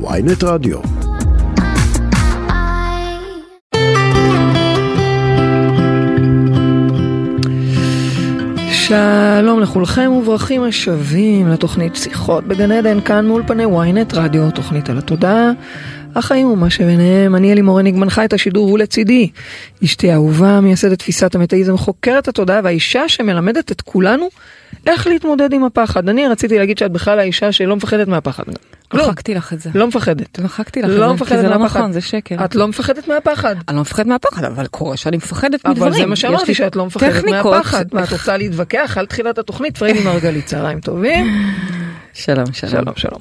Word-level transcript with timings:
ויינט 0.00 0.44
רדיו. 0.44 0.78
שלום 8.70 9.60
לכולכם 9.60 10.12
וברוכים 10.12 10.62
השבים 10.62 11.48
לתוכנית 11.48 11.96
שיחות 11.96 12.44
בגן 12.44 12.72
עדן 12.72 13.00
כאן 13.00 13.26
מאולפני 13.26 13.64
ynet 13.64 14.14
רדיו, 14.14 14.50
תוכנית 14.50 14.90
על 14.90 14.98
התודעה, 14.98 15.50
החיים 16.14 16.46
ומה 16.46 16.70
שביניהם. 16.70 17.34
אני 17.34 17.52
אלי 17.52 17.62
מורניג 17.62 17.96
מנחה 17.96 18.24
את 18.24 18.32
השידור 18.32 18.72
ולצידי 18.72 19.30
אשתי 19.84 20.10
האהובה, 20.10 20.60
מייסדת 20.60 20.98
תפיסת 20.98 21.34
המטאיזם, 21.34 21.76
חוקרת 21.76 22.28
התודעה 22.28 22.60
והאישה 22.64 23.08
שמלמדת 23.08 23.72
את 23.72 23.80
כולנו 23.80 24.28
איך 24.86 25.06
להתמודד 25.06 25.52
עם 25.52 25.64
הפחד. 25.64 26.08
אני 26.08 26.28
רציתי 26.28 26.58
להגיד 26.58 26.78
שאת 26.78 26.92
בכלל 26.92 27.18
האישה 27.18 27.52
שלא 27.52 27.76
מפחדת 27.76 28.08
מהפחד. 28.08 28.44
כלום. 28.88 29.08
מחקתי 29.08 29.34
לך 29.34 29.52
את 29.52 29.60
זה. 29.60 29.70
לא 29.74 29.86
מפחדת. 29.86 30.38
מחקתי 30.38 30.82
לך 30.82 30.90
את 30.90 30.94
לא 30.94 31.06
זה, 31.06 31.12
מפחדת 31.12 31.38
כי 31.38 31.42
זה 31.42 31.48
לא. 31.48 31.56
נכון, 31.56 31.92
זה 31.92 32.00
שקר. 32.00 32.44
את 32.44 32.54
לא 32.54 32.68
מפחדת 32.68 33.08
מהפחד. 33.08 33.54
אני 33.68 33.76
לא 33.76 33.82
מפחדת 33.82 34.06
מהפחד, 34.06 34.44
אבל 34.44 34.66
קורה 34.66 34.96
שאני 34.96 35.16
מפחדת 35.16 35.66
מדברים. 35.66 35.82
אבל 35.82 35.98
זה 35.98 36.06
מה 36.06 36.16
שאמרתי 36.16 36.54
שאת 36.54 36.76
לא 36.76 36.86
מפחדת. 36.86 37.24
מהפחד. 37.24 37.84
מה 37.92 38.04
את 38.04 38.12
רוצה 38.12 38.36
להתווכח 38.36 38.96
על 38.98 39.06
תחילת 39.06 39.38
התוכנית? 39.38 39.78
פריידי 39.78 40.04
מרגלית, 40.04 40.46
צהריים 40.46 40.80
טובים. 40.80 41.26
שלום, 42.14 42.52
שלום. 42.52 42.84
שלום. 42.96 43.20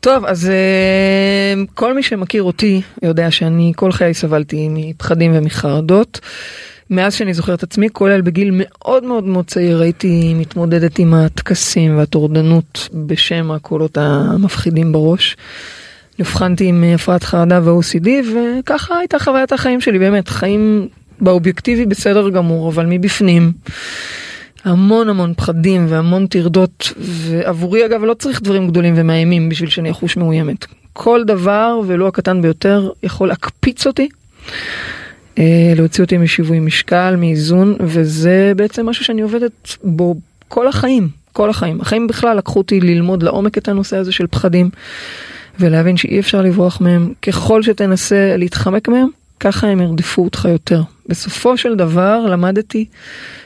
טוב 0.00 0.24
אז 0.24 0.48
אה, 0.48 1.62
כל 1.74 1.94
מי 1.94 2.02
שמכיר 2.02 2.42
אותי 2.42 2.82
יודע 3.02 3.30
שאני 3.30 3.72
כל 3.76 3.92
חיי 3.92 4.14
סבלתי 4.14 4.68
מפחדים 4.70 5.32
ומחרדות. 5.34 6.20
מאז 6.90 7.14
שאני 7.14 7.34
זוכרת 7.34 7.62
עצמי 7.62 7.88
כולל 7.92 8.20
בגיל 8.20 8.50
מאוד 8.52 9.04
מאוד 9.04 9.24
מאוד 9.24 9.44
צעיר 9.46 9.80
הייתי 9.80 10.34
מתמודדת 10.34 10.98
עם 10.98 11.14
הטקסים 11.14 11.98
והטורדנות 11.98 12.88
בשם 12.94 13.50
הקולות 13.50 13.98
המפחידים 13.98 14.92
בראש. 14.92 15.36
נבחנתי 16.18 16.64
עם 16.66 16.84
הפרעת 16.94 17.24
חרדה 17.24 17.60
ו-OCD 17.64 18.08
וככה 18.34 18.98
הייתה 18.98 19.18
חוויית 19.18 19.52
החיים 19.52 19.80
שלי 19.80 19.98
באמת 19.98 20.28
חיים 20.28 20.88
באובייקטיבי 21.20 21.86
בסדר 21.86 22.30
גמור 22.30 22.68
אבל 22.68 22.86
מבפנים. 22.88 23.52
המון 24.66 25.08
המון 25.08 25.34
פחדים 25.34 25.86
והמון 25.88 26.26
טרדות 26.26 26.92
ועבורי 26.98 27.86
אגב 27.86 28.04
לא 28.04 28.14
צריך 28.14 28.42
דברים 28.42 28.68
גדולים 28.68 28.94
ומאיימים 28.96 29.48
בשביל 29.48 29.70
שאני 29.70 29.90
אחוש 29.90 30.16
מאוימת. 30.16 30.66
כל 30.92 31.24
דבר 31.24 31.80
ולו 31.86 32.08
הקטן 32.08 32.42
ביותר 32.42 32.90
יכול 33.02 33.28
להקפיץ 33.28 33.86
אותי. 33.86 34.08
אה, 35.38 35.72
להוציא 35.76 36.04
אותי 36.04 36.18
משיווי 36.18 36.60
משקל, 36.60 37.14
מאיזון, 37.18 37.76
וזה 37.80 38.52
בעצם 38.56 38.86
משהו 38.86 39.04
שאני 39.04 39.22
עובדת 39.22 39.76
בו 39.84 40.14
כל 40.48 40.68
החיים, 40.68 41.08
כל 41.32 41.50
החיים. 41.50 41.80
החיים 41.80 42.06
בכלל 42.06 42.36
לקחו 42.36 42.58
אותי 42.58 42.80
ללמוד 42.80 43.22
לעומק 43.22 43.58
את 43.58 43.68
הנושא 43.68 43.96
הזה 43.96 44.12
של 44.12 44.26
פחדים, 44.26 44.70
ולהבין 45.60 45.96
שאי 45.96 46.20
אפשר 46.20 46.42
לברוח 46.42 46.80
מהם. 46.80 47.12
ככל 47.22 47.62
שתנסה 47.62 48.36
להתחמק 48.36 48.88
מהם, 48.88 49.08
ככה 49.40 49.66
הם 49.66 49.80
ירדפו 49.80 50.24
אותך 50.24 50.48
יותר. 50.50 50.82
בסופו 51.08 51.56
של 51.56 51.74
דבר 51.74 52.26
למדתי 52.30 52.84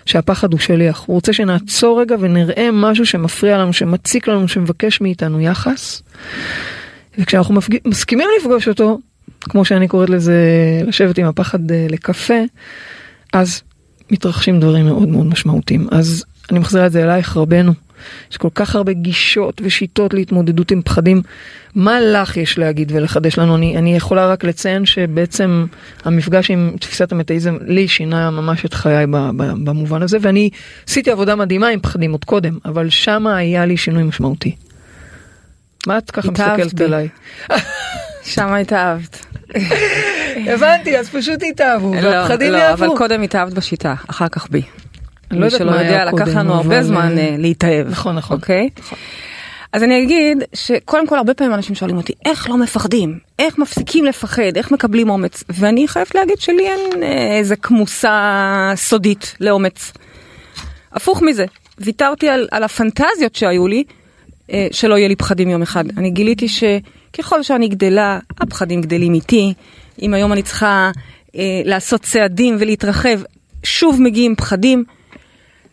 שהפחד 0.06 0.52
הוא 0.52 0.60
שליח. 0.60 1.04
הוא 1.06 1.14
רוצה 1.14 1.32
שנעצור 1.32 2.00
רגע 2.00 2.16
ונראה 2.20 2.68
משהו 2.72 3.06
שמפריע 3.06 3.58
לנו, 3.58 3.72
שמציק 3.72 4.28
לנו, 4.28 4.48
שמבקש 4.48 5.00
מאיתנו 5.00 5.40
יחס. 5.40 6.02
וכשאנחנו 7.18 7.54
מפג... 7.54 7.76
מסכימים 7.84 8.28
לפגוש 8.40 8.68
אותו, 8.68 8.98
כמו 9.40 9.64
שאני 9.64 9.88
קוראת 9.88 10.10
לזה, 10.10 10.34
לשבת 10.86 11.18
עם 11.18 11.26
הפחד 11.26 11.72
אה, 11.72 11.86
לקפה, 11.90 12.34
אז 13.32 13.62
מתרחשים 14.10 14.60
דברים 14.60 14.86
מאוד 14.86 15.08
מאוד 15.08 15.26
משמעותיים. 15.26 15.86
אז 15.90 16.24
אני 16.50 16.58
מחזירה 16.58 16.86
את 16.86 16.92
זה 16.92 17.04
אלייך 17.04 17.36
רבנו. 17.36 17.72
יש 18.30 18.36
כל 18.36 18.48
כך 18.54 18.76
הרבה 18.76 18.92
גישות 18.92 19.60
ושיטות 19.64 20.14
להתמודדות 20.14 20.70
עם 20.70 20.82
פחדים. 20.82 21.22
מה 21.74 22.00
לך 22.00 22.36
יש 22.36 22.58
להגיד 22.58 22.92
ולחדש 22.94 23.38
לנו? 23.38 23.56
אני, 23.56 23.78
אני 23.78 23.96
יכולה 23.96 24.26
רק 24.26 24.44
לציין 24.44 24.86
שבעצם 24.86 25.66
המפגש 26.04 26.50
עם 26.50 26.72
תפיסת 26.80 27.12
המטאיזם 27.12 27.56
לי 27.66 27.88
שינה 27.88 28.30
ממש 28.30 28.64
את 28.64 28.74
חיי 28.74 29.06
במובן 29.36 30.02
הזה, 30.02 30.18
ואני 30.20 30.50
עשיתי 30.88 31.10
עבודה 31.10 31.36
מדהימה 31.36 31.68
עם 31.68 31.80
פחדים 31.80 32.12
עוד 32.12 32.24
קודם, 32.24 32.58
אבל 32.64 32.88
שמה 32.88 33.36
היה 33.36 33.66
לי 33.66 33.76
שינוי 33.76 34.02
משמעותי. 34.02 34.56
מה 35.86 35.98
את 35.98 36.10
ככה 36.10 36.30
מסתכלת 36.30 36.74
בי. 36.74 36.84
עליי? 36.84 37.08
שם 38.24 38.54
התאהבת. 38.54 39.26
הבנתי, 40.46 40.98
אז 40.98 41.08
פשוט 41.08 41.40
התאהבו, 41.50 41.94
לא, 41.94 42.08
והפחדים 42.08 42.52
לא, 42.52 42.56
יעברו. 42.56 42.86
אבל 42.86 42.98
קודם 42.98 43.22
התאהבת 43.22 43.52
בשיטה, 43.52 43.94
אחר 44.10 44.28
כך 44.28 44.50
בי. 44.50 44.62
אני 45.30 45.40
לא 45.40 45.44
יודעת 45.44 45.60
מה 45.60 45.78
היה 45.78 45.92
יודע, 45.92 46.04
לקח 46.04 46.24
קודם, 46.24 46.38
לנו 46.38 46.54
הרבה 46.54 46.82
זמן 46.82 47.18
אה, 47.18 47.22
אה, 47.22 47.34
להתאהב. 47.38 47.88
נכון, 47.88 48.16
נכון. 48.16 48.36
אוקיי? 48.36 48.68
נכון. 48.78 48.98
אז 49.72 49.82
אני 49.82 50.02
אגיד 50.02 50.44
שקודם 50.54 51.06
כל 51.06 51.16
הרבה 51.16 51.34
פעמים 51.34 51.54
אנשים 51.54 51.74
שואלים 51.74 51.96
אותי 51.96 52.12
איך 52.24 52.50
לא 52.50 52.56
מפחדים 52.56 53.18
איך 53.38 53.58
מפסיקים 53.58 54.04
לפחד 54.04 54.56
איך 54.56 54.70
מקבלים 54.70 55.10
אומץ 55.10 55.44
ואני 55.48 55.88
חייבת 55.88 56.14
להגיד 56.14 56.38
שלי 56.38 56.68
אין 56.68 57.02
אה, 57.02 57.38
איזה 57.38 57.56
כמוסה 57.56 58.72
סודית 58.76 59.36
לאומץ. 59.40 59.92
הפוך 60.92 61.22
מזה 61.22 61.44
ויתרתי 61.78 62.28
על, 62.28 62.48
על 62.50 62.62
הפנטזיות 62.62 63.34
שהיו 63.34 63.68
לי 63.68 63.84
אה, 64.52 64.66
שלא 64.72 64.98
יהיה 64.98 65.08
לי 65.08 65.16
פחדים 65.16 65.50
יום 65.50 65.62
אחד 65.62 65.84
אני 65.98 66.10
גיליתי 66.10 66.46
שככל 66.48 67.42
שאני 67.42 67.68
גדלה 67.68 68.18
הפחדים 68.40 68.80
גדלים 68.80 69.14
איתי 69.14 69.54
אם 70.02 70.14
היום 70.14 70.32
אני 70.32 70.42
צריכה 70.42 70.90
אה, 71.36 71.62
לעשות 71.64 72.00
צעדים 72.00 72.56
ולהתרחב 72.60 73.20
שוב 73.62 74.00
מגיעים 74.02 74.36
פחדים. 74.36 74.84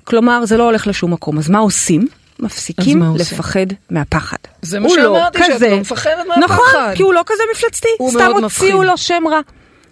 כלומר 0.07 0.45
זה 0.45 0.57
לא 0.57 0.63
הולך 0.63 0.87
לשום 0.87 1.13
מקום 1.13 1.37
אז 1.37 1.49
מה 1.49 1.59
עושים? 1.59 2.07
מפסיקים 2.39 2.99
מה 2.99 3.07
עושים? 3.07 3.37
לפחד 3.37 3.65
מהפחד. 3.89 4.37
זה 4.61 4.79
מה 4.79 4.87
לא 4.87 4.95
שאמרתי, 4.95 5.39
שאת 5.39 5.51
כזה- 5.55 5.69
לא 5.69 5.77
מפחדת 5.79 6.13
מהפחד. 6.27 6.43
נכון, 6.43 6.95
כי 6.95 7.03
הוא 7.03 7.13
לא 7.13 7.21
כזה 7.25 7.43
מפלצתי, 7.55 7.87
הוא 7.97 8.09
סתם 8.09 8.19
מאוד 8.19 8.43
הוציאו 8.43 8.77
מפחיד. 8.77 8.89
לו 8.89 8.97
שם 8.97 9.23
רע. 9.31 9.39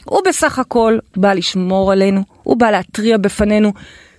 הוא 0.06 0.22
בסך 0.28 0.60
הכל 0.60 0.98
בא 1.18 1.34
לשמור 1.34 1.92
עלינו, 1.92 2.24
הוא 2.44 2.58
בא 2.58 2.72
להתריע 2.72 3.18
בפנינו, 3.18 3.74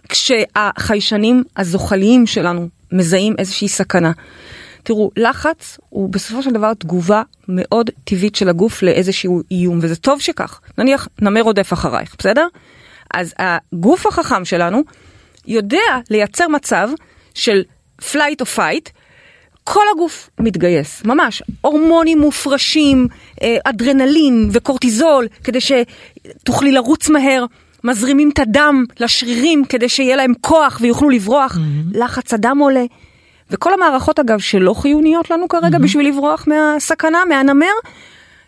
כשהחיישנים 0.09 1.45
הזוחליים 1.57 2.27
שלנו 2.27 2.69
מזהים 2.93 3.35
איזושהי 3.39 3.69
סכנה. 3.69 4.13
תראו, 4.83 5.11
לחץ 5.17 5.79
הוא 5.89 6.11
בסופו 6.11 6.43
של 6.43 6.51
דבר 6.51 6.75
תגובה 6.75 7.23
מאוד 7.49 7.91
טבעית 8.05 8.35
של 8.37 8.49
הגוף 8.49 8.83
לאיזשהו 8.83 9.43
איום, 9.51 9.79
וזה 9.83 9.97
טוב 9.97 10.21
שכך. 10.21 10.61
נניח, 10.79 11.09
נמר 11.23 11.41
רודף 11.41 11.73
אחרייך, 11.73 12.15
בסדר? 12.19 12.47
אז 13.15 13.35
הגוף 13.39 14.07
החכם 14.07 14.45
שלנו 14.45 14.83
יודע 15.47 16.01
לייצר 16.11 16.49
מצב 16.49 16.89
של 17.35 17.63
flight 18.01 18.43
or 18.43 18.57
fight, 18.57 18.91
כל 19.65 19.85
הגוף 19.95 20.31
מתגייס, 20.41 21.03
ממש. 21.05 21.43
הורמונים 21.61 22.19
מופרשים, 22.19 23.09
אה, 23.43 23.57
אדרנלין 23.65 24.49
וקורטיזול, 24.53 25.27
כדי 25.45 25.59
שתוכלי 25.61 26.73
לרוץ 26.73 27.09
מהר. 27.09 27.45
מזרימים 27.85 28.31
את 28.33 28.39
הדם 28.39 28.85
לשרירים 29.01 29.65
כדי 29.65 29.89
שיהיה 29.89 30.17
להם 30.17 30.33
כוח 30.41 30.79
ויוכלו 30.81 31.11
לברוח. 31.11 31.59
לחץ 31.95 32.35
הדם 32.35 32.59
עולה. 32.61 32.85
וכל 33.51 33.75
המערכות 33.75 34.19
אגב 34.19 34.39
שלא 34.39 34.75
חיוניות 34.75 35.31
לנו 35.31 35.49
כרגע 35.49 35.79
בשביל 35.79 36.09
לברוח 36.09 36.45
מהסכנה, 36.47 37.25
מהנמר, 37.29 37.73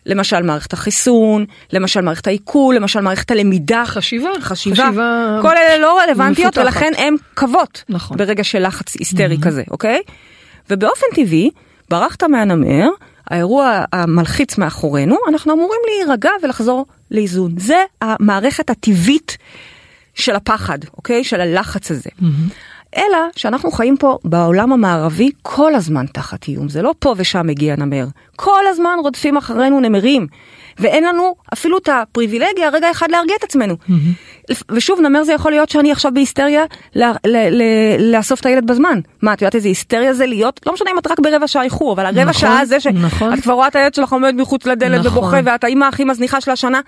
למשל 0.06 0.42
מערכת 0.42 0.72
החיסון, 0.72 1.44
למשל 1.72 2.00
מערכת 2.00 2.26
העיכול, 2.26 2.74
למשל 2.74 3.00
מערכת 3.00 3.30
הלמידה. 3.30 3.82
חשיבה, 3.86 4.30
חשיבה. 4.40 4.86
חשיבה 4.86 5.38
כל 5.42 5.56
אלה 5.56 5.78
לא 5.78 6.00
רלוונטיות 6.00 6.58
מפותחת. 6.58 6.76
ולכן 6.76 6.92
הן 6.96 7.14
קוות. 7.34 7.84
נכון. 7.88 8.16
ברגע 8.16 8.44
של 8.44 8.66
לחץ 8.66 8.94
היסטרי 8.94 9.38
כזה, 9.42 9.62
אוקיי? 9.70 10.00
ובאופן 10.70 11.06
טבעי, 11.14 11.50
ברחת 11.90 12.22
מהנמר, 12.22 12.88
האירוע 13.26 13.84
המלחיץ 13.92 14.58
מאחורינו, 14.58 15.16
אנחנו 15.28 15.52
אמורים 15.52 15.80
להירגע 15.86 16.30
ולחזור 16.42 16.86
לאיזון. 17.10 17.54
זה 17.58 17.82
המערכת 18.00 18.70
הטבעית 18.70 19.36
של 20.14 20.36
הפחד, 20.36 20.78
אוקיי? 20.96 21.24
של 21.24 21.40
הלחץ 21.40 21.90
הזה. 21.90 22.10
אלא 22.96 23.18
שאנחנו 23.36 23.70
חיים 23.70 23.96
פה 23.96 24.18
בעולם 24.24 24.72
המערבי 24.72 25.30
כל 25.42 25.74
הזמן 25.74 26.06
תחת 26.06 26.48
איום, 26.48 26.68
זה 26.68 26.82
לא 26.82 26.94
פה 26.98 27.14
ושם 27.16 27.46
מגיע 27.46 27.76
נמר. 27.76 28.06
כל 28.36 28.66
הזמן 28.70 28.96
רודפים 29.02 29.36
אחרינו 29.36 29.80
נמרים, 29.80 30.26
ואין 30.78 31.04
לנו 31.04 31.34
אפילו 31.52 31.78
את 31.78 31.88
הפריבילגיה 31.92 32.68
רגע 32.72 32.90
אחד 32.90 33.10
להרגיע 33.10 33.36
את 33.38 33.44
עצמנו. 33.44 33.74
ושוב, 34.70 35.00
נמר 35.00 35.24
זה 35.24 35.32
יכול 35.32 35.52
להיות 35.52 35.68
שאני 35.68 35.92
עכשיו 35.92 36.12
בהיסטריה 36.14 36.64
לאסוף 37.98 38.40
את 38.40 38.46
הילד 38.46 38.66
בזמן. 38.66 39.00
מה, 39.22 39.32
את 39.32 39.42
יודעת 39.42 39.54
איזה 39.54 39.68
היסטריה 39.68 40.14
זה 40.14 40.26
להיות? 40.26 40.60
לא 40.66 40.72
משנה 40.72 40.90
אם 40.90 40.98
את 40.98 41.06
רק 41.06 41.20
ברבע 41.20 41.48
שעה 41.48 41.62
איחור, 41.62 41.92
אבל 41.92 42.06
הרבע 42.06 42.24
נכון, 42.24 42.40
שעה 42.40 42.60
הזה 42.60 42.80
שאת 42.80 42.94
נכון. 42.94 43.40
כבר 43.40 43.52
רואה 43.52 43.68
את 43.68 43.76
הילד 43.76 43.94
שלך 43.94 44.12
עומד 44.12 44.34
מחוץ 44.34 44.66
לדלת 44.66 45.06
נכון. 45.06 45.18
ובוכה, 45.18 45.40
ואת 45.44 45.64
האימא 45.64 45.84
הכי 45.84 46.04
מזניחה 46.04 46.40
של 46.40 46.50
השנה. 46.50 46.80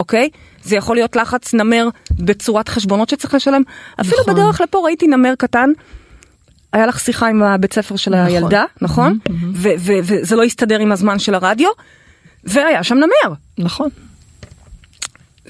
אוקיי? 0.00 0.30
זה 0.64 0.76
יכול 0.76 0.96
להיות 0.96 1.16
לחץ 1.16 1.54
נמר 1.54 1.88
בצורת 2.10 2.68
חשבונות 2.68 3.08
שצריך 3.08 3.34
לשלם. 3.34 3.62
אפילו 4.00 4.20
נכון. 4.22 4.34
בדרך 4.34 4.60
לפה 4.60 4.78
ראיתי 4.84 5.06
נמר 5.06 5.34
קטן. 5.38 5.70
היה 6.72 6.86
לך 6.86 7.00
שיחה 7.00 7.28
עם 7.28 7.42
הבית 7.42 7.72
ספר 7.72 7.96
של 7.96 8.10
נכון. 8.10 8.26
הילדה, 8.26 8.64
נכון? 8.82 9.18
ו- 9.54 9.68
וזה 9.78 10.36
לא 10.36 10.42
הסתדר 10.42 10.78
עם 10.78 10.92
הזמן 10.92 11.18
של 11.18 11.34
הרדיו, 11.34 11.70
והיה 12.44 12.84
שם 12.84 12.94
נמר. 12.94 13.34
נכון. 13.58 13.88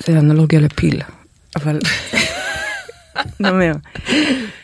זה 0.07 0.19
אנלוגיה 0.19 0.61
לפיל, 0.61 1.01
אבל 1.57 1.79
נמר. 3.41 3.73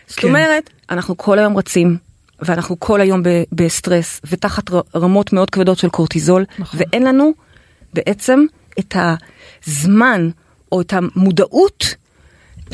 זאת 0.06 0.18
כן. 0.18 0.28
אומרת, 0.28 0.70
אנחנו 0.90 1.16
כל 1.16 1.38
היום 1.38 1.56
רצים, 1.56 1.96
ואנחנו 2.42 2.80
כל 2.80 3.00
היום 3.00 3.22
בסטרס 3.52 4.20
ותחת 4.24 4.70
רמות 4.94 5.32
מאוד 5.32 5.50
כבדות 5.50 5.78
של 5.78 5.88
קורטיזול, 5.88 6.44
נכון. 6.58 6.80
ואין 6.80 7.02
לנו 7.02 7.32
בעצם 7.94 8.44
את 8.78 8.96
הזמן 9.66 10.30
או 10.72 10.80
את 10.80 10.92
המודעות 10.92 11.94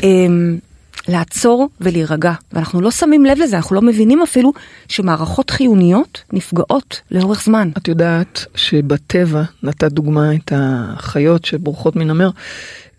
אמ, 0.03 0.57
לעצור 1.07 1.69
ולהירגע. 1.81 2.33
ואנחנו 2.53 2.81
לא 2.81 2.91
שמים 2.91 3.25
לב 3.25 3.37
לזה, 3.37 3.57
אנחנו 3.57 3.75
לא 3.75 3.81
מבינים 3.81 4.21
אפילו 4.21 4.53
שמערכות 4.87 5.49
חיוניות 5.49 6.23
נפגעות 6.33 7.01
לאורך 7.11 7.43
זמן. 7.43 7.69
את 7.77 7.87
יודעת 7.87 8.45
שבטבע, 8.55 9.43
נתת 9.63 9.91
דוגמה 9.91 10.35
את 10.35 10.53
החיות 10.55 11.45
שבורחות 11.45 11.95
מנמר, 11.95 12.29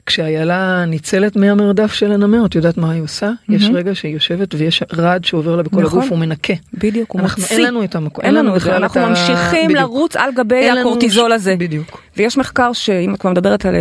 כשאיילה 0.07 0.85
ניצלת 0.85 1.37
מהמרדף 1.37 1.93
של 1.93 2.13
הנמר, 2.13 2.47
את 2.47 2.55
יודעת 2.55 2.79
מה 2.79 2.91
היא 2.91 3.03
עושה? 3.03 3.31
יש 3.49 3.69
רגע 3.75 3.95
שהיא 3.95 4.15
יושבת 4.15 4.55
ויש 4.55 4.83
רעד 4.97 5.25
שעובר 5.25 5.57
לה 5.57 5.63
בכל 5.63 5.83
נכון. 5.83 5.99
הגוף, 5.99 6.11
הוא 6.11 6.19
מנקה. 6.19 6.53
בדיוק, 6.75 7.11
הוא 7.13 7.21
אנחנו- 7.21 7.43
מוציא. 7.43 7.57
אין 7.57 7.65
לנו 7.67 7.85
את 7.85 7.95
המקום, 7.95 8.25
אין 8.25 8.35
לנו 8.35 8.53
בכלל 8.53 8.75
אנחנו 8.75 9.01
ממשיכים 9.09 9.65
בדיוק. 9.69 9.81
לרוץ 9.81 10.17
על 10.17 10.31
גבי 10.37 10.71
הקורטיזול 10.71 11.31
ש- 11.31 11.35
הזה. 11.35 11.55
בדיוק. 11.59 12.03
ויש 12.17 12.37
מחקר 12.39 12.73
שאם 12.73 13.15
את 13.15 13.21
כבר 13.21 13.31
מדברת 13.31 13.67
על, 13.67 13.75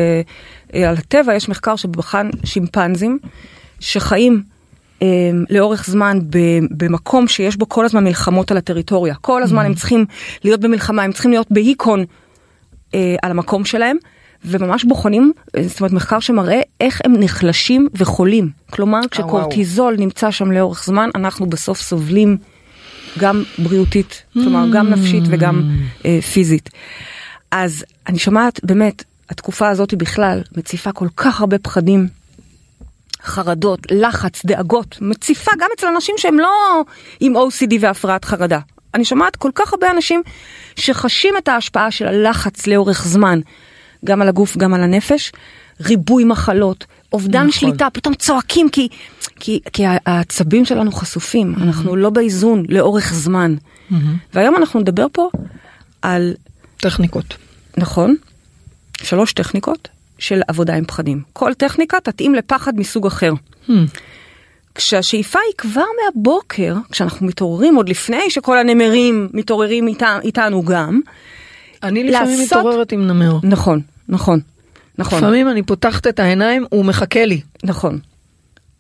אה, 0.74 0.90
על 0.90 0.96
הטבע, 0.98 1.36
יש 1.36 1.50
מחקר 1.50 1.76
שבחן 1.76 2.30
שימפנזים 2.46 3.20
שחיים 3.80 4.44
אה, 5.02 5.08
לאורך 5.50 5.86
זמן 5.86 6.20
ב, 6.30 6.38
במקום 6.78 7.28
שיש 7.28 7.56
בו 7.58 7.70
כל 7.70 7.86
הזמן 7.86 8.04
מלחמות 8.04 8.52
על 8.52 8.58
הטריטוריה. 8.58 9.16
כל 9.16 9.44
הזמן 9.44 9.66
הם 9.66 9.74
צריכים 9.74 10.06
להיות 10.44 10.60
במלחמה, 10.60 11.04
הם 11.04 11.12
צריכים 11.12 11.32
להיות 11.32 11.48
בהיקון 11.52 12.06
אה, 12.96 13.16
על 13.22 13.32
המקום 13.32 13.66
שלהם. 13.66 13.98
וממש 14.46 14.84
בוחנים, 14.84 15.34
אה, 15.58 15.64
זאת 15.68 15.80
אומרת 15.80 15.94
מחקר 15.94 16.20
שמראה 16.20 16.62
איך 16.82 17.02
הם 17.06 17.14
נחלשים 17.20 17.88
וחולים. 17.94 18.50
כלומר, 18.70 19.00
כשקורטיזול 19.12 19.96
נמצא 20.00 20.32
שם 20.32 20.52
לאורך 20.52 20.86
זמן, 20.86 21.10
אנחנו 21.16 21.46
בסוף 21.46 21.82
סובלים 21.82 22.38
גם 23.20 23.44
בריאותית, 23.58 24.24
כלומר 24.34 24.66
גם 24.74 24.90
נפשית 24.90 25.24
וגם 25.28 25.70
אה, 26.06 26.20
פיזית. 26.34 26.70
אז 27.52 27.86
אני 28.08 28.20
שומעת 28.20 28.60
באמת, 28.64 29.04
התקופה 29.30 29.70
הזאת 29.70 29.94
בכלל 29.94 30.42
מציפה 30.58 30.92
כל 30.92 31.08
כך 31.18 31.40
הרבה 31.40 31.60
פחדים, 31.60 32.08
חרדות, 33.24 33.80
לחץ, 33.92 34.46
דאגות, 34.46 34.98
מציפה 35.02 35.52
גם 35.60 35.70
אצל 35.78 35.88
אנשים 35.88 36.16
שהם 36.18 36.40
לא 36.40 36.84
עם 37.20 37.36
OCD 37.36 37.74
והפרעת 37.80 38.26
חרדה. 38.26 38.60
אני 38.94 39.06
שומעת 39.06 39.36
כל 39.36 39.52
כך 39.56 39.74
הרבה 39.74 39.92
אנשים 39.92 40.22
שחשים 40.76 41.34
את 41.38 41.48
ההשפעה 41.48 41.92
של 41.92 42.08
הלחץ 42.08 42.68
לאורך 42.68 43.08
זמן, 43.08 43.40
גם 44.06 44.22
על 44.22 44.28
הגוף, 44.28 44.58
גם 44.58 44.74
על 44.74 44.84
הנפש, 44.84 45.32
ריבוי 45.86 46.24
מחלות, 46.24 46.86
אובדן 47.14 47.40
נכון. 47.40 47.52
שליטה, 47.52 47.88
פתאום 47.94 48.16
צועקים 48.16 48.70
כי, 48.70 48.88
כי, 49.40 49.60
כי 49.74 49.84
העצבים 50.06 50.66
שלנו 50.66 50.92
חשופים, 50.92 51.54
אנחנו 51.62 51.96
לא 51.96 52.10
באיזון 52.10 52.64
לאורך 52.70 53.14
זמן. 53.14 53.56
והיום 54.34 54.56
אנחנו 54.56 54.80
נדבר 54.80 55.08
פה 55.12 55.30
על 56.02 56.34
טכניקות. 56.78 57.26
נכון, 57.78 58.16
שלוש 59.04 59.34
טכניקות 59.34 59.88
של 60.20 60.42
עבודה 60.48 60.76
עם 60.76 60.86
פחדים. 60.86 61.22
כל 61.34 61.54
טכניקה 61.54 61.98
תתאים 62.04 62.36
לפחד 62.36 62.74
מסוג 62.80 63.06
אחר. 63.08 63.32
Hmm. 63.68 63.72
כשהשאיפה 64.76 65.40
היא 65.48 65.54
כבר 65.58 65.84
מהבוקר, 66.06 66.76
כשאנחנו 66.92 67.28
מתעוררים, 67.28 67.76
עוד 67.76 67.90
לפני 67.90 68.30
שכל 68.30 68.58
הנמרים 68.58 69.30
מתעוררים 69.34 69.88
איתנו 70.24 70.64
גם, 70.64 71.00
אני 71.84 72.04
לפעמים 72.04 72.40
לעשות- 72.40 72.58
מתעוררת 72.58 72.92
עם 72.92 73.08
נמר. 73.08 73.38
נכון, 73.44 73.82
נכון, 74.12 74.40
נכון, 74.98 75.18
לפעמים 75.18 75.50
אני 75.50 75.64
פותחת 75.64 76.08
את 76.08 76.20
העיניים, 76.20 76.66
הוא 76.70 76.86
מחכה 76.86 77.26
לי. 77.26 77.42
נכון. 77.64 78.00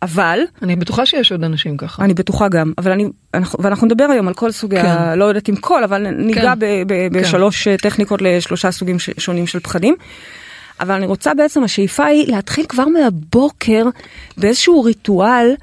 אבל, 0.01 0.39
אני 0.61 0.75
בטוחה 0.75 1.05
שיש 1.05 1.31
עוד 1.31 1.43
אנשים 1.43 1.77
ככה. 1.77 2.03
אני 2.03 2.13
בטוחה 2.13 2.47
גם, 2.47 2.73
אבל 2.77 2.91
אני, 2.91 3.05
אנחנו, 3.33 3.63
ואנחנו 3.63 3.87
נדבר 3.87 4.03
היום 4.03 4.27
על 4.27 4.33
כל 4.33 4.51
סוגי, 4.51 4.81
כן. 4.81 4.85
ה, 4.85 5.15
לא 5.15 5.25
יודעת 5.25 5.49
אם 5.49 5.55
כל, 5.55 5.83
אבל 5.83 6.07
ניגע 6.09 6.41
כן. 6.41 6.59
ב, 6.59 6.65
ב, 6.87 7.19
בשלוש 7.19 7.67
אה, 7.67 7.77
טכניקות 7.77 8.21
לשלושה 8.21 8.71
סוגים 8.71 8.99
ש, 8.99 9.09
שונים 9.17 9.47
של 9.47 9.59
פחדים. 9.59 9.95
אבל 10.79 10.95
אני 10.95 11.05
רוצה 11.05 11.33
בעצם, 11.33 11.63
השאיפה 11.63 12.05
היא 12.05 12.31
להתחיל 12.31 12.65
כבר 12.69 12.85
מהבוקר 12.85 13.85
באיזשהו 14.37 14.83
ריטואל, 14.83 15.55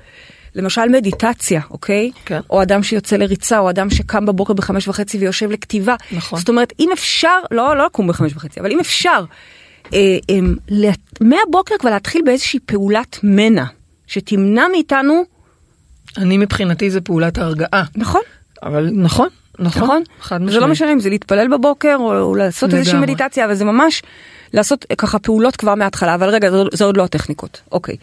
למשל 0.54 0.88
מדיטציה, 0.88 1.60
אוקיי? 1.70 2.10
כן. 2.24 2.40
או 2.50 2.62
אדם 2.62 2.82
שיוצא 2.82 3.16
לריצה, 3.16 3.58
או 3.58 3.70
אדם 3.70 3.90
שקם 3.90 4.26
בבוקר 4.26 4.52
בחמש 4.52 4.88
וחצי 4.88 5.18
ויושב 5.18 5.50
לכתיבה. 5.50 5.94
נכון. 6.12 6.38
זאת 6.38 6.48
אומרת, 6.48 6.72
אם 6.80 6.88
אפשר, 6.92 7.38
לא, 7.50 7.76
לא 7.76 7.86
לקום 7.86 8.08
בחמש 8.08 8.32
וחצי, 8.36 8.60
אבל 8.60 8.72
אם 8.72 8.80
אפשר, 8.80 9.24
מהבוקר 11.20 11.74
כבר 11.78 11.90
להתחיל 11.90 12.22
באיזושהי 12.24 12.60
פעולת 12.66 13.18
מנע, 13.22 13.64
שתמנע 14.06 14.64
מאיתנו, 14.72 15.22
אני 16.16 16.38
מבחינתי 16.38 16.90
זה 16.90 17.00
פעולת 17.00 17.38
הרגעה. 17.38 17.84
נכון? 17.96 18.20
אבל 18.62 18.90
נכון, 18.92 19.28
נכון. 19.58 19.82
נכון? 19.82 20.02
חד 20.20 20.38
זה 20.38 20.44
משמעית. 20.44 20.62
לא 20.62 20.68
משנה 20.68 20.92
אם 20.92 21.00
זה 21.00 21.10
להתפלל 21.10 21.48
בבוקר 21.48 21.96
או, 21.98 22.20
או 22.20 22.34
לעשות 22.34 22.74
איזושהי 22.74 22.92
לגמרי. 22.94 23.12
מדיטציה, 23.12 23.44
אבל 23.44 23.54
זה 23.54 23.64
ממש 23.64 24.02
לעשות 24.52 24.86
אה, 24.90 24.96
ככה 24.96 25.18
פעולות 25.18 25.56
כבר 25.56 25.74
מההתחלה, 25.74 26.14
אבל 26.14 26.28
רגע, 26.28 26.50
זה, 26.50 26.56
זה 26.72 26.84
עוד 26.84 26.96
לא 26.96 27.04
הטכניקות. 27.04 27.60
אוקיי. 27.72 27.96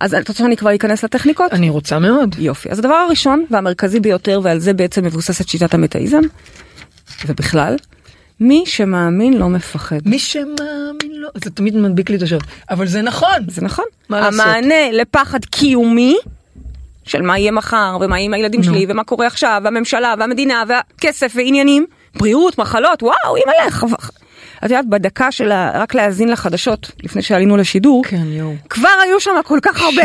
אז 0.00 0.14
את 0.14 0.28
רוצה 0.28 0.42
שאני 0.42 0.56
כבר 0.56 0.74
אכנס 0.74 1.04
לטכניקות? 1.04 1.52
אני 1.52 1.70
רוצה 1.70 1.98
מאוד. 1.98 2.36
יופי. 2.38 2.70
אז 2.70 2.78
הדבר 2.78 2.94
הראשון 2.94 3.44
והמרכזי 3.50 4.00
ביותר, 4.00 4.40
ועל 4.42 4.58
זה 4.58 4.72
בעצם 4.72 5.04
מבוססת 5.04 5.48
שיטת 5.48 5.74
המטאיזם, 5.74 6.20
ובכלל, 7.26 7.76
מי 8.40 8.62
שמאמין 8.66 9.32
לא 9.38 9.48
מפחד. 9.48 9.98
מי 10.06 10.18
שמאמין 10.18 10.56
לו, 11.12 11.28
זה 11.44 11.50
תמיד 11.50 11.76
מדביק 11.76 12.10
לי 12.10 12.16
את 12.16 12.22
השאלה. 12.22 12.40
אבל 12.70 12.86
זה 12.86 13.02
נכון. 13.02 13.38
זה 13.48 13.62
נכון. 13.62 13.84
מה 14.08 14.20
לעשות? 14.20 14.40
המענה 14.40 14.90
לפחד 14.92 15.44
קיומי, 15.44 16.16
של 17.04 17.22
מה 17.22 17.38
יהיה 17.38 17.52
מחר, 17.52 17.98
ומה 18.00 18.18
יהיה 18.18 18.26
עם 18.26 18.34
הילדים. 18.34 18.62
שלי, 18.62 18.86
ומה 18.88 19.04
קורה 19.04 19.26
עכשיו, 19.26 19.60
והממשלה, 19.64 20.14
והמדינה, 20.18 20.62
והכסף, 20.68 21.32
ועניינים, 21.36 21.86
בריאות, 22.16 22.58
מחלות, 22.58 23.02
וואו, 23.02 23.36
אימא'לה. 23.36 23.70
חב- 23.70 23.94
את 24.58 24.62
יודעת, 24.62 24.86
בדקה 24.88 25.32
של 25.32 25.52
רק 25.74 25.94
להאזין 25.94 26.28
לחדשות, 26.28 26.90
לפני 27.04 27.22
שעלינו 27.22 27.56
לשידור, 27.56 28.02
כן. 28.04 28.22
כבר 28.70 28.88
היו 29.04 29.20
שם 29.20 29.30
כל 29.44 29.58
כך 29.62 29.80
הרבה 29.82 30.02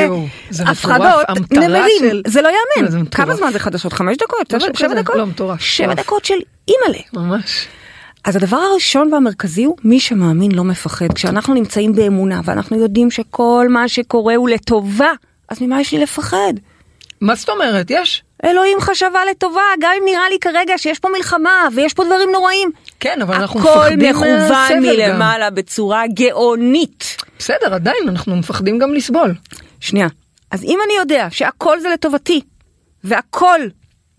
הפחדות, 0.65 1.25
נמרים, 1.51 1.85
של- 1.99 2.21
זה 2.27 2.41
לא 2.41 2.49
יאמן. 2.79 3.05
כמה 3.05 3.35
זמן 3.35 3.51
זה 3.51 3.59
חדשות? 3.59 3.93
חמש 3.93 4.17
דקות? 4.17 4.53
משהו 4.53 4.69
שבע-. 4.75 4.93
דקות? 5.01 5.15
לא, 5.15 5.25
מטורף, 5.25 5.61
שבע. 5.61 5.93
דקות 5.93 6.25
של 6.25 6.33
אימא'לה. 6.67 7.03
ממש. 7.13 7.67
אז 8.25 8.35
הדבר 8.35 8.57
הראשון 8.57 9.13
והמרכזי 9.13 9.63
הוא 9.63 9.77
מי 9.83 9.99
שמאמין 9.99 10.51
לא 10.51 10.63
מפחד. 10.63 11.13
כשאנחנו 11.13 11.53
נמצאים 11.53 11.93
באמונה 11.93 12.41
ואנחנו 12.43 12.79
יודעים 12.79 13.11
שכל 13.11 13.67
מה 13.69 13.87
שקורה 13.87 14.35
הוא 14.35 14.49
לטובה, 14.49 15.11
אז 15.49 15.61
ממה 15.61 15.81
יש 15.81 15.91
לי 15.91 15.99
לפחד? 15.99 16.53
מה 17.21 17.35
זאת 17.35 17.49
אומרת? 17.49 17.85
יש. 17.89 18.23
אלוהים 18.45 18.77
חשבה 18.79 19.19
לטובה, 19.31 19.61
גם 19.79 19.91
אם 19.99 20.03
נראה 20.05 20.29
לי 20.29 20.39
כרגע 20.41 20.77
שיש 20.77 20.99
פה 20.99 21.09
מלחמה 21.17 21.67
ויש 21.75 21.93
פה 21.93 22.03
דברים 22.03 22.31
נוראים. 22.31 22.71
כן, 22.99 23.21
אבל 23.21 23.35
אנחנו 23.35 23.59
הכל 23.59 23.69
מפחדים 23.69 24.09
מכוון 24.09 24.39
מהסבל 24.39 25.01
גם. 25.01 25.11
מלמעלה 25.11 25.49
בצורה 25.49 26.03
גאונית. 26.07 27.17
בסדר, 27.39 27.73
עדיין, 27.73 28.09
אנחנו 28.09 28.35
מפחדים 28.35 28.79
גם 28.79 28.93
לסבול. 28.93 29.33
שנייה, 29.79 30.07
אז 30.51 30.63
אם 30.63 30.79
אני 30.85 30.93
יודע 30.97 31.27
שהכל 31.31 31.79
זה 31.79 31.89
לטובתי, 31.89 32.41
והכל 33.03 33.59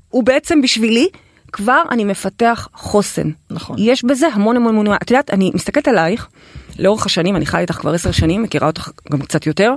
הוא 0.08 0.24
בעצם 0.24 0.62
בשבילי, 0.62 1.08
כבר 1.54 1.82
אני 1.90 2.04
מפתח 2.04 2.68
חוסן. 2.74 3.30
נכון. 3.50 3.76
יש 3.78 4.04
בזה 4.04 4.28
המון 4.28 4.56
המון 4.56 4.76
המון, 4.76 4.94
את 5.02 5.10
יודעת, 5.10 5.30
אני 5.30 5.50
מסתכלת 5.54 5.88
עלייך, 5.88 6.28
לאורך 6.78 7.06
השנים, 7.06 7.36
אני 7.36 7.46
חיה 7.46 7.60
איתך 7.60 7.74
כבר 7.74 7.94
עשר 7.94 8.12
שנים, 8.12 8.42
מכירה 8.42 8.66
אותך 8.66 8.90
גם 9.12 9.20
קצת 9.20 9.46
יותר, 9.46 9.74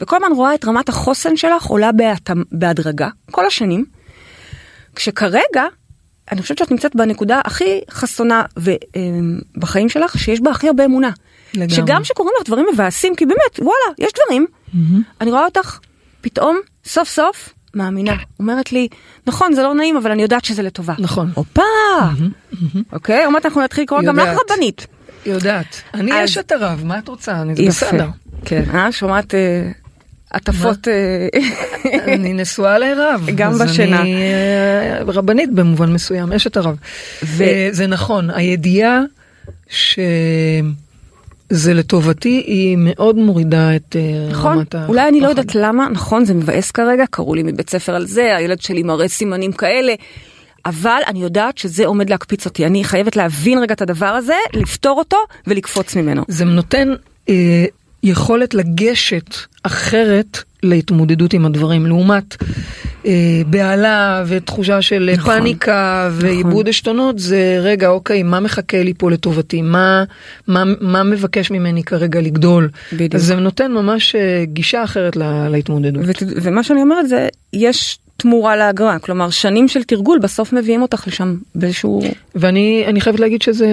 וכל 0.00 0.16
הזמן 0.16 0.36
רואה 0.36 0.54
את 0.54 0.64
רמת 0.64 0.88
החוסן 0.88 1.36
שלך 1.36 1.64
עולה 1.64 1.92
בהת... 1.92 2.30
בהדרגה, 2.52 3.08
כל 3.30 3.46
השנים, 3.46 3.84
כשכרגע, 4.94 5.64
אני 6.32 6.42
חושבת 6.42 6.58
שאת 6.58 6.70
נמצאת 6.70 6.96
בנקודה 6.96 7.40
הכי 7.44 7.80
חסונה 7.90 8.42
ו, 8.58 8.70
אה, 8.70 8.76
בחיים 9.56 9.88
שלך, 9.88 10.18
שיש 10.18 10.40
בה 10.40 10.50
הכי 10.50 10.68
הרבה 10.68 10.84
אמונה. 10.84 11.10
לגמרי. 11.54 11.70
שגם 11.70 12.04
שקורים 12.04 12.32
לך 12.40 12.46
דברים 12.46 12.66
מבאסים, 12.72 13.16
כי 13.16 13.26
באמת, 13.26 13.58
וואלה, 13.58 13.94
יש 13.98 14.12
דברים, 14.24 14.46
אני 15.20 15.30
רואה 15.30 15.44
אותך 15.44 15.78
פתאום, 16.20 16.58
סוף 16.84 17.08
סוף, 17.08 17.54
מאמינה. 17.74 18.16
אומרת 18.38 18.72
לי, 18.72 18.88
נכון, 19.26 19.52
זה 19.54 19.62
לא 19.62 19.74
נעים, 19.74 19.96
אבל 19.96 20.10
אני 20.10 20.22
יודעת 20.22 20.44
שזה 20.44 20.62
לטובה. 20.62 20.94
נכון. 20.98 21.30
הופה! 21.34 21.62
אוקיי, 22.92 23.24
עוד 23.24 23.32
מעט 23.32 23.46
אנחנו 23.46 23.62
נתחיל 23.62 23.84
לקרוא 23.84 24.02
גם 24.02 24.18
לך. 24.18 24.38
רבנית. 24.50 24.86
יודעת. 25.26 25.82
אני 25.94 26.12
אז- 26.12 26.30
אשת 26.30 26.52
הרב, 26.52 26.82
מה 26.84 26.98
את 26.98 27.08
רוצה? 27.08 27.42
אני 27.42 27.54
זה. 27.56 27.62
בסדר. 27.66 28.08
כן, 28.44 28.62
אה? 28.74 28.92
שומעת 28.92 29.34
אה, 29.34 29.70
הטפות... 30.32 30.88
אה, 30.88 31.28
אני 32.14 32.32
נשואה 32.32 32.78
לרב. 32.78 33.26
גם 33.34 33.50
אז 33.52 33.60
בשינה. 33.62 34.00
אני 34.00 34.14
אה, 34.14 35.02
רבנית 35.06 35.52
במובן 35.54 35.92
מסוים, 35.92 36.32
אשת 36.32 36.56
הרב. 36.56 36.76
וזה 37.22 37.86
נכון, 37.86 38.30
הידיעה 38.30 39.00
שזה 41.50 41.74
לטובתי 41.74 42.42
היא 42.46 42.76
מאוד 42.78 43.16
מורידה 43.16 43.76
את 43.76 43.96
אה, 43.96 44.30
נכון, 44.30 44.58
רמת 44.58 44.74
ה... 44.74 44.86
אולי 44.86 45.08
אני 45.08 45.20
לא. 45.20 45.28
יודעת 45.28 45.54
למה, 45.54 45.88
נכון, 45.88 46.24
זה 46.24 46.34
מבאס 46.34 46.70
כרגע, 46.70 47.04
קראו 47.10 47.34
לי 47.34 47.42
מבית 47.42 47.70
ספר 47.70 47.94
על 47.94 48.06
זה, 48.06 48.36
הילד 48.36 48.60
שלי 48.60 48.82
מראה 48.82 49.08
סימנים 49.08 49.52
כאלה, 49.52 49.94
אבל 50.66 51.00
אני 51.06 51.22
יודעת 51.22 51.58
שזה 51.58 51.86
עומד 51.86 52.10
להקפיץ 52.10 52.46
אותי, 52.46 52.66
אני 52.66 52.84
חייבת 52.84 53.16
להבין 53.16 53.58
רגע 53.58 53.74
את 53.74 53.82
הדבר 53.82 54.06
הזה, 54.06 54.36
לפתור 54.54 54.98
אותו 54.98 55.16
ולקפוץ 55.46 55.96
ממנו. 55.96 56.24
זה 56.28 56.44
נותן 56.44 56.88
אה, 57.28 57.64
יכולת 58.02 58.54
לגשת 58.54 59.36
אחרת 59.62 60.42
להתמודדות 60.62 61.32
עם 61.32 61.46
הדברים, 61.46 61.86
לעומת 61.86 62.36
אה, 63.06 63.12
בהלה 63.46 64.24
ותחושה 64.26 64.82
של 64.82 65.10
נכון, 65.16 65.34
פאניקה 65.38 66.08
ועיבוד 66.12 66.68
עשתונות, 66.68 67.18
זה 67.18 67.58
רגע, 67.62 67.88
אוקיי, 67.88 68.22
מה 68.22 68.40
מחכה 68.40 68.82
לי 68.82 68.92
פה 68.98 69.10
לטובתי? 69.10 69.62
מה, 69.62 70.04
מה, 70.46 70.64
מה 70.80 71.02
מבקש 71.02 71.50
ממני 71.50 71.82
כרגע 71.84 72.20
לגדול? 72.20 72.68
בדיוק. 72.92 73.14
אז 73.14 73.24
זה 73.24 73.34
נותן 73.34 73.72
ממש 73.72 74.14
אה, 74.14 74.44
גישה 74.44 74.84
אחרת 74.84 75.16
לה, 75.16 75.48
להתמודדות. 75.48 76.02
ות- 76.06 76.22
ומה 76.42 76.62
שאני 76.62 76.82
אומרת 76.82 77.08
זה, 77.08 77.28
יש 77.52 77.98
תמורה 78.20 78.56
לאגרה, 78.56 78.98
כלומר 78.98 79.30
שנים 79.30 79.68
של 79.68 79.82
תרגול 79.82 80.18
בסוף 80.18 80.52
מביאים 80.52 80.82
אותך 80.82 81.04
לשם 81.06 81.36
באיזשהו... 81.54 82.02
ואני 82.34 82.84
אני 82.86 83.00
חייבת 83.00 83.20
להגיד 83.20 83.42
שזה 83.42 83.66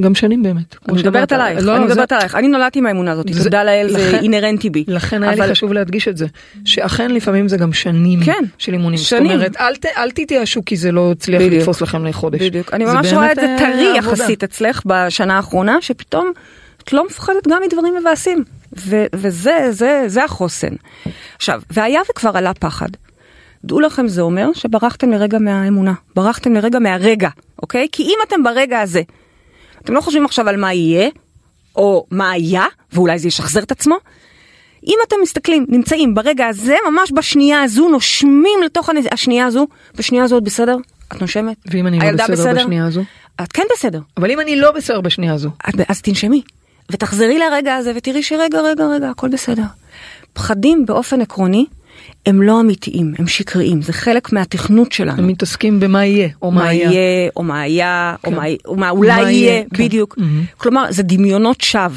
גם 0.00 0.14
שנים 0.14 0.42
באמת. 0.42 0.76
אני 0.88 0.98
מדברת. 0.98 1.32
עלייך, 1.32 1.58
לא, 1.62 1.76
אני 1.76 1.84
זה- 1.86 1.90
מדברת 1.94 2.12
עלייך, 2.12 2.34
אני 2.34 2.48
נולדתי 2.48 2.78
עם 2.78 2.86
האמונה 2.86 3.12
הזאת, 3.12 3.26
זה- 3.30 3.44
תודה 3.44 3.64
לאל, 3.64 3.88
זה 3.90 4.08
לכן- 4.08 4.22
אינהרנטי 4.22 4.70
בי. 4.70 4.84
לכן 4.88 5.22
היה 5.22 5.32
אבל- 5.32 5.46
לי 5.46 5.52
חשוב 5.52 5.72
להדגיש 5.72 6.08
את 6.08 6.16
זה, 6.16 6.26
שאכן 6.64 7.10
לפעמים 7.10 7.48
זה 7.48 7.56
גם 7.56 7.72
שנים 7.72 8.20
כן, 8.24 8.44
של 8.58 8.72
אימונים. 8.72 8.98
שנים. 8.98 9.26
זאת 9.26 9.34
אומרת, 9.34 9.56
אל, 9.56 9.76
ת, 9.76 9.86
אל 9.96 10.10
תתייאשו 10.10 10.64
כי 10.66 10.76
זה 10.76 10.92
לא 10.92 11.12
הצליח 11.12 11.42
בדיוק. 11.42 11.54
לתפוס 11.60 11.80
לכם 11.80 12.06
לחודש. 12.06 12.40
בדיוק, 12.42 12.74
אני 12.74 12.86
זה 12.86 12.92
ממש 12.92 13.12
רואה 13.12 13.32
את 13.32 13.36
זה 13.36 13.56
טרי. 13.58 13.96
יחסית 13.98 14.44
אצלך 14.44 14.82
בשנה 14.86 15.36
האחרונה, 15.36 15.76
שפתאום 15.80 16.32
את 16.84 16.92
לא 16.92 17.06
מפחדת 17.06 17.48
גם 17.48 17.62
מדברים 17.66 17.94
מבאסים, 18.00 18.44
ו- 18.78 19.04
וזה 19.14 19.66
זה, 19.70 20.04
זה 20.06 20.24
החוסן. 20.24 20.72
עכשיו, 21.36 21.60
והיה 21.70 22.00
וכבר 22.10 22.30
עלה 22.36 22.54
פחד. 22.54 22.88
דעו 23.64 23.80
לכם, 23.80 24.08
זה 24.08 24.20
אומר 24.22 24.48
שברחתם 24.54 25.10
לרגע 25.10 25.38
מהאמונה, 25.38 25.92
ברחתם 26.16 26.52
לרגע 26.52 26.78
מהרגע, 26.78 27.28
אוקיי? 27.62 27.88
כי 27.92 28.02
אם 28.02 28.16
אתם 28.28 28.42
ברגע 28.42 28.80
הזה, 28.80 29.02
אתם 29.82 29.94
לא 29.94 30.00
חושבים 30.00 30.24
עכשיו 30.24 30.48
על 30.48 30.56
מה 30.56 30.72
יהיה, 30.74 31.08
או 31.76 32.06
מה 32.10 32.30
היה, 32.30 32.64
ואולי 32.92 33.18
זה 33.18 33.28
ישחזר 33.28 33.60
את 33.62 33.70
עצמו, 33.72 33.96
אם 34.86 34.98
אתם 35.08 35.16
מסתכלים, 35.22 35.66
נמצאים 35.68 36.14
ברגע 36.14 36.46
הזה, 36.46 36.76
ממש 36.90 37.12
בשנייה 37.16 37.62
הזו, 37.62 37.88
נושמים 37.88 38.62
לתוך 38.64 38.88
הנ- 38.88 38.96
השנייה 39.12 39.46
הזו, 39.46 39.66
בשנייה 39.96 40.24
הזו 40.24 40.38
את 40.38 40.42
בסדר? 40.42 40.76
את 41.12 41.20
נושמת? 41.20 41.56
ואם 41.70 41.86
אני 41.86 41.98
לא 41.98 42.04
הילדה 42.04 42.24
בסדר 42.28 42.54
בשנייה 42.54 42.86
הזו? 42.86 43.02
את 43.42 43.52
כן 43.52 43.62
בסדר. 43.76 44.00
אבל 44.16 44.30
אם 44.30 44.40
אני 44.40 44.56
לא 44.56 44.70
בסדר 44.70 45.00
בשנייה 45.00 45.34
הזו, 45.34 45.50
את- 45.68 45.74
אז 45.90 46.02
תנשמי, 46.02 46.42
ותחזרי 46.92 47.38
לרגע 47.38 47.74
הזה 47.74 47.92
ותראי 47.96 48.22
שרגע, 48.22 48.60
רגע, 48.60 48.86
רגע, 48.86 49.10
הכל 49.10 49.28
בסדר. 49.28 49.62
פחדים 50.32 50.86
באופן 50.86 51.20
עקרוני 51.20 51.66
הם 52.26 52.42
לא 52.42 52.60
אמיתיים, 52.60 53.14
הם 53.18 53.26
שקריים, 53.26 53.82
זה 53.82 53.92
חלק 53.92 54.32
מהתכנות 54.32 54.92
שלנו. 54.92 55.18
הם 55.22 55.26
מתעסקים 55.28 55.80
במה 55.80 56.04
יהיה, 56.06 56.28
או 56.42 56.50
מה 56.50 56.62
מה 56.62 56.68
היה. 56.68 56.90
יהיה, 56.92 57.30
או 57.36 57.42
מה 57.42 57.60
היה, 57.60 58.14
או 58.24 58.30
כן. 58.30 58.36
מה- 58.36 58.42
או 58.66 58.76
מה 58.76 58.90
אולי 58.90 59.22
מה 59.22 59.30
יהיה, 59.32 59.50
יהיה, 59.52 59.62
כן. 59.74 59.84
בדיוק. 59.84 60.14
מהמם. 60.18 60.44
כלומר, 60.56 60.84
זה 60.90 61.02
דמיונות 61.02 61.60
שווא. 61.60 61.88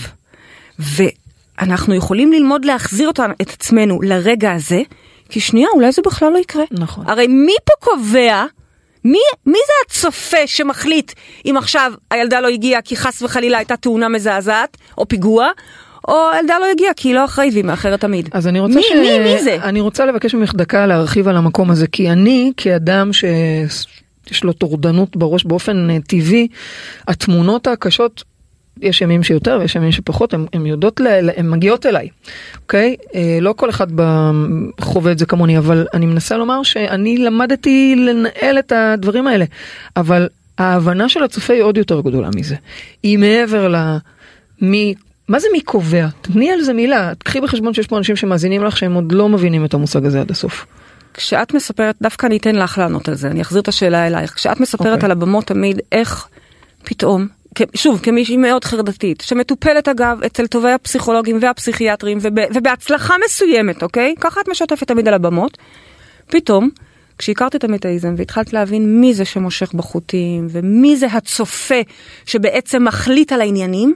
ואנחנו 0.79 1.95
יכולים 1.95 2.31
ללמוד 2.33 2.65
להחזיר 2.65 3.07
אותנו, 3.07 3.33
את 3.41 3.49
עצמנו 3.49 4.01
לרגע 4.01 4.51
הזה, 4.51 4.81
כי 5.29 5.39
שנייה, 5.39 5.67
אולי 5.73 5.91
זה 5.91 6.01
בכלל 6.05 6.33
לא 6.33 6.37
יקרה. 6.37 6.63
נכון. 6.71 7.05
הרי 7.09 7.27
מי 7.27 7.55
פה 7.65 7.73
קובע, 7.91 8.45
מי, 9.05 9.19
מי 9.45 9.57
זה 9.67 9.73
הצופה 9.85 10.37
שמחליט 10.45 11.11
אם 11.45 11.55
עכשיו 11.57 11.93
הילדה 12.11 12.41
לא 12.41 12.47
הגיעה 12.47 12.81
כי 12.81 12.95
חס 12.95 13.21
וחלילה 13.21 13.57
הייתה 13.57 13.77
תאונה 13.77 14.09
מזעזעת, 14.09 14.77
או 14.97 15.07
פיגוע, 15.07 15.49
או 16.07 16.29
הילדה 16.33 16.59
לא 16.59 16.65
הגיעה 16.71 16.93
כי 16.93 17.07
היא 17.07 17.15
לא 17.15 17.25
אחראית 17.25 17.53
והיא 17.53 17.65
מאחרת 17.65 18.01
תמיד. 18.01 18.29
אז 18.31 18.47
אני 18.47 18.59
רוצה 18.59 18.75
מי, 18.75 18.83
ש... 18.83 18.91
מי, 18.91 19.19
מי 19.19 19.43
זה? 19.43 19.57
אני 19.63 19.81
רוצה 19.81 20.05
לבקש 20.05 20.35
ממך 20.35 20.55
דקה 20.55 20.85
להרחיב 20.85 21.27
על 21.27 21.37
המקום 21.37 21.71
הזה, 21.71 21.87
כי 21.87 22.11
אני 22.11 22.51
כאדם 22.57 23.13
שיש 23.13 24.43
לו 24.43 24.53
טורדנות 24.53 25.17
בראש 25.17 25.43
באופן 25.43 25.89
אה, 25.89 25.97
טבעי, 26.07 26.47
התמונות 27.07 27.67
הקשות, 27.67 28.23
יש 28.81 29.01
ימים 29.01 29.23
שיותר 29.23 29.57
ויש 29.61 29.75
ימים 29.75 29.91
שפחות, 29.91 30.33
הן 30.33 30.65
יודעות, 30.65 30.99
ל... 30.99 31.29
הן 31.37 31.49
מגיעות 31.49 31.85
אליי, 31.85 32.09
אוקיי? 32.61 32.95
אה, 33.15 33.37
לא 33.41 33.53
כל 33.57 33.69
אחד. 33.69 33.87
חווה 34.81 35.11
את 35.11 35.19
זה 35.19 35.25
כמוני, 35.25 35.57
אבל 35.57 35.87
אני 35.93 36.05
מנסה 36.05 36.37
לומר 36.37 36.63
שאני 36.63 37.17
למדתי 37.17 37.95
לנהל 37.97 38.59
את 38.59 38.71
הדברים 38.75 39.27
האלה, 39.27 39.45
אבל 39.97 40.27
ההבנה 40.57 41.09
של 41.09 41.23
הצופה 41.23 41.53
היא 41.53 41.61
עוד 41.61 41.77
יותר 41.77 42.01
גדולה 42.01 42.29
מזה. 42.35 42.55
היא 43.03 43.19
מעבר 43.19 43.67
ל... 43.67 43.97
מי, 44.61 44.93
מה 45.27 45.39
זה 45.39 45.47
מי 45.51 45.61
קובע? 45.61 46.07
תתני 46.21 46.51
על 46.51 46.61
זה 46.61 46.73
מילה, 46.73 47.11
קחי 47.23 47.41
בחשבון 47.41 47.73
שיש 47.73 47.87
פה 47.87 47.97
אנשים 47.97 48.15
שמאזינים 48.15 48.63
לך 48.63 48.77
שהם 48.77 48.93
עוד 48.93 49.11
לא 49.11 49.29
מבינים 49.29 49.65
את 49.65 49.73
המושג 49.73 50.05
הזה 50.05 50.21
עד 50.21 50.31
הסוף. 50.31 50.65
כשאת 51.13 51.53
מספרת, 51.53 51.95
דווקא 52.01 52.27
אני 52.27 52.37
אתן 52.37 52.55
לך 52.55 52.77
לענות 52.77 53.09
על 53.09 53.15
זה, 53.15 53.27
אני 53.27 53.41
אחזיר 53.41 53.61
את 53.61 53.67
השאלה 53.67 54.07
אלייך. 54.07 54.33
כשאת 54.33 54.59
מספרת 54.59 54.93
אוקיי. 54.93 55.05
על 55.05 55.11
הבמות 55.11 55.47
תמיד, 55.47 55.81
איך 55.91 56.27
פתאום, 56.83 57.27
שוב, 57.75 57.99
כמישהי 58.03 58.37
מאוד 58.37 58.63
חרדתית, 58.65 59.21
שמטופלת 59.21 59.87
אגב 59.87 60.23
אצל 60.25 60.47
טובי 60.47 60.71
הפסיכולוגים 60.71 61.37
והפסיכיאטרים, 61.41 62.17
וב, 62.21 62.33
ובהצלחה 62.53 63.15
מסוימת, 63.25 63.83
אוקיי? 63.83 64.15
ככה 64.21 64.41
את 64.41 64.49
משתפת 64.49 64.87
תמיד 64.87 65.07
על 65.07 65.13
הבמות. 65.13 65.57
פתאום, 66.27 66.69
כשהכרת 67.17 67.55
את 67.55 67.63
המטאיזם 67.63 68.15
והתחלת 68.17 68.53
להבין 68.53 69.01
מי 69.01 69.13
זה 69.13 69.25
שמושך 69.25 69.73
בחוטים, 69.73 70.47
ומי 70.49 70.95
זה 70.97 71.07
הצופה 71.07 71.81
שבעצם 72.25 72.83
מחליט 72.83 73.31
על 73.31 73.41
העניינים, 73.41 73.93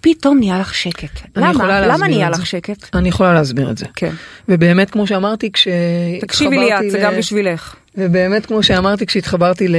פתאום 0.00 0.38
נהיה 0.38 0.58
לך 0.58 0.74
שקט. 0.74 1.20
למה? 1.36 1.80
למה 1.86 2.08
נהיה 2.08 2.30
לך. 2.30 2.46
שקט? 2.46 2.96
אני 2.96 3.08
יכולה 3.08 3.34
להסביר 3.34 3.70
את 3.70 3.78
זה. 3.78 3.86
כן. 3.96 4.12
ובאמת 4.48 4.90
כמו 4.90 5.06
שאמרתי 5.06 5.52
כשהתחברתי 5.52 6.20
תקשיבי 6.20 6.58
לי 6.58 6.74
את, 6.74 6.90
זה 6.90 6.98
גם 6.98 7.16
בשבילך. 7.18 7.74
ובאמת 7.96 8.46
כמו 8.46 8.62
שאמרתי 8.62 9.06
כשהתחברתי 9.06 9.68
ל... 9.68 9.76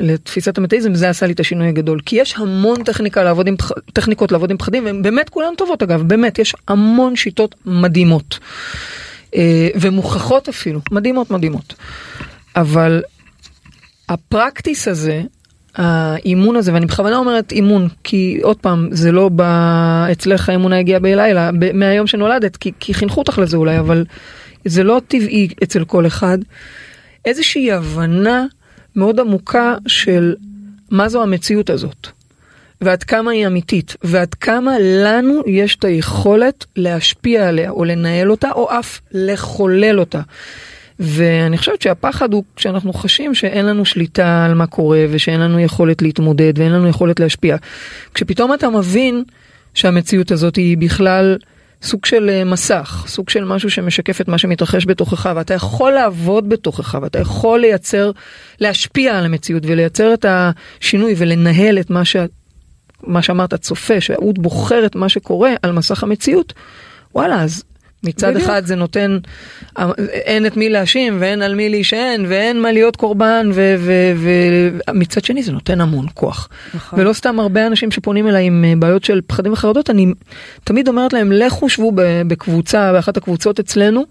לתפיסת 0.00 0.58
המטאיזם 0.58 0.94
זה 0.94 1.10
עשה 1.10 1.26
לי 1.26 1.32
את 1.32 1.40
השינוי 1.40 1.68
הגדול 1.68 2.00
כי 2.06 2.16
יש 2.16 2.34
המון 2.36 2.84
טכניקה 2.84 3.22
לעבוד 3.22 3.48
עם 3.48 3.56
פח... 3.56 3.70
טכניקות 3.92 4.32
לעבוד 4.32 4.50
עם 4.50 4.56
פחדים 4.56 4.84
והן 4.84 5.02
באמת 5.02 5.28
כולן 5.28 5.54
טובות 5.56 5.82
אגב 5.82 6.02
באמת 6.02 6.38
יש 6.38 6.54
המון 6.68 7.16
שיטות 7.16 7.54
מדהימות 7.66 8.38
אה, 9.36 9.68
ומוכחות 9.74 10.48
אפילו 10.48 10.80
מדהימות 10.90 11.30
מדהימות 11.30 11.74
אבל 12.56 13.02
הפרקטיס 14.08 14.88
הזה 14.88 15.22
האימון 15.80 16.56
הזה 16.56 16.74
ואני 16.74 16.86
בכוונה 16.86 17.16
אומרת 17.16 17.52
אימון 17.52 17.88
כי 18.04 18.40
עוד 18.42 18.56
פעם 18.56 18.88
זה 18.92 19.12
לא 19.12 19.30
ב... 19.36 19.42
אצלך 20.12 20.48
האמונה 20.48 20.78
הגיעה 20.78 21.00
בלילה 21.00 21.50
ב... 21.58 21.72
מהיום 21.72 22.06
שנולדת 22.06 22.56
כי, 22.56 22.72
כי 22.80 22.94
חינכו 22.94 23.20
אותך 23.20 23.38
לזה 23.38 23.56
אולי 23.56 23.78
אבל 23.78 24.04
זה 24.64 24.84
לא 24.84 25.00
טבעי 25.08 25.48
אצל 25.62 25.84
כל 25.84 26.06
אחד. 26.06 26.38
איזושהי 27.24 27.72
הבנה 27.72 28.44
מאוד 28.96 29.20
עמוקה 29.20 29.74
של 29.86 30.34
מה 30.90 31.08
זו 31.08 31.22
המציאות 31.22 31.70
הזאת 31.70 32.06
ועד 32.80 33.02
כמה 33.02 33.30
היא 33.30 33.46
אמיתית 33.46 33.96
ועד 34.04 34.34
כמה 34.34 34.72
לנו 34.78 35.42
יש 35.46 35.76
את 35.76 35.84
היכולת 35.84 36.64
להשפיע 36.76 37.48
עליה 37.48 37.70
או 37.70 37.84
לנהל 37.84 38.30
אותה 38.30 38.50
או 38.50 38.68
אף 38.78 39.00
לחולל 39.12 40.00
אותה. 40.00 40.20
ואני 41.00 41.58
חושבת 41.58 41.82
שהפחד 41.82 42.32
הוא 42.32 42.44
כשאנחנו 42.56 42.92
חשים 42.92 43.34
שאין 43.34 43.66
לנו 43.66 43.84
שליטה 43.84 44.44
על 44.44 44.54
מה 44.54 44.66
קורה 44.66 45.04
ושאין 45.10 45.40
לנו 45.40 45.60
יכולת 45.60 46.02
להתמודד 46.02 46.58
ואין 46.58 46.72
לנו 46.72 46.88
יכולת 46.88 47.20
להשפיע. 47.20 47.56
כשפתאום 48.14 48.54
אתה 48.54 48.70
מבין 48.70 49.24
שהמציאות 49.74 50.30
הזאת 50.30 50.56
היא 50.56 50.78
בכלל 50.78 51.36
סוג 51.82 52.06
של 52.06 52.30
אה, 52.30 52.44
מסך, 52.44 53.04
סוג 53.08 53.30
של 53.30 53.44
משהו 53.44 53.70
שמשקף 53.70 54.20
את 54.20 54.28
מה 54.28 54.38
שמתרחש 54.38 54.86
בתוכך 54.86 55.30
ואתה 55.36 55.54
יכול 55.54 55.92
לעבוד 55.92 56.48
בתוכך 56.48 56.98
ואתה 57.02 57.18
יכול 57.18 57.60
לייצר, 57.60 58.10
להשפיע 58.60 59.18
על 59.18 59.24
המציאות 59.24 59.62
ולייצר 59.66 60.14
את 60.14 60.26
השינוי 60.28 61.14
ולנהל 61.16 61.78
את 61.78 61.90
מה, 61.90 62.04
ש... 62.04 62.16
מה 63.02 63.22
שאמרת, 63.22 63.54
צופה, 63.54 64.00
שהות 64.00 64.38
בוחר 64.38 64.86
את 64.86 64.96
מה 64.96 65.08
שקורה 65.08 65.50
על 65.62 65.72
מסך 65.72 66.02
המציאות, 66.02 66.52
וואלה, 67.14 67.42
אז 67.42 67.64
מצד 68.04 68.30
בדיוק. 68.30 68.44
אחד 68.44 68.66
זה 68.66 68.74
נותן, 68.76 69.18
אין 70.12 70.46
את 70.46 70.56
מי 70.56 70.68
להאשים 70.68 71.16
ואין 71.20 71.42
על 71.42 71.54
מי 71.54 71.68
להישען 71.68 72.24
ואין 72.28 72.60
מה 72.62 72.72
להיות 72.72 72.96
קורבן 72.96 73.50
ומצד 74.90 75.24
שני 75.24 75.42
זה 75.42 75.52
נותן 75.52 75.80
המון 75.80 76.06
כוח. 76.14 76.48
נכון. 76.74 77.00
ולא 77.00 77.12
סתם 77.12 77.40
הרבה 77.40 77.66
אנשים 77.66 77.90
שפונים 77.90 78.28
אליי 78.28 78.46
עם 78.46 78.64
אה, 78.64 78.72
בעיות 78.78 79.04
של 79.04 79.20
פחדים 79.26 79.52
וחרדות, 79.52 79.90
אני 79.90 80.06
תמיד 80.64 80.88
אומרת 80.88 81.12
להם 81.12 81.32
לכו 81.32 81.68
שבו 81.68 81.92
בקבוצה, 82.26 82.92
באחת 82.92 83.16
הקבוצות 83.16 83.60
אצלנו, 83.60 84.04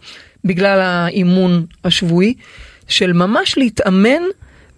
בגלל 0.45 0.79
האימון 0.81 1.65
השבועי, 1.83 2.33
של 2.87 3.13
ממש 3.13 3.57
להתאמן 3.57 4.21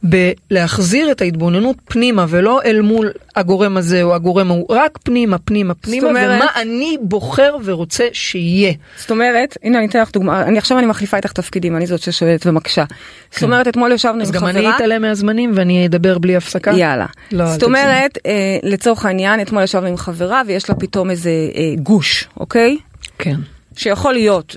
בלהחזיר 0.04 1.12
את 1.12 1.22
ההתבוננות 1.22 1.76
פנימה 1.86 2.26
ולא 2.30 2.62
אל 2.66 2.82
מול 2.82 3.12
הגורם 3.36 3.78
הזה 3.78 4.04
או 4.04 4.16
הגורם 4.16 4.52
ההוא, 4.52 4.66
רק 4.70 4.98
פנימה, 5.04 5.38
פנימה, 5.38 5.74
פנימה, 5.74 6.08
אומרת- 6.08 6.42
ומה 6.42 6.52
אני 6.62 6.98
בוחר 7.02 7.56
ורוצה 7.64 8.08
שיהיה. 8.14 8.74
זאת 8.98 9.12
אומרת, 9.12 9.58
הנה 9.64 9.78
אני 9.80 9.88
אתן 9.88 10.02
לך 10.02 10.12
דוגמה, 10.12 10.42
אני 10.44 10.58
עכשיו 10.58 10.78
אני 10.80 10.86
מחליפה 10.86 11.18
איתך 11.18 11.32
תפקידים, 11.32 11.76
אני 11.76 11.88
זאת 11.88 12.00
ששואלת 12.02 12.48
ומקשה. 12.48 12.84
זאת 13.32 13.40
כן. 13.40 13.46
אומרת, 13.46 13.68
אתמול 13.68 13.92
ישבנו 13.92 14.22
אז 14.22 14.28
עם 14.30 14.36
גם 14.36 14.48
אני 14.48 14.60
חברה, 14.60 14.76
אתעלם 14.76 15.02
מהזמנים 15.02 15.52
ואני 15.56 15.86
אדבר 15.86 16.18
בלי 16.18 16.36
הפסקה. 16.36 16.72
יאללה. 16.72 17.06
לא, 17.32 17.46
זאת. 17.54 17.64
אומרת, 17.64 18.18
אה, 18.26 18.32
לצורך 18.64 19.06
העניין, 19.06 19.42
אתמול 19.42 19.64
ישבנו 19.64 19.88
עם 19.88 19.98
חברה 19.98 20.42
ויש 20.48 20.70
לה 20.70 20.76
פתאום 20.76 21.10
איזה 21.10 21.30
אה, 21.56 21.74
גוש, 21.84 22.28
אוקיי? 22.38 22.78
כן. 23.18 23.36
שיכול 23.76 24.14
להיות, 24.14 24.56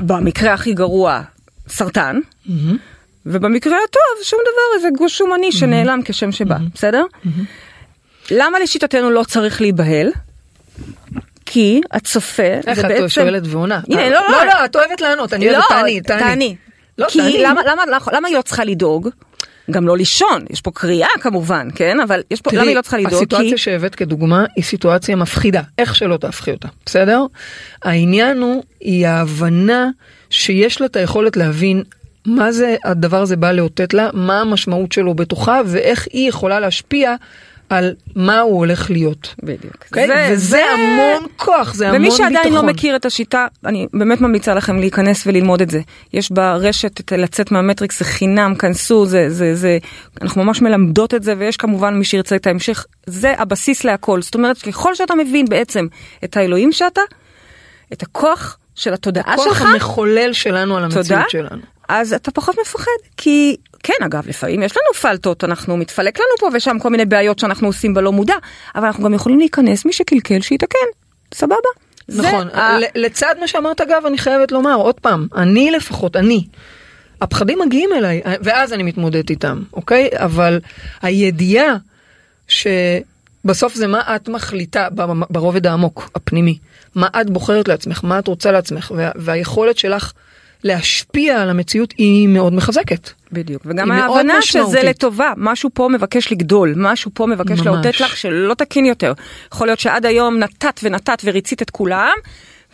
במקרה 0.00 0.52
הכי 0.54 0.72
גרוע, 0.72 1.20
סרטן, 1.68 2.20
מהמם. 2.46 2.76
ובמקרה 3.26 3.76
הטוב, 3.88 4.24
שום 4.24 4.40
דבר, 4.42 4.76
איזה 4.76 4.88
גוש 4.98 5.18
שומני 5.18 5.52
שנעלם 5.52 6.00
כשם 6.04 6.32
שבא, 6.32 6.56
בסדר? 6.74 7.04
למה 8.30 8.58
לשיטתנו 8.58 9.10
לא 9.10 9.24
צריך 9.24 9.60
להיבהל? 9.60 10.10
כי 11.46 11.80
הצופה 11.90 12.42
איך 12.66 12.80
זה 12.80 12.86
את 12.86 12.92
בעצם... 12.92 13.08
שואלת 13.08 13.42
ועונה? 13.46 13.80
הנה, 13.90 14.02
אה, 14.02 14.10
לא, 14.10 14.20
לא. 14.28 14.38
לא, 14.38 14.44
לא, 14.44 14.64
את 14.64 14.76
אוהבת 14.76 15.00
לענות, 15.00 15.32
אני 15.32 15.50
אוהבת, 15.50 15.64
תעני, 15.68 16.00
תעני. 16.00 16.22
תעני. 16.22 16.56
לא, 16.98 17.06
כי 17.08 17.18
תעני. 17.18 17.42
למה, 17.42 17.60
למה, 17.66 17.82
למה, 17.86 17.98
למה 18.12 18.28
היא 18.28 18.36
לא 18.36 18.42
צריכה 18.42 18.64
לדאוג? 18.64 19.08
גם 19.70 19.86
לא 19.86 19.96
לישון, 19.96 20.44
יש 20.50 20.60
פה 20.60 20.70
קריאה 20.70 21.08
כמובן, 21.20 21.68
כן? 21.74 22.00
אבל 22.00 22.22
יש 22.30 22.40
פה, 22.40 22.50
למה 22.52 22.62
היא 22.62 22.76
לא 22.76 22.82
צריכה 22.82 22.98
לדאוג? 22.98 23.14
הסיטואציה 23.14 23.50
כי... 23.50 23.58
שהבאת 23.58 23.94
כדוגמה 23.94 24.44
היא 24.56 24.64
סיטואציה 24.64 25.16
מפחידה, 25.16 25.62
איך 25.78 25.94
שלא 25.94 26.16
תהפכי 26.16 26.50
אותה, 26.50 26.68
בסדר? 26.86 27.24
העניין 27.82 28.38
הוא, 28.38 28.62
היא 28.80 29.06
ההבנה 29.06 29.88
שיש 30.30 30.80
לה 30.80 30.86
את 30.86 30.96
היכולת 30.96 31.36
להבין 31.36 31.82
מה 32.26 32.52
זה 32.52 32.76
הדבר 32.84 33.22
הזה 33.22 33.36
בא 33.36 33.52
לאותת 33.52 33.94
לה, 33.94 34.08
מה 34.12 34.40
המשמעות 34.40 34.92
שלו 34.92 35.14
בתוכה, 35.14 35.60
ואיך 35.66 36.06
היא 36.12 36.28
יכולה 36.28 36.60
להשפיע 36.60 37.14
על 37.68 37.94
מה 38.16 38.40
הוא 38.40 38.58
הולך 38.58 38.90
להיות. 38.90 39.34
בדיוק. 39.42 39.76
אוקיי? 39.88 40.06
זה- 40.06 40.28
וזה 40.30 40.36
זה- 40.46 40.62
המון 40.74 41.26
כוח, 41.36 41.74
זה 41.74 41.84
המון 41.88 41.96
ומי 42.00 42.08
ביטחון. 42.10 42.32
שעדיין 42.32 42.54
לא 42.54 42.62
מכיר 42.62 42.96
את 42.96 43.04
השיטה, 43.06 43.46
אני 43.66 43.86
באמת 43.92 44.20
ממליצה 44.20 44.54
לכם 44.54 44.78
להיכנס 44.78 45.26
וללמוד 45.26 45.62
את 45.62 45.70
זה. 45.70 45.80
יש 46.12 46.30
ברשת 46.32 47.00
את 47.00 47.12
לצאת 47.12 47.52
מהמטריקס, 47.52 47.98
זה 47.98 48.04
חינם, 48.04 48.54
כנסו, 48.54 49.06
זה, 49.06 49.30
זה, 49.30 49.54
זה, 49.54 49.78
אנחנו 50.22 50.44
ממש 50.44 50.62
מלמדות 50.62 51.14
את 51.14 51.22
זה, 51.22 51.34
ויש 51.38 51.56
כמובן 51.56 51.94
מי 51.94 52.04
שירצה 52.04 52.36
את 52.36 52.46
ההמשך, 52.46 52.84
זה 53.06 53.34
הבסיס 53.38 53.84
להכל. 53.84 54.22
זאת 54.22 54.34
אומרת, 54.34 54.58
ככל 54.58 54.94
שאתה 54.94 55.14
מבין 55.14 55.46
בעצם 55.48 55.86
את 56.24 56.36
האלוהים 56.36 56.72
שאתה, 56.72 57.00
את 57.92 58.02
הכוח 58.02 58.56
של 58.74 58.94
התודעה 58.94 59.32
הכוח 59.32 59.44
שלך, 59.44 59.62
המחולל 59.62 60.32
שלנו 60.32 60.76
על 60.76 60.84
המציאות 60.84 61.06
תודה. 61.06 61.22
שלנו. 61.28 61.62
אז 61.88 62.12
אתה 62.12 62.30
פחות 62.30 62.56
מפחד, 62.60 62.90
כי 63.16 63.56
כן 63.82 63.94
אגב, 64.04 64.28
לפעמים 64.28 64.62
יש 64.62 64.72
לנו 64.72 64.94
פלטות, 64.94 65.44
אנחנו 65.44 65.76
מתפלק 65.76 66.18
לנו 66.18 66.28
פה 66.40 66.48
ושם 66.52 66.76
כל 66.82 66.90
מיני 66.90 67.04
בעיות 67.04 67.38
שאנחנו 67.38 67.66
עושים 67.68 67.94
בלא 67.94 68.12
מודע, 68.12 68.34
אבל 68.74 68.84
אנחנו 68.86 69.04
גם 69.04 69.14
יכולים 69.14 69.38
להיכנס, 69.38 69.84
מי 69.84 69.92
שקלקל 69.92 70.40
שיתקן, 70.40 70.78
סבבה. 71.34 71.54
נכון, 72.08 72.48
ה- 72.48 72.76
לצד 72.94 73.34
מה 73.40 73.48
שאמרת 73.48 73.80
אגב 73.80 74.02
אני 74.06 74.18
חייבת 74.18 74.52
לומר 74.52 74.74
עוד 74.74 74.94
פעם, 75.00 75.26
אני 75.36 75.70
לפחות, 75.70 76.16
אני, 76.16 76.44
הפחדים 77.20 77.58
מגיעים 77.66 77.90
אליי 77.96 78.20
ואז 78.42 78.72
אני 78.72 78.82
מתמודדת 78.82 79.30
איתם, 79.30 79.62
אוקיי? 79.72 80.08
אבל 80.12 80.60
הידיעה 81.02 81.76
שבסוף 82.48 83.74
זה 83.74 83.86
מה 83.86 84.16
את 84.16 84.28
מחליטה 84.28 84.88
ברובד 85.30 85.66
העמוק, 85.66 86.10
הפנימי, 86.14 86.58
מה 86.94 87.08
את 87.20 87.30
בוחרת 87.30 87.68
לעצמך, 87.68 88.00
מה 88.04 88.18
את 88.18 88.26
רוצה 88.28 88.52
לעצמך, 88.52 88.92
וה- 88.96 89.10
והיכולת 89.16 89.78
שלך 89.78 90.12
להשפיע 90.64 91.42
על 91.42 91.50
המציאות 91.50 91.94
היא 91.98 92.28
מאוד 92.28 92.52
מחזקת. 92.52 93.10
בדיוק, 93.32 93.62
וגם 93.66 93.90
ההבנה 93.90 94.42
שזה. 94.42 94.82
לטובה, 94.82 95.32
משהו 95.36 95.70
פה 95.74 95.88
מבקש 95.92 96.32
לגדול, 96.32 96.74
משהו 96.76 97.10
פה 97.14 97.26
מבקש 97.26 97.58
ממש. 97.58 97.66
לאותת 97.66 98.00
לך 98.00 98.16
שלא 98.16 98.54
תקין 98.54 98.84
יותר. 98.84 99.12
יכול 99.52 99.66
להיות 99.66 99.80
שעד 99.80 100.06
היום 100.06 100.38
נתת 100.38 100.80
ונתת 100.82 101.22
וריצית 101.24 101.62
את 101.62 101.70
כולם, 101.70 102.12